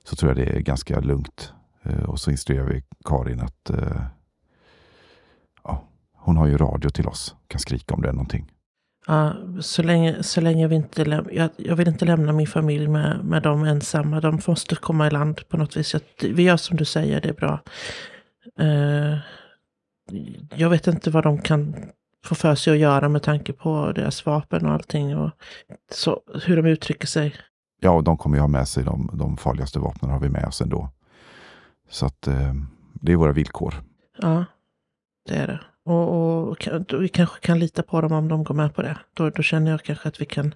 Så 0.05 0.17
tror 0.17 0.31
jag 0.31 0.37
det 0.37 0.57
är 0.57 0.61
ganska 0.61 1.01
lugnt. 1.01 1.53
Eh, 1.83 2.03
och 2.03 2.21
så 2.21 2.31
instruerar 2.31 2.67
vi 2.67 2.83
Karin 3.05 3.41
att 3.41 3.71
eh, 3.71 4.03
ja, 5.65 5.85
hon 6.13 6.37
har 6.37 6.47
ju 6.47 6.57
radio 6.57 6.91
till 6.91 7.07
oss. 7.07 7.35
Kan 7.49 7.61
skrika 7.61 7.95
om 7.95 8.03
det 8.03 8.09
är 8.09 8.13
någonting. 8.13 8.51
Ja, 9.07 9.35
så 9.61 9.83
länge, 9.83 10.23
så 10.23 10.41
länge 10.41 10.69
vi 10.69 10.75
inte 10.75 11.05
läm- 11.05 11.29
jag, 11.33 11.51
jag 11.57 11.77
vill 11.77 11.89
inte 11.89 12.05
lämna 12.05 12.33
min 12.33 12.47
familj 12.47 12.89
med, 12.89 13.25
med 13.25 13.43
dem 13.43 13.65
ensamma. 13.65 14.21
De 14.21 14.41
måste 14.47 14.77
komma 14.77 15.07
i 15.07 15.11
land 15.11 15.49
på 15.49 15.57
något 15.57 15.77
vis. 15.77 15.93
Jag, 15.93 16.03
vi 16.21 16.43
gör 16.43 16.57
som 16.57 16.77
du 16.77 16.85
säger, 16.85 17.21
det 17.21 17.29
är 17.29 17.33
bra. 17.33 17.61
Uh, 18.61 19.19
jag 20.57 20.71
vet 20.71 20.87
inte 20.87 21.11
vad 21.11 21.25
de 21.25 21.39
kan 21.39 21.75
få 22.25 22.35
för 22.35 22.55
sig 22.55 22.73
att 22.73 22.79
göra 22.79 23.09
med 23.09 23.23
tanke 23.23 23.53
på 23.53 23.93
deras 23.93 24.27
vapen 24.27 24.67
och 24.67 24.73
allting. 24.73 25.17
Och 25.17 25.31
så, 25.93 26.21
hur 26.45 26.57
de 26.57 26.67
uttrycker 26.67 27.07
sig. 27.07 27.35
Ja, 27.81 27.91
och 27.91 28.05
de 28.05 28.17
kommer 28.17 28.37
ju 28.37 28.41
ha 28.41 28.49
med 28.49 28.69
sig 28.69 28.85
de, 28.85 29.11
de 29.13 29.37
farligaste 29.37 29.79
vapnen 29.79 30.11
har 30.11 30.21
vi 30.21 30.29
med 30.29 30.45
oss 30.45 30.61
ändå. 30.61 30.89
Så 31.91 32.07
att 32.07 32.27
eh, 32.27 32.55
det 32.95 33.13
är 33.13 33.17
våra 33.17 33.33
villkor. 33.33 33.75
Ja, 34.19 34.45
det 35.29 35.35
är 35.35 35.47
det. 35.47 35.61
Och, 35.85 36.49
och, 36.49 36.57
vi 37.01 37.09
kanske 37.09 37.41
kan 37.41 37.59
lita 37.59 37.83
på 37.83 38.01
dem 38.01 38.13
om 38.13 38.29
de 38.29 38.45
går 38.45 38.55
med 38.55 38.75
på 38.75 38.83
det. 38.83 38.99
Då, 39.15 39.31
då 39.31 39.43
känner 39.43 39.71
jag 39.71 39.83
kanske 39.83 40.09
att 40.09 40.21
vi 40.21 40.25
kan 40.25 40.55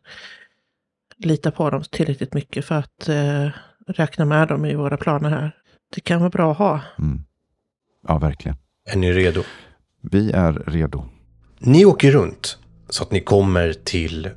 lita 1.16 1.50
på 1.50 1.70
dem 1.70 1.82
tillräckligt 1.90 2.34
mycket 2.34 2.64
för 2.64 2.74
att 2.74 3.08
eh, 3.08 3.48
räkna 3.86 4.24
med 4.24 4.48
dem 4.48 4.64
i 4.64 4.74
våra 4.74 4.96
planer 4.96 5.30
här. 5.30 5.56
Det 5.94 6.00
kan 6.00 6.20
vara 6.20 6.30
bra 6.30 6.52
att 6.52 6.58
ha. 6.58 6.80
Mm. 6.98 7.24
Ja, 8.08 8.18
verkligen. 8.18 8.56
Är 8.84 8.96
ni 8.96 9.12
redo? 9.12 9.42
Vi 10.00 10.30
är 10.30 10.52
redo. 10.52 11.04
Ni 11.58 11.84
åker 11.84 12.10
runt 12.10 12.58
så 12.88 13.02
att 13.02 13.10
ni 13.10 13.20
kommer 13.20 13.72
till 13.72 14.30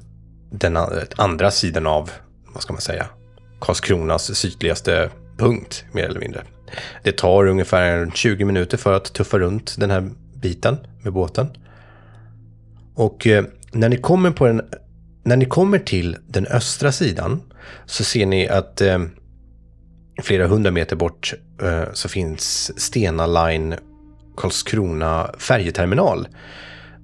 den 0.52 0.78
andra 1.16 1.52
sidan 1.52 1.88
av, 1.88 2.12
vad 2.54 2.64
ska 2.64 2.74
man 2.74 2.82
säga, 2.82 3.06
Karlskronas 3.60 4.36
sydligaste 4.36 5.10
punkt, 5.38 5.86
mer 5.92 6.04
eller 6.04 6.20
mindre. 6.20 6.44
Det 7.04 7.12
tar 7.12 7.48
ungefär 7.48 8.12
20 8.14 8.46
minuter 8.46 8.78
för 8.78 8.94
att 8.94 9.14
tuffa 9.14 9.40
runt 9.40 9.76
den 9.80 9.92
här 9.92 10.10
biten 10.36 10.78
med 11.04 11.14
båten. 11.14 11.48
Och 12.96 13.28
eh, 13.28 13.46
när 13.72 13.90
ni 13.90 13.98
kommer 13.98 14.32
på 14.32 14.48
den, 14.48 14.62
när 15.24 15.38
ni 15.38 15.46
kommer 15.46 15.80
till 15.80 16.18
den 16.28 16.48
östra 16.48 16.92
sidan 16.92 17.42
så 17.86 18.04
ser 18.04 18.26
ni 18.26 18.48
att 18.48 18.82
eh, 18.82 19.00
flera 20.22 20.48
hundra 20.48 20.72
meter 20.72 20.96
bort 20.96 21.34
eh, 21.62 21.84
så 21.94 22.10
finns 22.10 22.72
Stena 22.82 23.28
Line 23.28 23.76
Karlskrona 24.38 25.30
färjeterminal. 25.38 26.28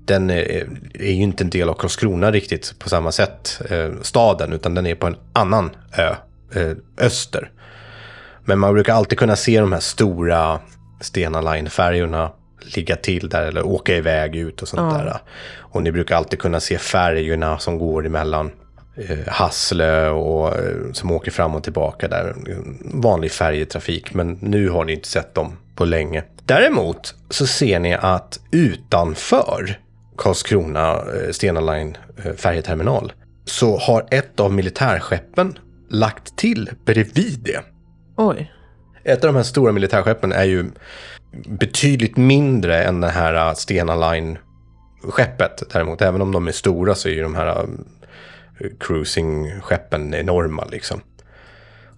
Den 0.06 0.30
är, 0.30 0.68
är, 0.94 1.12
ju 1.12 1.24
inte 1.24 1.44
en 1.44 1.50
del 1.50 1.70
av 1.70 1.74
Karlskrona 1.74 2.32
riktigt 2.32 2.80
på 2.80 2.90
samma 2.90 3.12
sätt, 3.12 3.62
eh, 3.70 3.90
staden, 4.02 4.54
utan 4.54 4.74
den 4.74 4.86
är 4.86 4.96
på 4.96 5.08
en 5.08 5.16
annan 5.34 5.70
ö, 5.98 6.16
eh, 6.56 6.78
öster. 6.98 7.52
Men 8.46 8.60
man 8.60 8.74
brukar 8.74 8.94
alltid 8.94 9.20
kunna 9.20 9.36
se 9.36 9.60
de 9.60 9.72
här 9.72 9.80
stora 9.80 10.60
Stena 11.02 11.42
Line-färjorna 11.42 12.32
ligga 12.76 12.96
till 12.96 13.30
där 13.30 13.48
eller 13.48 13.66
åka 13.66 13.96
iväg 13.96 14.36
ut 14.36 14.62
och 14.62 14.68
sånt 14.68 14.94
ja. 14.94 14.98
där. 14.98 15.18
Och 15.58 15.84
ni 15.84 15.92
brukar 15.92 16.16
alltid 16.16 16.40
kunna 16.40 16.60
se 16.60 16.78
färjorna 16.78 17.58
som 17.58 17.78
går 17.78 18.06
emellan 18.06 18.52
eh, 18.96 19.28
Hasslö 19.28 20.10
och 20.10 20.48
eh, 20.58 20.92
som 20.94 21.12
åker 21.12 21.32
fram 21.32 21.56
och 21.56 21.64
tillbaka 21.64 22.08
där. 22.08 22.36
Vanlig 22.82 23.32
färjetrafik, 23.32 24.14
men 24.14 24.38
nu 24.42 24.70
har 24.70 24.86
ni 24.86 24.94
inte 24.94 25.08
sett 25.08 25.34
dem 25.34 25.58
på 25.76 25.86
länge. 25.86 26.24
Däremot 26.46 27.16
så 27.30 27.48
ser 27.48 27.80
ni 27.80 27.94
att 27.94 28.40
utanför 28.52 29.80
Karlskrona 30.18 30.92
eh, 30.92 31.32
Stena 31.32 31.62
Line 31.62 31.98
eh, 32.24 32.34
färjeterminal 32.34 33.14
så 33.46 33.78
har 33.78 34.08
ett 34.12 34.40
av 34.40 34.54
militärskeppen 34.54 35.60
lagt 35.90 36.38
till 36.38 36.70
bredvid 36.86 37.40
det. 37.40 37.62
Oj. 38.16 38.52
Ett 39.04 39.24
av 39.24 39.34
de 39.34 39.36
här 39.36 39.44
stora 39.44 39.72
militärskeppen 39.72 40.32
är 40.32 40.44
ju 40.44 40.66
betydligt 41.48 42.18
mindre 42.18 42.84
än 42.84 43.02
det 43.02 43.10
här 43.10 43.54
Stena 43.54 44.12
Line-skeppet. 44.12 45.64
Däremot, 45.74 46.02
även 46.02 46.22
om 46.22 46.32
de 46.32 46.48
är 46.48 46.52
stora 46.52 46.96
så 46.96 47.10
är 47.10 47.14
ju 47.14 47.22
de 47.22 47.36
här 47.36 47.68
cruising-skeppen 48.80 50.14
enorma 50.14 50.66
liksom. 50.72 51.02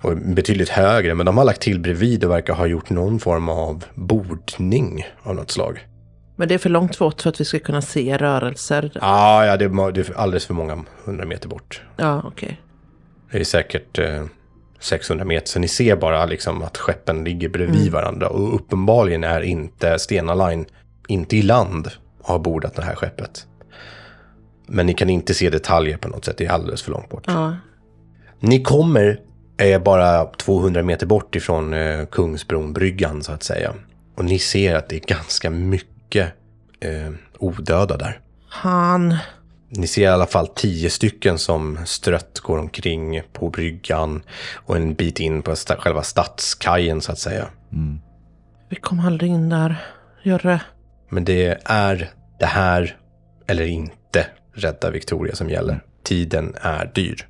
Och 0.01 0.18
betydligt 0.18 0.70
högre, 0.70 1.15
men 1.15 1.26
de 1.26 1.38
har 1.38 1.45
lagt 1.45 1.61
till 1.61 1.80
bredvid 1.80 2.24
och 2.24 2.32
verkar 2.32 2.53
ha 2.53 2.65
gjort 2.65 2.89
någon 2.89 3.20
form 3.20 3.49
av 3.49 3.86
bordning 3.95 5.07
av 5.24 5.36
något 5.36 5.51
slag. 5.51 5.88
Men 6.39 6.47
det 6.47 6.53
är 6.53 6.57
för 6.57 6.69
långt 6.69 6.99
bort 6.99 7.21
för 7.21 7.29
att 7.29 7.41
vi 7.41 7.45
ska 7.45 7.59
kunna 7.59 7.81
se 7.81 8.17
rörelser? 8.17 8.91
Ah, 9.01 9.45
ja, 9.45 9.57
det 9.57 9.65
är, 9.65 9.91
det 9.91 10.09
är 10.09 10.17
alldeles 10.17 10.45
för 10.45 10.53
många 10.53 10.83
hundra 11.05 11.25
meter 11.25 11.49
bort. 11.49 11.81
Ja, 11.97 12.21
okej. 12.25 12.29
Okay. 12.29 12.55
Det 13.31 13.39
är 13.39 13.43
säkert 13.43 13.99
eh, 13.99 14.23
600 14.79 15.25
meter. 15.25 15.47
Så 15.47 15.59
ni 15.59 15.67
ser 15.67 15.95
bara 15.95 16.25
liksom 16.25 16.63
att 16.63 16.77
skeppen 16.77 17.23
ligger 17.23 17.49
bredvid 17.49 17.81
mm. 17.81 17.93
varandra. 17.93 18.27
Och 18.27 18.55
uppenbarligen 18.55 19.23
är 19.23 19.41
inte 19.41 19.99
Stena 19.99 20.47
Line 20.47 20.65
inte 21.07 21.38
i 21.38 21.41
land 21.41 21.91
och 22.21 22.29
har 22.29 22.39
bordat 22.39 22.75
det 22.75 22.81
här 22.81 22.95
skeppet. 22.95 23.47
Men 24.67 24.85
ni 24.85 24.93
kan 24.93 25.09
inte 25.09 25.33
se 25.33 25.49
detaljer 25.49 25.97
på 25.97 26.07
något 26.07 26.25
sätt. 26.25 26.38
Det 26.38 26.45
är 26.45 26.51
alldeles 26.51 26.81
för 26.81 26.91
långt 26.91 27.09
bort. 27.09 27.23
Ja. 27.27 27.55
Ni 28.39 28.63
kommer 28.63 29.19
är 29.57 29.79
bara 29.79 30.25
200 30.25 30.83
meter 30.83 31.05
bort 31.05 31.35
ifrån 31.35 31.73
eh, 31.73 32.05
Kungsbronbryggan 32.05 33.23
så 33.23 33.31
att 33.31 33.43
säga. 33.43 33.73
Och 34.15 34.25
ni 34.25 34.39
ser 34.39 34.75
att 34.75 34.89
det 34.89 34.95
är 34.95 35.15
ganska 35.15 35.49
mycket 35.49 35.97
eh, 36.16 37.12
odöda 37.39 37.97
där. 37.97 38.20
Han. 38.49 39.18
Ni 39.70 39.88
ser 39.88 40.01
i 40.01 40.08
alla 40.08 40.26
fall 40.26 40.47
tio 40.47 40.89
stycken 40.89 41.38
som 41.38 41.80
strött 41.86 42.39
går 42.39 42.58
omkring 42.58 43.22
på 43.34 43.49
bryggan 43.49 44.22
och 44.53 44.76
en 44.76 44.93
bit 44.93 45.20
in 45.20 45.41
på 45.41 45.51
st 45.51 45.76
själva 45.76 46.03
stadskajen 46.03 47.01
så 47.01 47.12
att 47.12 47.20
säga. 47.20 47.47
Mm. 47.72 47.99
Vi 48.70 48.76
kom 48.76 48.99
aldrig 48.99 49.32
in 49.32 49.49
där, 49.49 49.76
Görre. 50.24 50.62
Men 51.10 51.26
det 51.26 51.62
är 51.66 52.10
det 52.39 52.45
här 52.45 52.97
eller 53.47 53.66
inte 53.66 54.28
rädda 54.53 54.91
Victoria 54.91 55.36
som 55.36 55.49
gäller. 55.49 55.84
Tiden 56.03 56.55
är 56.62 56.91
dyr. 56.95 57.28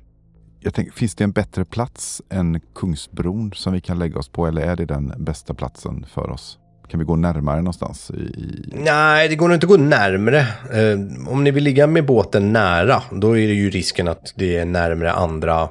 Jag 0.60 0.74
tänker, 0.74 0.92
finns 0.92 1.14
det 1.14 1.24
en 1.24 1.32
bättre 1.32 1.64
plats 1.64 2.22
än 2.30 2.60
Kungsbron 2.74 3.52
som 3.54 3.72
vi 3.72 3.80
kan 3.80 3.98
lägga 3.98 4.18
oss 4.18 4.28
på 4.28 4.46
eller 4.46 4.62
är 4.62 4.76
det 4.76 4.86
den 4.86 5.12
bästa 5.18 5.54
platsen 5.54 6.06
för 6.12 6.30
oss? 6.30 6.58
Kan 6.88 7.00
vi 7.00 7.04
gå 7.04 7.16
närmare 7.16 7.56
någonstans? 7.56 8.10
I... 8.10 8.70
Nej, 8.72 9.28
det 9.28 9.36
går 9.36 9.48
nog 9.48 9.56
inte 9.56 9.66
att 9.66 9.70
gå 9.70 9.76
närmre. 9.76 10.38
Eh, 10.72 11.28
om 11.32 11.44
ni 11.44 11.50
vill 11.50 11.64
ligga 11.64 11.86
med 11.86 12.06
båten 12.06 12.52
nära, 12.52 13.02
då 13.10 13.38
är 13.38 13.48
det 13.48 13.54
ju 13.54 13.70
risken 13.70 14.08
att 14.08 14.32
det 14.36 14.56
är 14.56 14.64
närmre 14.64 15.12
andra 15.12 15.68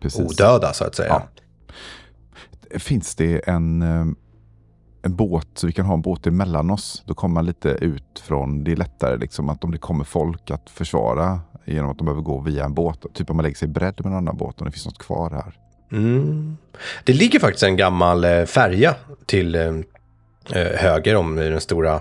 Precis. 0.00 0.20
odöda 0.20 0.72
så 0.72 0.84
att 0.84 0.94
säga. 0.94 1.22
Ja. 2.72 2.78
Finns 2.78 3.14
det 3.14 3.48
en, 3.48 3.82
eh, 3.82 4.06
en 5.02 5.16
båt, 5.16 5.48
så 5.54 5.66
vi 5.66 5.72
kan 5.72 5.86
ha 5.86 5.94
en 5.94 6.02
båt 6.02 6.26
emellan 6.26 6.70
oss? 6.70 7.02
Då 7.06 7.14
kommer 7.14 7.34
man 7.34 7.46
lite 7.46 7.68
ut 7.68 8.22
från, 8.24 8.64
det 8.64 8.72
är 8.72 8.76
lättare 8.76 9.16
liksom 9.16 9.48
att 9.48 9.64
om 9.64 9.70
det 9.70 9.78
kommer 9.78 10.04
folk 10.04 10.50
att 10.50 10.70
försvara 10.70 11.40
genom 11.64 11.90
att 11.90 11.98
de 11.98 12.04
behöver 12.04 12.22
gå 12.22 12.40
via 12.40 12.64
en 12.64 12.74
båt. 12.74 13.06
Typ 13.14 13.30
om 13.30 13.36
man 13.36 13.42
lägger 13.42 13.56
sig 13.56 13.68
bredd 13.68 13.94
med 14.04 14.12
en 14.12 14.18
annan 14.18 14.36
båt, 14.36 14.60
om 14.60 14.66
det 14.66 14.72
finns 14.72 14.86
något 14.86 14.98
kvar 14.98 15.30
här. 15.30 15.54
Mm. 15.92 16.56
Det 17.04 17.12
ligger 17.12 17.40
faktiskt 17.40 17.62
en 17.62 17.76
gammal 17.76 18.24
eh, 18.24 18.44
färja 18.44 18.94
till 19.26 19.54
Eh, 19.54 19.72
höger 20.54 21.16
om 21.16 21.36
den 21.36 21.60
stora, 21.60 22.00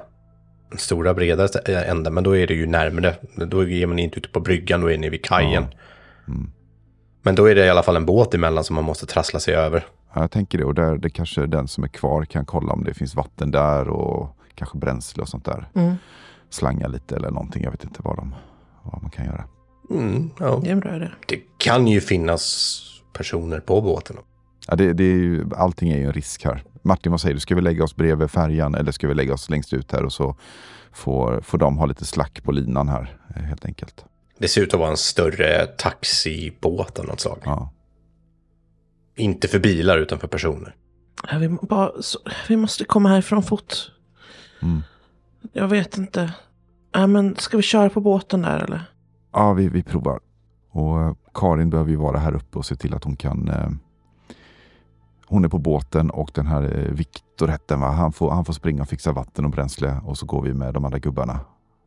stora 0.78 1.14
breda 1.14 1.48
änden. 1.66 2.14
Men 2.14 2.24
då 2.24 2.38
är 2.38 2.48
det 2.48 2.54
ju 2.54 2.66
närmre. 2.66 3.16
Då 3.36 3.68
är 3.68 3.88
man 3.88 4.00
inte 4.00 4.18
ute 4.18 4.30
på 4.30 4.40
bryggan, 4.40 4.82
då 4.82 4.92
är 4.92 4.98
ni 4.98 5.10
vid 5.10 5.26
kajen. 5.26 5.66
Ja. 5.72 6.34
Mm. 6.34 6.52
Men 7.22 7.36
då 7.36 7.46
är 7.46 7.56
det 7.56 7.66
i 7.66 7.70
alla 7.70 7.84
fall 7.84 7.96
en 7.96 8.06
båt 8.06 8.34
emellan 8.34 8.64
som 8.64 8.76
man 8.76 8.84
måste 8.84 9.06
trassla 9.06 9.40
sig 9.40 9.56
över. 9.56 9.86
Ja, 10.14 10.22
jag 10.22 10.32
tänker 10.32 10.58
det. 10.58 10.66
Och 10.66 10.76
där, 10.76 10.98
det 10.98 11.10
kanske 11.10 11.46
den 11.46 11.68
som 11.68 11.84
är 11.84 11.88
kvar 11.88 12.26
kan 12.26 12.46
kolla 12.46 12.74
om 12.74 12.84
det 12.84 12.94
finns 12.94 13.16
vatten 13.16 13.52
där 13.52 13.90
och 13.90 14.38
kanske 14.56 14.78
bränsle 14.78 15.22
och 15.22 15.30
sånt 15.30 15.46
där. 15.46 15.70
Mm. 15.74 15.96
Slanga 16.50 16.88
lite 16.88 17.16
eller 17.16 17.32
någonting. 17.32 17.64
Jag 17.64 17.72
vet 17.72 17.84
inte 17.84 18.00
vad, 18.04 18.18
de, 18.18 18.36
vad 18.84 19.02
man 19.02 19.12
kan 19.12 19.26
göra. 19.26 19.44
Mm, 19.90 20.30
ja. 20.40 20.60
Det 20.64 20.70
är 20.70 20.74
en 20.74 20.80
bra 20.80 20.96
idé. 20.96 21.10
Det 21.28 21.40
kan 21.58 21.88
ju 21.88 22.02
finnas 22.02 22.82
personer 23.14 23.60
på 23.60 23.82
båten. 23.82 24.18
Ja, 24.68 24.76
det, 24.76 24.94
det 24.94 25.04
är 25.04 25.18
ju, 25.18 25.46
allting 25.56 25.90
är 25.90 25.98
ju 25.98 26.06
en 26.06 26.14
risk 26.14 26.46
här. 26.46 26.64
Martin, 26.88 27.12
vad 27.12 27.22
säger 27.22 27.34
du? 27.34 27.40
Ska 27.40 27.56
vi 27.56 27.62
lägga 27.62 27.84
oss 27.84 27.96
bredvid 27.96 28.32
färjan 28.32 28.76
eller 28.76 28.92
ska 28.92 29.08
vi 29.08 29.14
lägga 29.14 29.34
oss 29.34 29.50
längst 29.50 29.74
ut 29.74 29.92
här 29.92 30.04
och 30.04 30.14
så 30.14 30.36
får, 30.92 31.42
får 31.42 31.58
de 31.58 31.78
ha 31.78 31.86
lite 31.86 32.06
slack 32.06 32.44
på 32.44 32.52
linan 32.52 32.90
här 32.90 33.18
eh, 33.36 33.42
helt 33.42 33.66
enkelt. 33.66 34.06
Det 34.38 34.48
ser 34.48 34.62
ut 34.62 34.74
att 34.74 34.80
vara 34.80 34.90
en 34.90 34.98
större 34.98 35.66
taxibåt 35.66 37.00
av 37.00 37.06
något 37.06 37.20
slag. 37.20 37.42
Ja. 37.46 37.74
Inte 39.16 39.48
för 39.48 39.60
bilar 39.60 39.98
utan 39.98 40.20
för 40.20 40.28
personer. 40.28 40.76
Vi, 41.40 41.50
bara, 41.50 41.92
så, 42.02 42.20
vi 42.48 42.58
måste 42.58 42.84
komma 42.84 43.10
härifrån 43.10 43.44
fort. 43.44 43.92
Mm. 44.62 44.84
Jag 45.54 45.68
vet 45.68 45.98
inte. 45.98 46.34
Ja, 46.92 47.08
men 47.08 47.36
ska 47.36 47.58
vi 47.58 47.64
köra 47.64 47.90
på 47.90 48.02
båten 48.02 48.42
där 48.42 48.64
eller? 48.64 48.82
Ja, 49.34 49.54
vi, 49.54 49.70
vi 49.70 49.84
provar. 49.84 50.20
Och 50.72 51.02
eh, 51.02 51.14
Karin 51.34 51.70
behöver 51.70 51.92
ju 51.92 51.98
vara 51.98 52.18
här 52.18 52.36
uppe 52.36 52.58
och 52.58 52.66
se 52.66 52.76
till 52.76 52.94
att 52.94 53.04
hon 53.04 53.16
kan... 53.16 53.50
Hon 55.28 55.46
är 55.46 55.50
på 55.50 55.58
båten 55.58 56.10
och 56.10 56.32
den 56.34 56.48
här 56.48 56.64
eh, 56.64 56.92
Viktor 56.94 57.48
hette 57.48 57.74
han, 57.74 57.82
va? 57.82 57.92
Han 57.92 58.12
får, 58.14 58.32
han 58.32 58.46
får 58.46 58.54
springa 58.54 58.82
och 58.82 58.90
fixa 58.90 59.12
vatten 59.12 59.46
och 59.46 59.52
bränsle 59.52 60.02
och 60.06 60.18
så 60.18 60.26
går 60.26 60.42
vi 60.42 60.54
med 60.54 60.74
de 60.74 60.86
andra 60.86 61.00
gubbarna. 61.00 61.40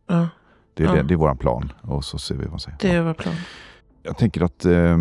Ja, 0.09 0.28
Det 0.74 0.82
är, 0.84 0.86
Ja. 0.88 0.95
det, 0.95 1.03
det 1.03 1.14
är 1.14 1.16
våran 1.16 1.36
plan 1.38 1.72
och 1.82 2.05
så 2.05 2.18
ser 2.18 2.34
vi 2.34 2.47
vad 2.47 2.61
som 2.61 2.72
det 2.80 2.91
är 2.91 3.03
vår 3.03 3.14
plan. 3.14 3.34
Jag 4.03 4.16
tänker 4.18 4.43
att 4.43 4.64
eh, 4.64 4.97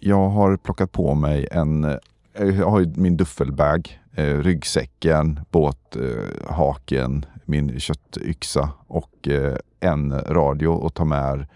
jag 0.00 0.28
har 0.28 0.56
plockat 0.56 0.92
på 0.92 1.14
mig 1.14 1.48
en... 1.50 1.84
eh, 1.84 1.96
Jag 2.34 2.70
har 2.70 2.80
ju 2.80 2.92
min 2.96 3.16
duffelbag, 3.16 4.00
eh, 4.14 4.24
ryggsäcken, 4.38 5.40
båthaken, 5.50 7.26
eh, 7.34 7.40
min 7.44 7.80
köttyxa 7.80 8.70
och 8.86 9.28
eh, 9.28 9.56
en 9.80 10.12
radio 10.20 10.86
att 10.86 10.94
ta 10.94 11.04
med 11.04 11.46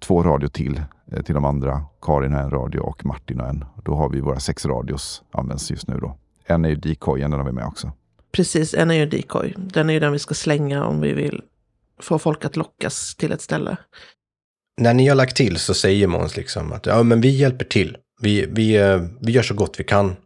två 0.00 0.22
radio 0.22 0.48
till 0.48 0.82
till 1.24 1.34
de 1.34 1.44
andra. 1.44 1.82
Karin 2.02 2.32
har 2.32 2.40
en 2.40 2.50
radio 2.50 2.80
och 2.80 3.04
Martin 3.04 3.40
har 3.40 3.48
en. 3.48 3.64
Då 3.84 3.94
har 3.94 4.08
vi 4.08 4.20
våra 4.20 4.40
sex 4.40 4.66
radios 4.66 5.22
används 5.32 5.70
just 5.70 5.88
nu 5.88 5.98
då. 5.98 6.18
En 6.46 6.64
är 6.64 6.68
ju 6.68 6.76
decoyen, 6.76 7.30
den 7.30 7.40
har 7.40 7.46
vi 7.46 7.52
med 7.52 7.66
också. 7.66 7.92
Precis, 8.32 8.74
en 8.74 8.90
är 8.90 8.94
ju 8.94 9.06
decoy. 9.06 9.54
Den 9.56 9.90
är 9.90 9.94
ju 9.94 10.00
den 10.00 10.12
vi 10.12 10.18
ska 10.18 10.34
slänga 10.34 10.84
om 10.84 11.00
vi 11.00 11.12
vill 11.12 11.42
få 12.00 12.18
folk 12.18 12.44
att 12.44 12.56
lockas 12.56 13.14
till 13.14 13.32
ett 13.32 13.40
ställe. 13.40 13.76
När 14.80 14.94
ni 14.94 15.08
har 15.08 15.16
lagt 15.16 15.36
till 15.36 15.56
så 15.56 15.74
säger 15.74 16.06
Måns 16.06 16.36
liksom 16.36 16.72
att 16.72 16.86
ja, 16.86 17.02
men 17.02 17.20
vi 17.20 17.28
hjälper 17.28 17.64
till. 17.64 17.96
Vi, 18.20 18.46
vi, 18.46 18.76
eh, 18.76 19.02
vi 19.20 19.32
gör 19.32 19.42
så 19.42 19.54
gott 19.54 19.80
vi 19.80 19.84
kan. 19.84 20.16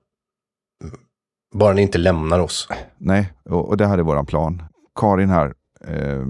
Bara 1.54 1.74
ni 1.74 1.82
inte 1.82 1.98
lämnar 1.98 2.38
oss. 2.38 2.68
Nej, 2.98 3.32
och, 3.44 3.68
och 3.68 3.76
det 3.76 3.86
här 3.86 3.98
är 3.98 4.02
våran 4.02 4.26
plan. 4.26 4.62
Karin 4.94 5.30
här, 5.30 5.54
eh, 5.86 6.26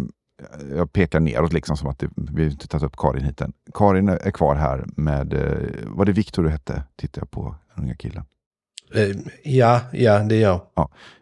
jag 0.76 0.93
pekar 0.93 1.20
neråt 1.20 1.53
liksom 1.53 1.76
som 1.76 1.88
att 1.88 1.99
det, 1.99 2.09
vi 2.16 2.45
inte 2.45 2.68
tagit 2.68 2.84
upp 2.84 2.97
Karin 2.97 3.24
hit 3.24 3.41
än. 3.41 3.53
Karin 3.74 4.09
är 4.09 4.30
kvar 4.30 4.55
här 4.55 4.84
med, 4.97 5.32
eh, 5.34 5.68
var 5.86 6.05
det 6.05 6.12
Viktor 6.12 6.43
du 6.43 6.49
hette? 6.51 6.82
Tittar 6.97 7.22
jag 7.22 7.30
på 7.30 7.55
den 7.74 7.84
unga 7.84 7.95
killen. 7.95 8.24
Eh, 8.95 9.16
Ja, 9.45 9.80
ja, 9.93 10.18
det 10.18 10.36
är 10.36 10.41
jag. 10.41 10.61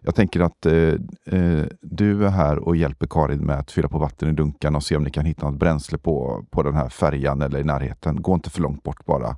Jag 0.01 0.15
tänker 0.15 0.41
att 0.41 0.67
eh, 0.67 0.95
eh, 1.27 1.67
du 1.81 2.27
är 2.27 2.31
här 2.31 2.59
och 2.59 2.77
hjälper 2.77 3.07
Karin 3.11 3.47
med 3.47 3.59
att 3.59 3.71
fylla 3.71 3.89
på 3.89 3.99
vatten 3.99 4.29
i 4.29 4.33
dunkarna 4.33 4.77
och 4.77 4.85
se 4.85 4.97
om 4.97 5.03
ni 5.05 5.11
kan 5.11 5.25
hitta 5.25 5.51
något 5.51 5.61
bränsle 5.61 5.99
på, 5.99 6.45
på 6.51 6.63
den 6.63 6.75
här 6.75 6.89
färjan 6.89 7.43
eller 7.43 7.59
i 7.59 7.65
närheten. 7.65 8.23
Gå 8.23 8.35
inte 8.35 8.51
för 8.51 8.61
långt 8.61 8.83
bort 8.83 9.05
bara. 9.07 9.37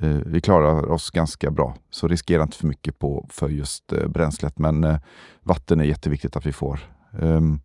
Eh, 0.00 0.08
vi 0.26 0.40
klarar 0.40 0.90
oss 0.90 1.10
ganska 1.10 1.50
bra, 1.50 1.76
så 1.90 2.08
riskera 2.08 2.42
inte 2.42 2.56
för 2.56 2.66
mycket 2.66 2.98
på, 2.98 3.26
för 3.30 3.48
just 3.48 3.92
eh, 3.92 4.08
bränslet. 4.08 4.58
Men 4.58 4.98
vatten 5.42 5.80
är 5.80 5.84
jätteviktigt 5.84 6.36
att 6.36 6.46
vi 6.46 6.52
får. 6.52 6.80
Ehm, 7.20 7.60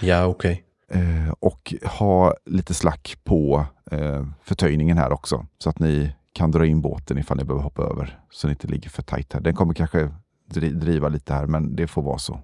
Ja, 0.00 0.26
okej. 0.26 0.64
Eh, 0.90 1.32
och 1.40 1.74
ha 1.84 2.34
lite 2.46 2.74
slack 2.74 3.16
på 3.24 3.66
eh, 3.90 4.26
förtöjningen 4.42 4.98
här 4.98 5.12
också. 5.12 5.46
Så 5.58 5.70
att 5.70 5.78
ni 5.78 6.12
kan 6.32 6.50
dra 6.50 6.66
in 6.66 6.80
båten 6.80 7.18
ifall 7.18 7.36
ni 7.36 7.44
behöver 7.44 7.62
hoppa 7.64 7.82
över. 7.82 8.20
Så 8.30 8.46
ni 8.46 8.50
inte 8.52 8.66
ligger 8.66 8.90
för 8.90 9.02
tajt 9.02 9.32
här. 9.32 9.40
Den 9.40 9.54
kommer 9.54 9.74
kanske 9.74 10.10
dri- 10.50 10.70
driva 10.80 11.08
lite 11.08 11.34
här, 11.34 11.46
men 11.46 11.76
det 11.76 11.86
får 11.86 12.02
vara 12.02 12.18
så. 12.18 12.40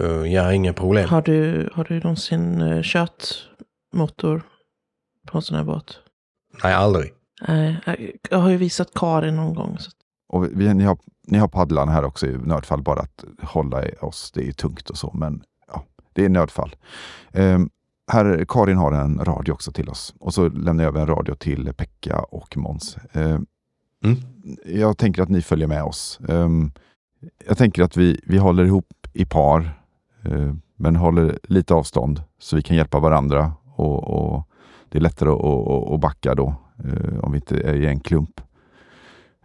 Eh, 0.00 0.06
Ja, 0.32 0.52
inga 0.52 0.72
problem. 0.72 1.08
Har 1.08 1.22
du, 1.22 1.70
har 1.74 1.84
du 1.84 2.00
någonsin 2.00 2.60
eh, 2.60 2.80
kört 2.82 3.48
motor 3.94 4.42
på 5.26 5.38
en 5.38 5.42
sån 5.42 5.56
här 5.56 5.64
båt? 5.64 5.98
Nej, 6.64 6.74
aldrig. 6.74 7.12
Nej, 7.48 7.80
jag- 7.86 8.10
jag 8.30 8.38
har 8.38 8.50
ju 8.50 8.56
visat 8.56 8.94
Karin 8.94 9.36
någon 9.36 9.54
gång. 9.54 9.78
Så. 9.78 9.90
Och 10.28 10.44
vi, 10.60 10.74
ni, 10.74 10.84
har, 10.84 10.98
ni 11.26 11.38
har 11.38 11.48
paddlarna 11.48 11.92
här 11.92 12.04
också 12.04 12.26
i 12.26 12.38
nödfall, 12.38 12.82
bara 12.82 13.00
att 13.00 13.24
hålla 13.42 13.84
i 13.88 13.94
oss. 14.00 14.32
Det 14.34 14.48
är 14.48 14.52
tungt 14.52 14.90
och 14.90 14.96
så, 14.98 15.10
men 15.14 15.42
det 16.12 16.24
är 16.24 16.28
nödfall. 16.28 16.76
Ehm, 17.32 17.70
här, 18.12 18.44
Karin 18.48 18.76
har 18.76 18.92
en 18.92 19.18
radio 19.24 19.52
också 19.52 19.72
till 19.72 19.88
oss. 19.88 20.14
Och 20.20 20.34
så 20.34 20.48
lämnar 20.48 20.84
jag 20.84 20.88
över 20.90 21.00
en 21.00 21.06
radio 21.06 21.34
till 21.34 21.72
Pekka 21.76 22.18
och 22.18 22.56
Måns. 22.56 22.96
Ehm, 23.12 23.46
Mm. 24.04 24.16
Jag 24.66 24.98
tänker 24.98 25.22
att 25.22 25.28
ni 25.28 25.42
följer 25.42 25.66
med 25.68 25.82
oss. 25.82 26.20
Ehm, 26.28 26.72
jag 27.46 27.58
tänker 27.58 27.82
att 27.82 27.96
vi, 27.96 28.20
vi 28.26 28.38
håller 28.38 28.64
ihop 28.64 29.06
i 29.12 29.24
par, 29.24 29.80
eh, 30.24 30.54
men 30.76 30.96
håller 30.96 31.38
lite 31.42 31.74
avstånd 31.74 32.22
så 32.38 32.56
vi 32.56 32.62
kan 32.62 32.76
hjälpa 32.76 32.98
varandra. 33.00 33.52
Och, 33.76 34.04
och 34.04 34.48
Det 34.88 34.98
är 34.98 35.02
lättare 35.02 35.28
att, 35.94 36.00
backa 36.00 36.34
då, 36.34 36.54
eh, 36.84 37.18
om 37.24 37.32
vi 37.32 37.36
inte 37.38 37.56
är 37.60 37.74
i 37.74 37.86
en 37.86 38.00
klump. 38.00 38.40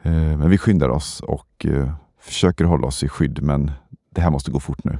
Eh, 0.01 0.11
Men 0.11 0.49
vi 0.49 0.57
skyndar 0.57 0.89
oss 0.89 1.20
och 1.22 1.65
eh, 1.65 1.91
försöker 2.20 2.65
hålla 2.65 2.88
oss 2.88 3.03
i 3.03 3.07
skydd, 3.09 3.41
men 3.43 3.72
det 4.09 4.22
här 4.22 4.32
måste 4.32 4.51
gå 4.51 4.59
fort 4.59 4.84
nu. 4.84 4.97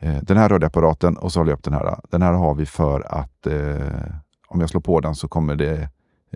Eh, 0.00 0.16
Den 0.22 0.36
här 0.36 0.48
radioapparaten 0.48 1.16
och 1.16 1.32
så 1.32 1.40
håller 1.40 1.52
jag 1.52 1.56
upp 1.58 1.64
den 1.64 1.72
här. 1.74 2.00
Den 2.10 2.22
här 2.22 2.32
har 2.32 2.54
vi 2.54 2.66
för 2.66 3.00
att 3.00 3.46
eh, 3.46 4.04
om 4.48 4.60
jag 4.60 4.70
slår 4.70 4.80
på 4.80 5.00
den 5.00 5.14
så 5.14 5.28
kommer 5.28 5.56
det 5.56 5.88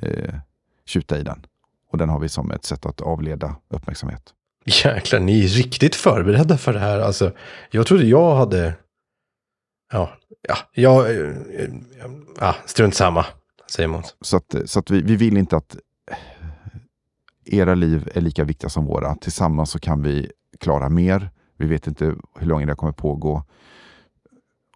eh, 0.03 0.35
tjuta 0.87 1.19
i 1.19 1.23
den. 1.23 1.47
Och 1.93 1.99
den 1.99 2.09
har 2.09 2.19
vi 2.19 2.29
som 2.29 2.51
ett 2.51 2.65
sätt 2.65 2.87
att 2.87 3.01
avleda 3.01 3.57
uppmärksamhet. 3.69 4.23
Jäklar, 4.65 5.21
ni 5.21 5.45
är 5.45 5.49
riktigt 5.49 5.95
förberedda 5.95 6.59
för 6.59 6.73
det 6.73 6.79
här. 6.79 7.01
Alltså, 7.01 7.33
jag 7.71 7.87
trodde 7.87 8.05
jag 8.05 8.37
hade... 8.37 8.75
Ja, 9.93 10.11
ja, 10.75 11.09
eh, 11.09 11.29
eh, 11.29 11.71
Ja, 12.41 12.55
strunt 12.67 12.95
samma, 12.95 13.27
säger 13.71 13.89
Måns. 13.89 14.15
Så 14.21 14.37
att, 14.37 14.55
så 14.65 14.79
att 14.79 14.91
vi, 14.91 15.03
vi 15.03 15.17
vill 15.17 15.37
inte 15.37 15.57
att 15.57 15.77
era 17.45 17.75
liv 17.75 18.11
är 18.15 18.21
lika 18.21 18.45
viktiga 18.45 18.71
som 18.71 18.85
våra. 18.85 19.15
Tillsammans 19.15 19.71
så 19.71 19.79
kan 19.79 20.03
vi 20.03 20.31
klara 20.61 20.89
mer. 20.89 21.31
Vi 21.61 21.67
vet 21.67 21.87
inte 21.87 22.05
hur 22.39 22.47
länge 22.47 22.67
det 22.67 22.75
kommer 22.75 22.93
pågå. 22.93 23.43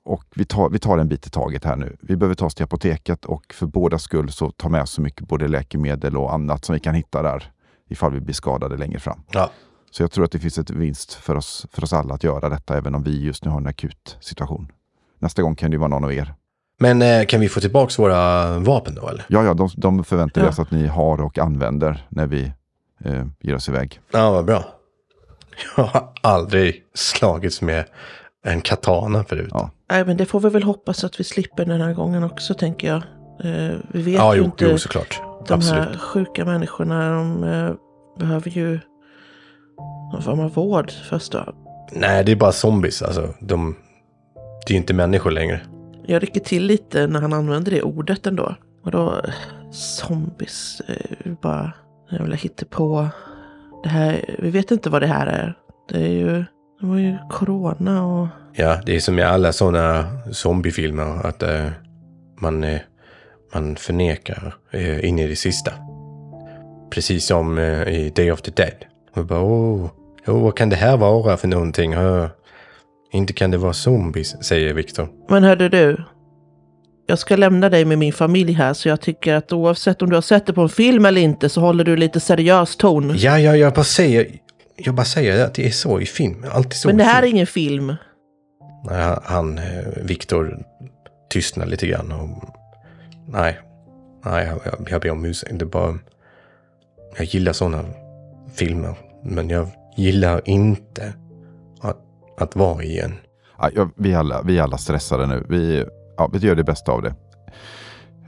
Och 0.05 0.24
vi 0.35 0.45
tar, 0.45 0.68
vi 0.70 0.78
tar 0.78 0.99
en 0.99 1.09
bit 1.09 1.26
i 1.26 1.30
taget 1.30 1.64
här 1.64 1.76
nu. 1.76 1.97
Vi 2.01 2.16
behöver 2.16 2.35
ta 2.35 2.47
oss 2.47 2.55
till 2.55 2.64
apoteket 2.64 3.24
och 3.24 3.55
för 3.55 3.66
båda 3.66 3.99
skull 3.99 4.32
så 4.32 4.51
ta 4.51 4.68
med 4.68 4.89
så 4.89 5.01
mycket 5.03 5.28
både 5.28 5.49
läkemedel 5.49 6.16
och 6.16 6.35
annat 6.35 6.64
som 6.64 6.72
vi 6.72 6.80
kan 6.80 6.95
hitta 6.95 7.22
där 7.22 7.53
ifall 7.89 8.12
vi 8.12 8.20
blir 8.20 8.35
skadade 8.35 8.76
längre 8.76 8.99
fram. 8.99 9.20
Ja, 9.30 9.51
Så 9.91 10.03
jag 10.03 10.11
tror 10.11 10.24
att 10.24 10.30
det 10.32 10.39
finns 10.39 10.59
ett 10.59 10.70
vinst 10.70 11.14
för 11.14 11.37
oss, 11.37 11.66
för 11.72 11.82
oss 11.85 11.93
alla 11.93 12.14
att 12.14 12.24
göra 12.24 12.49
detta, 12.49 12.76
även 12.78 12.95
om 12.95 13.03
vi 13.03 13.22
just 13.24 13.45
nu 13.45 13.51
har 13.51 13.59
en 13.59 13.66
akut 13.66 14.16
situation. 14.20 14.72
Nästa 15.18 15.43
gång 15.43 15.55
kan 15.57 15.70
det 15.70 15.76
vara 15.78 15.89
någon 15.89 16.05
av 16.05 16.12
er. 16.12 16.35
men 16.78 17.03
eh, 17.03 17.24
kan 17.26 17.41
vi 17.41 17.49
få 17.49 17.61
tillbaka 17.61 18.03
våra 18.03 18.59
vapen 18.59 18.95
då, 18.95 19.09
eller? 19.09 19.24
Ja, 19.28 19.45
ja, 19.45 19.55
de, 19.55 19.68
de 19.76 20.05
förväntar 20.05 20.45
Ja. 20.45 20.53
sig 20.53 20.62
att 20.62 20.70
ni 20.70 20.87
har 20.87 21.20
och 21.20 21.39
använder 21.39 22.07
när 22.09 22.26
vi 22.26 22.53
eh, 23.05 23.24
ger 23.41 23.55
oss 23.55 23.68
iväg. 23.68 24.01
Ja, 24.12 24.30
vad 24.30 24.45
bra. 24.45 24.64
aldrig 26.25 26.83
slagits 26.95 27.62
med 27.62 27.85
en 28.47 28.61
katana 28.61 29.25
förut. 29.25 29.49
Ja. 29.51 29.70
Nej, 29.91 30.05
men 30.05 30.16
det 30.16 30.27
får 30.27 30.41
vi 30.41 30.49
väl 30.49 30.62
hoppas 30.62 31.05
att 31.05 31.20
vi 31.20 31.25
slipper 31.25 31.64
den 31.64 31.81
här 31.81 31.93
gången 31.93 32.25
också, 32.25 32.55
tänker 32.55 32.89
jag. 32.89 32.97
Eh, 33.45 33.77
vi 33.89 34.03
vet 34.03 34.14
Ja, 34.14 34.35
ju 34.35 34.39
jo, 34.41 34.45
inte. 34.45 34.64
jo, 34.64 34.79
såklart. 34.79 35.20
de 35.49 35.55
Absolut. 35.55 35.85
här 35.89 35.99
sjuka 35.99 36.45
människorna, 36.45 37.11
de 37.11 37.45
eh, 37.45 37.72
behöver 38.18 38.51
ju 38.51 38.81
någon 40.12 40.22
form 40.22 40.41
av 40.41 40.55
vård 40.55 40.91
först 41.11 41.33
då. 41.33 41.55
Nej, 41.93 42.25
det 42.25 42.33
är 42.33 42.37
bara 42.37 42.53
zombies. 42.53 43.03
Alltså, 43.03 43.35
de, 43.41 43.77
det 44.66 44.70
är 44.70 44.75
ju 44.75 44.77
inte 44.81 44.95
människor 44.95 45.31
längre. 45.31 45.61
Jag 46.07 46.22
rycker 46.22 46.41
till 46.41 46.62
lite 46.66 47.07
när 47.07 47.20
han 47.20 47.33
använder 47.33 47.70
det 47.70 47.83
ordet 47.83 48.27
ändå. 48.27 48.55
Och 48.85 48.91
då, 48.91 49.12
eh, 49.25 49.31
zombies, 49.72 50.81
eh, 50.89 51.33
bara 51.43 51.72
jävla 52.11 52.37
hittepå. 52.37 53.09
Det 53.83 53.89
här, 53.89 54.37
vi 54.39 54.51
vet 54.51 54.70
inte 54.70 54.91
vad 54.91 55.03
det 55.03 55.07
här 55.07 55.27
är. 55.27 55.55
Det 55.89 55.99
är 55.99 56.09
ju, 56.09 56.45
det 56.80 56.87
var 56.87 56.97
ju 56.97 57.18
corona 57.30 58.07
och 58.07 58.28
Ja, 58.57 58.80
det 58.87 58.97
är 58.97 59.01
som 59.01 59.18
i 59.18 59.22
alla 59.22 59.53
sådana 59.53 60.07
zombiefilmer 60.32 61.26
att 61.26 61.43
eh, 61.43 61.66
man, 62.41 62.64
eh, 62.64 62.80
man 63.55 63.76
förnekar 63.76 64.55
eh, 64.70 65.05
in 65.05 65.18
i 65.18 65.26
det 65.26 65.37
sista. 65.37 65.72
Precis 66.91 67.26
som 67.26 67.59
eh, 67.59 67.89
i 67.89 68.12
Day 68.16 68.32
of 68.32 68.43
the 68.43 68.51
Dead. 68.51 68.74
Och 69.16 69.26
bara, 69.26 69.41
åh, 69.41 69.91
åh, 70.26 70.43
vad 70.43 70.57
kan 70.57 70.68
det 70.68 70.76
här 70.76 70.97
vara 70.97 71.37
för 71.37 71.49
någonting? 71.49 71.95
Hö? 71.95 72.28
Inte 73.12 73.32
kan 73.32 73.51
det 73.51 73.59
vara 73.59 73.72
zombies, 73.72 74.45
säger 74.45 74.74
Viktor. 74.74 75.09
Men 75.28 75.45
hörde 75.45 75.68
du, 75.68 76.05
jag 77.07 77.18
ska 77.18 77.37
lämna 77.37 77.68
dig 77.68 77.85
med 77.85 77.99
min 77.99 78.12
familj 78.12 78.53
här 78.53 78.72
så 78.72 78.89
jag 78.89 79.01
tycker 79.01 79.35
att 79.35 79.53
oavsett 79.53 80.03
om 80.03 80.11
du 80.11 80.16
har 80.16 80.22
sett 80.22 80.47
det 80.47 80.53
på 80.53 80.62
en 80.62 80.68
film 80.68 81.05
eller 81.05 81.20
inte 81.20 81.49
så 81.49 81.61
håller 81.61 81.85
du 81.85 81.97
lite 81.97 82.20
seriös 82.20 82.76
ton. 82.76 83.14
Ja, 83.16 83.39
ja, 83.39 83.57
jag 83.57 83.72
bara 83.74 83.85
säger, 83.85 84.26
jag 84.77 84.95
bara 84.95 85.05
säger 85.05 85.45
att 85.45 85.55
det 85.55 85.66
är 85.66 85.70
så 85.70 86.01
i 86.01 86.07
film. 86.07 86.45
Alltid 86.53 86.72
så 86.72 86.89
Men 86.89 86.97
det 86.97 87.05
här 87.05 87.18
är 87.18 87.22
film. 87.22 87.35
ingen 87.37 87.47
film. 87.47 87.95
Nej, 88.91 89.16
han, 89.22 89.59
eh, 89.59 89.85
Viktor, 89.97 90.62
tystnar 91.31 91.66
lite 91.66 91.87
grann. 91.87 92.12
Och, 92.12 92.29
nej, 93.29 93.61
nej, 94.25 94.47
jag, 94.47 94.61
jag, 94.64 94.89
jag 94.91 95.01
ber 95.01 95.11
om 95.11 95.25
ursäkt. 95.25 95.59
Det 95.59 95.64
är 95.64 95.66
bara... 95.66 95.99
Jag 97.16 97.27
gillar 97.27 97.53
sådana 97.53 97.85
filmer. 98.55 98.95
Men 99.22 99.49
jag, 99.49 99.68
gillar 99.97 100.41
inte 100.45 101.14
att, 101.81 101.99
att 102.39 102.57
vara 102.57 102.83
i 102.83 102.99
en. 102.99 103.14
Ja, 103.59 103.70
ja, 103.75 103.89
vi, 103.97 104.14
alla, 104.14 104.43
vi 104.43 104.59
är 104.59 104.62
alla 104.62 104.79
stressade 104.79 105.27
nu. 105.27 105.47
Vi, 105.49 105.85
ja, 106.16 106.31
vi 106.33 106.39
gör 106.39 106.55
det 106.55 106.64
bästa 106.64 106.93
av 106.93 107.03
det. 107.03 107.14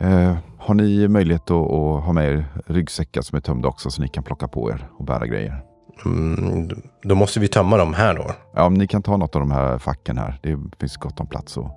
Eh, 0.00 0.36
har 0.58 0.74
ni 0.74 1.08
möjlighet 1.08 1.50
att, 1.50 1.50
att 1.50 2.04
ha 2.04 2.12
med 2.12 2.32
er 2.32 2.44
ryggsäckar 2.66 3.22
som 3.22 3.36
är 3.36 3.40
tömda 3.40 3.68
också 3.68 3.90
så 3.90 4.02
ni 4.02 4.08
kan 4.08 4.24
plocka 4.24 4.48
på 4.48 4.70
er 4.70 4.88
och 4.98 5.04
bära 5.04 5.26
grejer? 5.26 5.62
Mm, 6.04 6.68
då 7.02 7.14
måste 7.14 7.40
vi 7.40 7.48
tömma 7.48 7.76
dem 7.76 7.94
här 7.94 8.14
då. 8.14 8.30
Ja, 8.54 8.64
om 8.64 8.74
ni 8.74 8.86
kan 8.86 9.02
ta 9.02 9.16
något 9.16 9.34
av 9.36 9.40
de 9.40 9.50
här 9.50 9.78
facken 9.78 10.18
här. 10.18 10.38
Det 10.42 10.58
finns 10.80 10.96
gott 10.96 11.20
om 11.20 11.26
plats. 11.26 11.56
Och... 11.56 11.70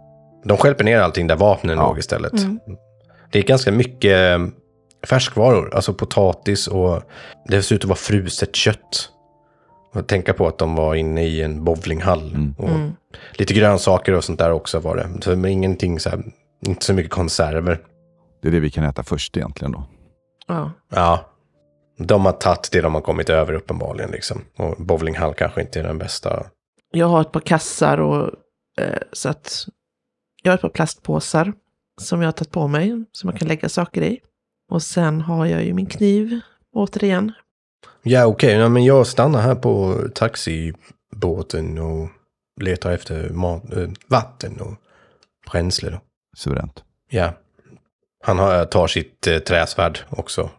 De 0.46 0.58
stjälper 0.58 0.84
ner 0.84 1.00
allting 1.00 1.28
där 1.28 1.36
vapnen 1.36 1.78
Ja. 1.78 1.88
låg 1.88 2.00
istället. 2.00 2.34
Det 3.32 3.40
är 3.40 3.44
ganska 3.44 3.72
mycket 3.72 4.40
eh, 4.40 4.48
färskvaror, 5.10 5.76
alltså 5.76 5.94
potatis 5.94 6.68
och 6.68 7.02
det 7.48 7.62
ser 7.62 7.76
ut 7.76 7.84
att 7.84 7.90
vara 7.90 7.98
fruset 7.98 8.56
kött. 8.56 9.10
Och 9.94 10.08
tänka 10.08 10.34
på 10.34 10.48
att 10.48 10.58
de 10.58 10.76
var 10.76 10.96
inne 10.96 11.24
i 11.24 11.42
en 11.42 11.64
bowlinghall. 11.64 12.32
Mm. 12.34 12.56
Och 12.58 12.70
Lite 13.40 13.54
grönsaker 13.54 14.14
och 14.14 14.24
sånt 14.24 14.40
där 14.40 14.52
också 14.52 14.80
var 14.80 14.96
det. 14.96 15.10
Så 15.22 15.36
men 15.36 15.52
ingenting 15.52 16.00
så 16.00 16.10
här, 16.10 16.24
inte 16.68 16.86
så 16.86 16.94
mycket 16.94 17.12
konserver. 17.12 17.80
Det 18.42 18.48
är 18.48 18.52
det 18.52 18.60
vi 18.60 18.70
kan 18.70 18.84
äta 18.84 19.04
först 19.04 19.38
egentligen 19.38 19.72
då. 19.72 19.84
Ja. 20.48 20.72
Ja, 20.92 21.26
de 22.00 22.26
har 22.26 22.32
tagit 22.32 22.70
det 22.72 22.82
de 22.82 22.94
har 22.94 23.02
kommit 23.02 23.30
över 23.30 23.54
uppenbarligen. 23.54 24.12
Liksom. 24.12 24.42
Och 24.58 24.76
bowlinghall 24.78 25.34
kanske 25.34 25.62
inte 25.62 25.80
är 25.80 25.84
den 25.84 25.98
bästa. 25.98 26.46
Jag 26.92 27.08
har 27.08 27.22
ett 27.22 27.32
par 27.32 27.40
kassar 27.40 27.98
och 27.98 28.34
eh, 28.80 29.02
så 29.14 29.30
att 29.30 29.66
jag 30.44 30.52
har 30.52 30.56
ett 30.56 30.62
par 30.62 30.70
plastpåsar 30.70 31.54
som 32.02 32.22
jag 32.22 32.28
har 32.28 32.32
tagit 32.32 32.52
på 32.52 32.68
mig 32.68 33.06
som 33.12 33.28
man 33.28 33.38
kan 33.38 33.48
lägga 33.48 33.70
saker 33.70 34.02
i. 34.02 34.20
Och 34.72 34.84
sen 34.84 35.22
har 35.22 35.46
jag 35.46 35.64
ju 35.64 35.74
min 35.74 35.86
kniv 35.86 36.40
återigen. 36.76 37.32
Ja, 38.02 38.26
okej, 38.26 38.54
ja, 38.54 38.70
men 38.70 38.84
jag 38.84 39.08
stannar 39.08 39.42
här 39.42 39.56
på 39.56 39.96
taxibåten 40.16 41.78
och 41.78 42.10
letar 42.62 42.92
efter 42.92 43.30
mat, 43.30 43.74
eh, 43.74 43.90
vatten 44.08 44.62
och 44.62 44.74
bränsle. 45.52 45.90
Då. 45.90 46.00
Suveränt. 46.38 46.84
Ja. 47.10 47.34
Han 48.24 48.40
har, 48.40 48.66
tar 48.66 48.88
sitt 48.88 49.28
eh, 49.28 49.40
träsvärd 49.40 50.00
också. 50.10 50.50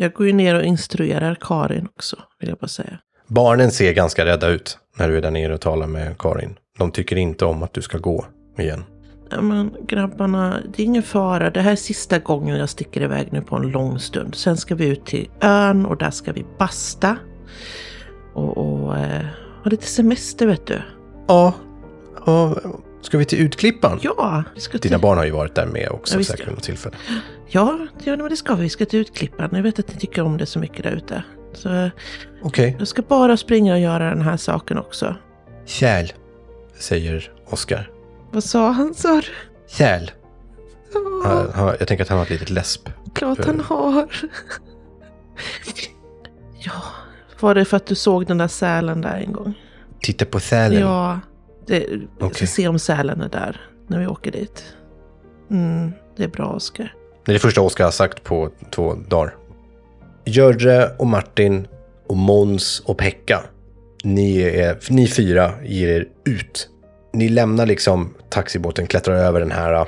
Jag 0.00 0.12
går 0.12 0.26
ju 0.26 0.32
ner 0.32 0.54
och 0.54 0.62
instruerar 0.62 1.36
Karin 1.40 1.88
också, 1.96 2.16
vill 2.40 2.48
jag 2.48 2.58
bara 2.58 2.68
säga. 2.68 2.98
Barnen 3.26 3.70
ser 3.70 3.92
ganska 3.92 4.24
rädda 4.24 4.48
ut 4.48 4.78
när 4.98 5.08
du 5.08 5.16
är 5.16 5.22
där 5.22 5.30
nere 5.30 5.54
och 5.54 5.60
talar 5.60 5.86
med 5.86 6.18
Karin. 6.18 6.58
De 6.78 6.90
tycker 6.90 7.16
inte 7.16 7.44
om 7.44 7.62
att 7.62 7.72
du 7.72 7.82
ska 7.82 7.98
gå 7.98 8.24
igen. 8.58 8.84
Ja, 9.30 9.40
men 9.40 9.74
grabbarna, 9.86 10.60
det 10.72 10.82
är 10.82 10.86
ingen 10.86 11.02
fara. 11.02 11.50
Det 11.50 11.60
här 11.60 11.72
är 11.72 11.76
sista 11.76 12.18
gången 12.18 12.58
jag 12.58 12.68
sticker 12.68 13.02
iväg 13.02 13.28
nu 13.32 13.42
på 13.42 13.56
en 13.56 13.70
lång 13.70 13.98
stund. 13.98 14.34
Sen 14.34 14.56
ska 14.56 14.74
vi 14.74 14.86
ut 14.88 15.06
till 15.06 15.30
ön 15.40 15.86
och 15.86 15.96
där 15.96 16.10
ska 16.10 16.32
vi 16.32 16.44
basta. 16.58 17.16
Och, 18.34 18.58
och 18.58 18.98
eh, 18.98 19.24
ha 19.64 19.70
lite 19.70 19.86
semester 19.86 20.46
vet 20.46 20.66
du. 20.66 20.82
Ja, 21.28 21.54
ja 22.26 22.56
ska 23.02 23.18
vi 23.18 23.24
till 23.24 23.40
Utklippan? 23.40 23.98
Ja, 24.02 24.44
vi 24.54 24.60
ska 24.60 24.78
till... 24.78 24.90
Dina 24.90 24.98
barn 24.98 25.18
har 25.18 25.24
ju 25.24 25.30
varit 25.30 25.54
där 25.54 25.66
med 25.66 25.88
också 25.90 26.14
Ja, 26.14 26.18
visst, 26.18 26.30
säkert 26.30 26.46
vid 26.46 26.54
något 26.54 26.62
tillfälle. 26.64 26.96
Ja, 27.48 27.78
ja, 28.04 28.16
men 28.16 28.28
det 28.28 28.36
ska 28.36 28.54
vi. 28.54 28.62
Vi 28.62 28.68
ska 28.68 28.84
till 28.84 28.98
Utklippan. 29.00 29.48
Jag 29.52 29.62
vet 29.62 29.78
att 29.78 29.88
ni 29.88 29.94
tycker 30.00 30.22
om 30.22 30.36
det 30.36 30.46
så 30.46 30.58
mycket 30.58 30.82
där 30.82 30.90
ute. 30.92 31.22
Så 31.52 31.68
eh, 31.74 31.88
Okej. 32.42 32.76
jag 32.78 32.88
ska 32.88 33.02
bara 33.02 33.36
springa 33.36 33.72
och 33.74 33.80
göra 33.80 34.10
den 34.10 34.22
här 34.22 34.36
saken 34.36 34.78
också. 34.78 35.16
Kärl, 35.66 36.06
säger 36.78 37.32
Oskar. 37.46 37.90
Vad 38.32 38.44
sa 38.44 38.70
han, 38.70 38.94
sa? 38.94 39.22
Kärl. 39.68 40.10
Han- 41.54 41.76
Jag 41.78 41.88
tänker 41.88 42.04
att 42.04 42.08
han 42.08 42.18
har 42.18 42.24
ett 42.24 42.30
litet 42.30 42.50
läsp. 42.50 42.88
klart 43.14 43.44
han 43.46 43.60
har. 43.60 44.08
Ja, 46.64 46.72
var 47.40 47.54
det 47.54 47.64
för 47.64 47.76
att 47.76 47.86
du 47.86 47.94
såg 47.94 48.26
den 48.26 48.38
där 48.38 48.48
sälen 48.48 49.00
där 49.00 49.16
en 49.26 49.32
gång? 49.32 49.54
Titta 50.00 50.24
på 50.24 50.40
sälen. 50.40 50.80
Ja, 50.80 51.20
det, 51.68 51.86
Okej. 52.20 52.46
se 52.46 52.68
om 52.68 52.78
sälen 52.78 53.20
är 53.20 53.28
där 53.28 53.60
när 53.86 53.98
vi 53.98 54.06
åker 54.06 54.30
dit. 54.30 54.64
Mm, 55.50 55.92
det 56.16 56.24
är 56.24 56.28
bra, 56.28 56.46
Oskar. 56.46 56.94
Det 57.24 57.32
är 57.32 57.34
det 57.34 57.38
första 57.38 57.60
Oskar 57.60 57.84
har 57.84 57.90
sagt 57.90 58.24
på 58.24 58.50
två 58.70 58.94
dagar. 58.94 59.34
Jörre 60.24 60.88
och 60.98 61.06
Martin 61.06 61.66
och 62.06 62.16
Mons 62.16 62.80
och 62.80 62.98
Pekka. 62.98 63.42
Ni, 64.04 64.40
är, 64.40 64.78
ni 64.90 65.08
fyra 65.08 65.52
ger 65.64 65.88
er 65.88 66.06
ut. 66.24 66.68
Ni 67.12 67.28
lämnar 67.28 67.66
liksom 67.66 68.14
taxibåten, 68.28 68.86
klättrar 68.86 69.14
över 69.14 69.40
den 69.40 69.50
här 69.50 69.72
äh, 69.72 69.86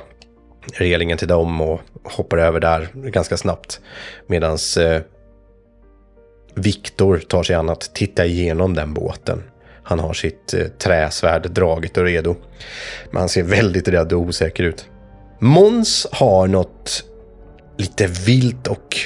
relingen 0.73 1.17
till 1.17 1.27
dem 1.27 1.61
och 1.61 1.81
hoppar 2.03 2.37
över 2.37 2.59
där 2.59 2.89
ganska 2.93 3.37
snabbt. 3.37 3.81
Medan 4.27 4.57
eh, 4.79 5.01
Viktor 6.55 7.17
tar 7.17 7.43
sig 7.43 7.55
an 7.55 7.69
att 7.69 7.95
titta 7.95 8.25
igenom 8.25 8.73
den 8.73 8.93
båten. 8.93 9.43
Han 9.83 9.99
har 9.99 10.13
sitt 10.13 10.53
eh, 10.53 10.67
träsvärd 10.67 11.51
draget 11.51 11.97
och 11.97 12.03
redo. 12.03 12.35
Men 13.11 13.19
han 13.19 13.29
ser 13.29 13.43
väldigt 13.43 13.87
rädd 13.87 14.13
och 14.13 14.19
osäker 14.19 14.63
ut. 14.63 14.85
Mons 15.39 16.07
har 16.11 16.47
något 16.47 17.03
lite 17.77 18.07
vilt 18.07 18.67
och 18.67 18.97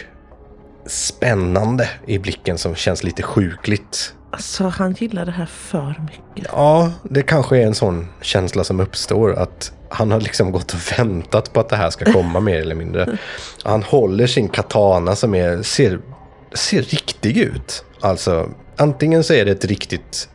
spännande 0.86 1.89
i 2.05 2.19
blicken 2.19 2.57
som 2.57 2.76
känns 2.76 3.03
lite 3.03 3.23
sjukligt. 3.23 4.13
Alltså, 4.32 4.63
han 4.63 4.93
gillar 4.93 5.26
det 5.26 5.32
här 5.32 5.45
för 5.45 6.01
mycket. 6.05 6.51
Ja, 6.53 6.91
det 7.03 7.21
kanske 7.21 7.57
är 7.57 7.65
en 7.65 7.76
sån 7.76 8.07
känsla 8.21 8.63
som 8.63 8.80
uppstår 8.80 9.34
att 9.34 9.71
han 9.89 10.11
har 10.11 10.21
liksom 10.21 10.51
gått 10.51 10.73
och 10.73 10.99
väntat 10.99 11.53
på 11.53 11.59
att 11.59 11.69
det 11.69 11.76
här 11.76 11.89
ska 11.89 12.13
komma 12.13 12.39
mer 12.39 12.61
eller 12.61 12.76
mindre. 12.76 13.17
Han 13.63 13.84
håller 13.84 14.28
sin 14.28 14.49
katana 14.49 15.15
som 15.15 15.36
är, 15.36 15.61
ser, 15.61 15.99
ser 16.53 16.82
riktig 16.82 17.38
ut. 17.38 17.86
Alltså, 17.99 18.49
antingen 18.78 19.23
så 19.23 19.34
är 19.34 19.45
det 19.45 19.51
ett 19.51 19.65
riktigt 19.65 20.30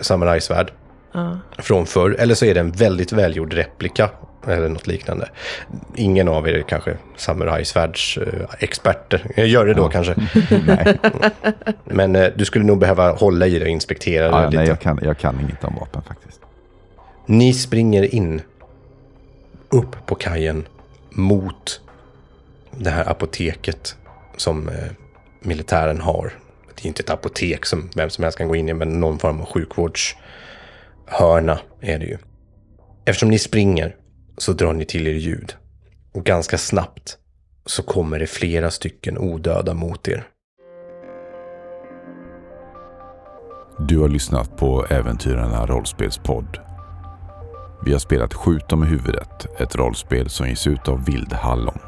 samurajsvärd 0.00 0.72
Ja. 1.12 1.38
från 1.58 1.86
förr, 1.86 2.16
eller 2.18 2.34
så 2.34 2.44
är 2.44 2.54
det 2.54 2.60
en 2.60 2.70
väldigt 2.70 3.12
välgjord 3.12 3.52
replika 3.52 4.10
eller 4.46 4.68
något 4.68 4.86
liknande. 4.86 5.28
Ingen 5.94 6.28
av 6.28 6.48
er 6.48 6.54
är 6.54 6.62
kanske 6.62 6.96
samurajsvärdsexperter. 7.16 9.30
Jag 9.36 9.46
gör 9.46 9.66
det 9.66 9.74
då 9.74 9.88
kanske. 9.88 10.14
nej, 10.66 10.98
Men 11.84 12.16
eh, 12.16 12.28
du 12.36 12.44
skulle 12.44 12.64
nog 12.64 12.78
behöva 12.78 13.12
hålla 13.12 13.46
i 13.46 13.58
det 13.58 13.64
och 13.64 13.70
inspektera 13.70 14.28
det 14.28 14.36
ja, 14.36 14.44
lite. 14.46 14.56
nej 14.56 14.68
jag, 14.68 14.80
kan, 14.80 14.98
jag 15.02 15.18
kan 15.18 15.40
inget 15.40 15.64
om 15.64 15.74
vapen 15.80 16.02
faktiskt. 16.02 16.40
Ni 17.26 17.52
springer 17.52 18.14
in 18.14 18.42
upp 19.68 20.06
på 20.06 20.14
kajen 20.14 20.64
mot 21.10 21.80
det 22.70 22.90
här 22.90 23.10
apoteket 23.10 23.96
som 24.36 24.68
eh, 24.68 24.74
militären 25.40 26.00
har. 26.00 26.32
Det 26.78 26.86
är 26.86 26.88
inte 26.88 27.02
ett 27.02 27.10
apotek 27.10 27.66
som 27.66 27.90
vem 27.96 28.10
som 28.10 28.24
helst 28.24 28.38
kan 28.38 28.48
gå 28.48 28.56
in 28.56 28.68
i, 28.68 28.74
men 28.74 29.00
någon 29.00 29.18
form 29.18 29.40
av 29.40 29.46
sjukvårdshörna 29.46 31.58
är 31.80 31.98
det 31.98 32.06
ju. 32.06 32.18
Eftersom 33.04 33.28
ni 33.28 33.38
springer 33.38 33.96
så 34.36 34.52
drar 34.52 34.72
ni 34.72 34.84
till 34.84 35.06
er 35.06 35.12
ljud. 35.12 35.54
Och 36.14 36.24
ganska 36.24 36.58
snabbt 36.58 37.18
så 37.66 37.82
kommer 37.82 38.18
det 38.18 38.26
flera 38.26 38.70
stycken 38.70 39.18
odöda 39.18 39.74
mot 39.74 40.08
er. 40.08 40.26
Du 43.78 43.98
har 43.98 44.08
lyssnat 44.08 44.56
på 44.56 44.86
Äventyrarna 44.90 45.66
rollspelspodd. 45.66 46.58
Vi 47.84 47.92
har 47.92 47.98
spelat 47.98 48.34
Skjut 48.34 48.68
dem 48.68 48.84
i 48.84 48.86
huvudet, 48.86 49.60
ett 49.60 49.76
rollspel 49.76 50.30
som 50.30 50.48
ges 50.48 50.66
ut 50.66 50.88
av 50.88 51.04
Vildhallon. 51.04 51.78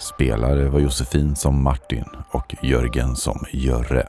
Spelare 0.00 0.68
var 0.68 0.80
Josefin 0.80 1.36
som 1.36 1.62
Martin 1.62 2.04
och 2.30 2.54
Jörgen 2.62 3.16
som 3.16 3.44
Jörre. 3.52 4.08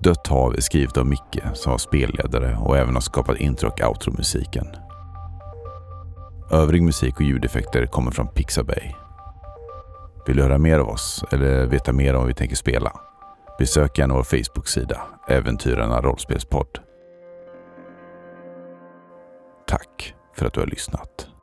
Dött 0.00 0.26
hav 0.26 0.54
är 0.54 0.60
skrivet 0.60 0.96
av 0.96 1.06
Micke 1.06 1.38
som 1.54 1.70
var 1.70 1.78
spelledare 1.78 2.56
och 2.56 2.78
även 2.78 2.94
har 2.94 3.00
skapat 3.00 3.36
intro 3.36 3.68
och 3.68 3.80
outro-musiken. 3.80 4.66
Övrig 6.50 6.82
musik 6.82 7.14
och 7.16 7.22
ljudeffekter 7.22 7.86
kommer 7.86 8.10
från 8.10 8.28
Pixabay. 8.28 8.94
Vill 10.26 10.36
du 10.36 10.42
höra 10.42 10.58
mer 10.58 10.78
av 10.78 10.88
oss 10.88 11.24
eller 11.30 11.66
veta 11.66 11.92
mer 11.92 12.14
om 12.14 12.20
vad 12.20 12.28
vi 12.28 12.34
tänker 12.34 12.56
spela? 12.56 12.92
Besök 13.58 13.98
gärna 13.98 14.14
vår 14.14 14.22
Facebook-sida 14.22 15.00
Äventyrarna 15.28 16.00
rollspelspodd. 16.00 16.78
Tack 19.68 20.14
för 20.34 20.46
att 20.46 20.52
du 20.52 20.60
har 20.60 20.66
lyssnat. 20.66 21.35